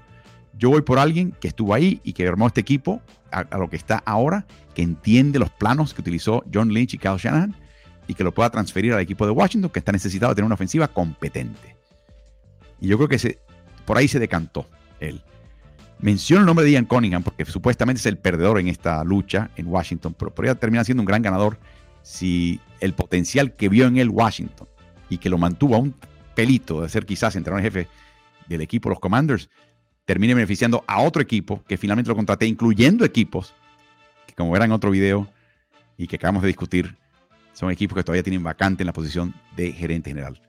Yo 0.57 0.69
voy 0.69 0.81
por 0.81 0.99
alguien 0.99 1.33
que 1.39 1.47
estuvo 1.47 1.73
ahí 1.73 1.99
y 2.03 2.13
que 2.13 2.27
armó 2.27 2.47
este 2.47 2.61
equipo 2.61 3.01
a, 3.31 3.57
lo 3.57 3.69
que 3.69 3.75
está 3.75 4.01
ahora, 4.05 4.45
que 4.73 4.81
entiende 4.81 5.39
los 5.39 5.49
planos 5.49 5.93
que 5.93 6.01
utilizó 6.01 6.43
John 6.53 6.73
Lynch 6.73 6.93
y 6.93 6.97
Kyle 6.97 7.17
Shanahan 7.17 7.55
y 8.07 8.13
que 8.13 8.23
lo 8.23 8.33
pueda 8.33 8.49
transferir 8.49 8.93
al 8.93 9.01
equipo 9.01 9.25
de 9.25 9.31
Washington, 9.31 9.69
que 9.69 9.79
está 9.79 9.91
necesitado 9.91 10.31
de 10.31 10.35
tener 10.35 10.45
una 10.45 10.55
ofensiva 10.55 10.87
competente. 10.87 11.75
Y 12.79 12.87
yo 12.87 12.97
creo 12.97 13.09
que 13.09 13.39
por 13.85 13.97
ahí 13.97 14.07
se 14.07 14.19
decantó 14.19 14.67
él. 14.99 15.21
Menciono 15.99 16.41
el 16.41 16.45
nombre 16.45 16.65
de 16.65 16.71
Ian 16.71 16.85
Cunningham 16.85 17.23
porque 17.23 17.45
supuestamente 17.45 17.99
es 17.99 18.05
el 18.05 18.17
perdedor 18.17 18.59
en 18.59 18.67
esta 18.67 19.03
lucha 19.03 19.49
en 19.55 19.67
Washington, 19.67 20.15
pero 20.17 20.33
podría 20.33 20.55
terminar 20.55 20.85
siendo 20.85 21.01
un 21.01 21.05
gran 21.05 21.21
ganador 21.21 21.57
si 22.01 22.59
el 22.79 22.93
potencial 22.93 23.55
que 23.55 23.69
vio 23.69 23.87
en 23.87 23.97
él 23.97 24.09
Washington 24.09 24.67
y 25.09 25.17
que 25.17 25.29
lo 25.29 25.37
mantuvo 25.37 25.75
a 25.75 25.79
un 25.79 25.95
pelito 26.35 26.81
de 26.81 26.89
ser 26.89 27.05
quizás 27.05 27.35
entrenador 27.35 27.63
jefe 27.63 27.87
del 28.47 28.61
equipo 28.61 28.89
los 28.89 28.99
Commanders, 28.99 29.49
termine 30.05 30.35
beneficiando 30.35 30.83
a 30.87 31.01
otro 31.01 31.21
equipo 31.21 31.63
que 31.67 31.77
finalmente 31.77 32.09
lo 32.09 32.15
contraté, 32.15 32.45
incluyendo 32.45 33.05
equipos 33.05 33.55
que 34.27 34.33
como 34.33 34.51
verán 34.51 34.69
en 34.69 34.73
otro 34.73 34.91
video 34.91 35.27
y 35.97 36.07
que 36.07 36.17
acabamos 36.17 36.43
de 36.43 36.47
discutir, 36.47 36.95
son 37.53 37.71
equipos 37.71 37.95
que 37.95 38.03
todavía 38.03 38.21
tienen 38.21 38.43
vacante 38.43 38.83
en 38.83 38.87
la 38.87 38.93
posición 38.93 39.33
de 39.55 39.71
gerente 39.71 40.11
general. 40.11 40.39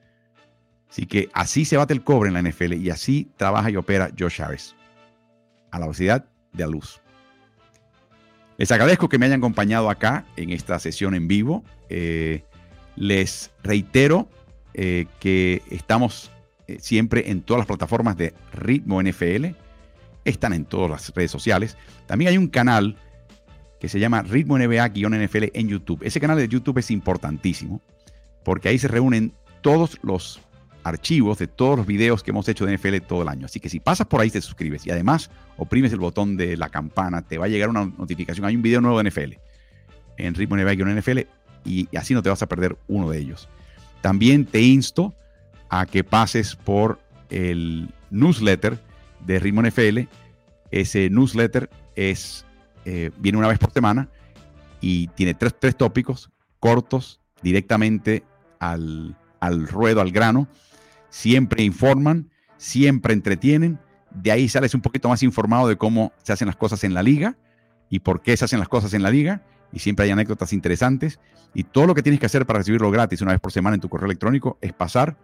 Así 0.90 1.06
que 1.06 1.28
así 1.32 1.64
se 1.64 1.76
bate 1.76 1.94
el 1.94 2.02
cobre 2.02 2.28
en 2.28 2.34
la 2.34 2.42
NFL 2.42 2.74
y 2.74 2.90
así 2.90 3.30
trabaja 3.36 3.70
y 3.70 3.76
opera 3.76 4.10
Josh 4.18 4.42
Harris. 4.42 4.74
A 5.76 5.78
la 5.78 5.84
velocidad 5.84 6.24
de 6.54 6.64
la 6.64 6.70
luz. 6.70 7.02
Les 8.56 8.72
agradezco 8.72 9.10
que 9.10 9.18
me 9.18 9.26
hayan 9.26 9.40
acompañado 9.40 9.90
acá 9.90 10.24
en 10.36 10.48
esta 10.48 10.78
sesión 10.78 11.14
en 11.14 11.28
vivo. 11.28 11.64
Eh, 11.90 12.44
les 12.96 13.50
reitero 13.62 14.26
eh, 14.72 15.04
que 15.20 15.62
estamos 15.70 16.30
eh, 16.66 16.78
siempre 16.80 17.30
en 17.30 17.42
todas 17.42 17.58
las 17.58 17.66
plataformas 17.66 18.16
de 18.16 18.32
Ritmo 18.54 19.02
NFL. 19.02 19.48
Están 20.24 20.54
en 20.54 20.64
todas 20.64 20.90
las 20.90 21.14
redes 21.14 21.30
sociales. 21.30 21.76
También 22.06 22.30
hay 22.30 22.38
un 22.38 22.48
canal 22.48 22.96
que 23.78 23.90
se 23.90 24.00
llama 24.00 24.22
Ritmo 24.22 24.58
NBA-NFL 24.58 25.50
en 25.52 25.68
YouTube. 25.68 26.00
Ese 26.04 26.20
canal 26.20 26.38
de 26.38 26.48
YouTube 26.48 26.78
es 26.78 26.90
importantísimo 26.90 27.82
porque 28.44 28.70
ahí 28.70 28.78
se 28.78 28.88
reúnen 28.88 29.34
todos 29.60 29.98
los 30.02 30.40
archivos 30.86 31.38
de 31.38 31.48
todos 31.48 31.76
los 31.76 31.86
videos 31.86 32.22
que 32.22 32.30
hemos 32.30 32.48
hecho 32.48 32.64
de 32.64 32.76
NFL 32.76 32.98
todo 33.08 33.22
el 33.22 33.28
año. 33.28 33.46
Así 33.46 33.58
que 33.58 33.68
si 33.68 33.80
pasas 33.80 34.06
por 34.06 34.20
ahí 34.20 34.30
te 34.30 34.40
suscribes 34.40 34.86
y 34.86 34.90
además 34.90 35.30
oprimes 35.56 35.92
el 35.92 35.98
botón 35.98 36.36
de 36.36 36.56
la 36.56 36.68
campana, 36.68 37.22
te 37.22 37.38
va 37.38 37.46
a 37.46 37.48
llegar 37.48 37.68
una 37.68 37.84
notificación. 37.84 38.46
Hay 38.46 38.54
un 38.54 38.62
video 38.62 38.80
nuevo 38.80 39.02
de 39.02 39.10
NFL 39.10 39.32
en 40.18 40.34
Ritmo 40.34 40.56
en 40.56 40.98
NFL 40.98 41.20
y 41.64 41.88
así 41.96 42.14
no 42.14 42.22
te 42.22 42.28
vas 42.28 42.40
a 42.42 42.46
perder 42.46 42.78
uno 42.86 43.10
de 43.10 43.18
ellos. 43.18 43.48
También 44.00 44.44
te 44.46 44.62
insto 44.62 45.12
a 45.68 45.86
que 45.86 46.04
pases 46.04 46.54
por 46.54 47.00
el 47.30 47.88
newsletter 48.10 48.78
de 49.26 49.40
Ritmo 49.40 49.62
NFL. 49.62 50.02
Ese 50.70 51.10
newsletter 51.10 51.68
es, 51.96 52.46
eh, 52.84 53.10
viene 53.18 53.38
una 53.38 53.48
vez 53.48 53.58
por 53.58 53.72
semana 53.72 54.08
y 54.80 55.08
tiene 55.08 55.34
tres, 55.34 55.56
tres 55.58 55.76
tópicos 55.76 56.30
cortos 56.60 57.20
directamente 57.42 58.22
al, 58.60 59.16
al 59.40 59.66
ruedo, 59.66 60.00
al 60.00 60.12
grano 60.12 60.46
siempre 61.16 61.62
informan, 61.62 62.30
siempre 62.58 63.14
entretienen. 63.14 63.78
De 64.10 64.30
ahí 64.32 64.50
sales 64.50 64.74
un 64.74 64.82
poquito 64.82 65.08
más 65.08 65.22
informado 65.22 65.66
de 65.66 65.76
cómo 65.76 66.12
se 66.22 66.34
hacen 66.34 66.46
las 66.46 66.56
cosas 66.56 66.84
en 66.84 66.92
la 66.92 67.02
liga 67.02 67.36
y 67.88 68.00
por 68.00 68.20
qué 68.20 68.36
se 68.36 68.44
hacen 68.44 68.58
las 68.58 68.68
cosas 68.68 68.92
en 68.92 69.02
la 69.02 69.10
liga. 69.10 69.42
Y 69.72 69.78
siempre 69.78 70.04
hay 70.04 70.10
anécdotas 70.10 70.52
interesantes. 70.52 71.18
Y 71.54 71.64
todo 71.64 71.86
lo 71.86 71.94
que 71.94 72.02
tienes 72.02 72.20
que 72.20 72.26
hacer 72.26 72.44
para 72.44 72.58
recibirlo 72.58 72.90
gratis 72.90 73.22
una 73.22 73.32
vez 73.32 73.40
por 73.40 73.50
semana 73.50 73.74
en 73.74 73.80
tu 73.80 73.88
correo 73.88 74.04
electrónico 74.04 74.58
es 74.60 74.74
pasar 74.74 75.16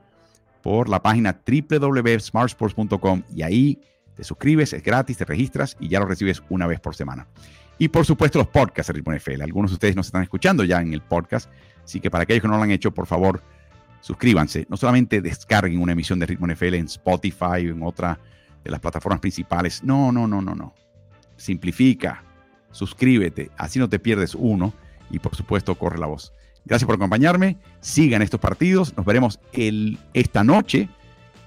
por 0.63 0.89
la 0.89 1.03
página 1.03 1.39
www.smartsports.com 1.47 3.23
y 3.35 3.43
ahí 3.43 3.79
te 4.15 4.25
suscribes, 4.25 4.73
es 4.73 4.83
gratis, 4.83 5.19
te 5.19 5.27
registras 5.27 5.77
y 5.79 5.89
ya 5.89 6.01
lo 6.01 6.07
recibes 6.07 6.43
una 6.49 6.67
vez 6.67 6.81
por 6.81 6.95
semana. 6.95 7.27
Y 7.77 7.89
por 7.89 8.07
supuesto 8.07 8.39
los 8.39 8.49
podcasts 8.49 8.89
de 8.89 8.95
Ritmo 8.95 9.15
NFL. 9.15 9.43
Algunos 9.43 9.73
de 9.73 9.75
ustedes 9.75 9.97
nos 9.97 10.07
están 10.07 10.23
escuchando 10.23 10.65
ya 10.65 10.81
en 10.81 10.95
el 10.95 11.03
podcast, 11.03 11.51
así 11.85 12.01
que 12.01 12.11
para 12.11 12.23
aquellos 12.23 12.41
que 12.41 12.49
no 12.49 12.57
lo 12.57 12.63
han 12.63 12.71
hecho, 12.71 12.93
por 12.93 13.07
favor, 13.07 13.43
suscríbanse. 14.03 14.67
No 14.69 14.77
solamente 14.77 15.23
descarguen 15.23 15.81
una 15.81 15.93
emisión 15.93 16.19
de 16.19 16.27
Ritmo 16.27 16.47
NFL 16.47 16.75
en 16.75 16.85
Spotify 16.85 17.67
o 17.67 17.73
en 17.73 17.83
otra 17.83 18.21
de 18.63 18.71
las 18.71 18.81
plataformas 18.81 19.21
principales. 19.21 19.83
No, 19.83 20.13
no, 20.13 20.27
no, 20.27 20.43
no, 20.43 20.55
no. 20.55 20.75
Simplifica, 21.37 22.23
suscríbete, 22.71 23.51
así 23.57 23.79
no 23.79 23.89
te 23.89 23.99
pierdes 23.99 24.35
uno 24.35 24.75
y 25.11 25.19
por 25.19 25.35
supuesto 25.35 25.75
corre 25.77 25.99
la 25.99 26.07
voz. 26.07 26.35
Gracias 26.65 26.87
por 26.87 26.97
acompañarme. 26.97 27.57
Sigan 27.81 28.23
estos 28.23 28.39
partidos. 28.39 28.95
Nos 28.97 29.07
veremos 29.07 29.41
esta 30.13 30.45
noche 30.45 30.89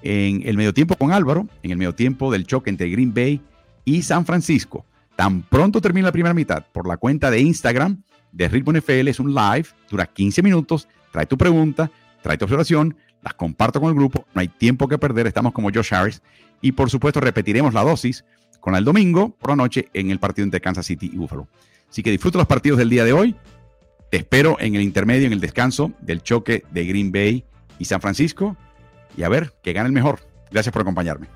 en 0.02 0.42
el 0.46 0.56
medio 0.56 0.74
tiempo 0.74 0.96
con 0.96 1.12
Álvaro, 1.12 1.46
en 1.62 1.70
el 1.70 1.78
medio 1.78 1.94
tiempo 1.94 2.32
del 2.32 2.46
choque 2.46 2.70
entre 2.70 2.90
Green 2.90 3.14
Bay 3.14 3.40
y 3.84 4.02
San 4.02 4.26
Francisco. 4.26 4.84
Tan 5.14 5.40
pronto 5.42 5.80
termina 5.80 6.08
la 6.08 6.12
primera 6.12 6.34
mitad 6.34 6.66
por 6.72 6.86
la 6.86 6.98
cuenta 6.98 7.30
de 7.30 7.40
Instagram 7.40 8.02
de 8.36 8.48
Ritmo 8.48 8.72
NFL 8.72 9.08
es 9.08 9.18
un 9.18 9.34
live, 9.34 9.66
dura 9.90 10.06
15 10.06 10.42
minutos, 10.42 10.86
trae 11.10 11.24
tu 11.24 11.38
pregunta, 11.38 11.90
trae 12.22 12.38
tu 12.38 12.44
observación, 12.44 12.96
las 13.22 13.34
comparto 13.34 13.80
con 13.80 13.90
el 13.90 13.94
grupo, 13.94 14.24
no 14.34 14.40
hay 14.40 14.48
tiempo 14.48 14.88
que 14.88 14.98
perder, 14.98 15.26
estamos 15.26 15.52
como 15.52 15.70
Josh 15.72 15.92
Harris 15.94 16.22
y 16.60 16.72
por 16.72 16.90
supuesto 16.90 17.20
repetiremos 17.20 17.74
la 17.74 17.82
dosis 17.82 18.24
con 18.60 18.74
el 18.74 18.84
domingo 18.84 19.30
por 19.30 19.50
la 19.50 19.56
noche 19.56 19.88
en 19.92 20.10
el 20.10 20.18
partido 20.18 20.44
entre 20.44 20.60
Kansas 20.60 20.86
City 20.86 21.10
y 21.12 21.16
Buffalo. 21.16 21.48
Así 21.88 22.02
que 22.02 22.10
disfruta 22.10 22.38
los 22.38 22.46
partidos 22.46 22.78
del 22.78 22.90
día 22.90 23.04
de 23.04 23.12
hoy. 23.12 23.36
Te 24.10 24.18
espero 24.18 24.56
en 24.60 24.74
el 24.74 24.82
intermedio, 24.82 25.26
en 25.26 25.32
el 25.32 25.40
descanso 25.40 25.92
del 26.00 26.22
choque 26.22 26.64
de 26.70 26.84
Green 26.84 27.12
Bay 27.12 27.44
y 27.78 27.84
San 27.84 28.00
Francisco. 28.00 28.56
Y 29.16 29.22
a 29.22 29.28
ver, 29.28 29.54
que 29.62 29.72
gane 29.72 29.86
el 29.86 29.92
mejor. 29.92 30.20
Gracias 30.50 30.72
por 30.72 30.82
acompañarme. 30.82 31.35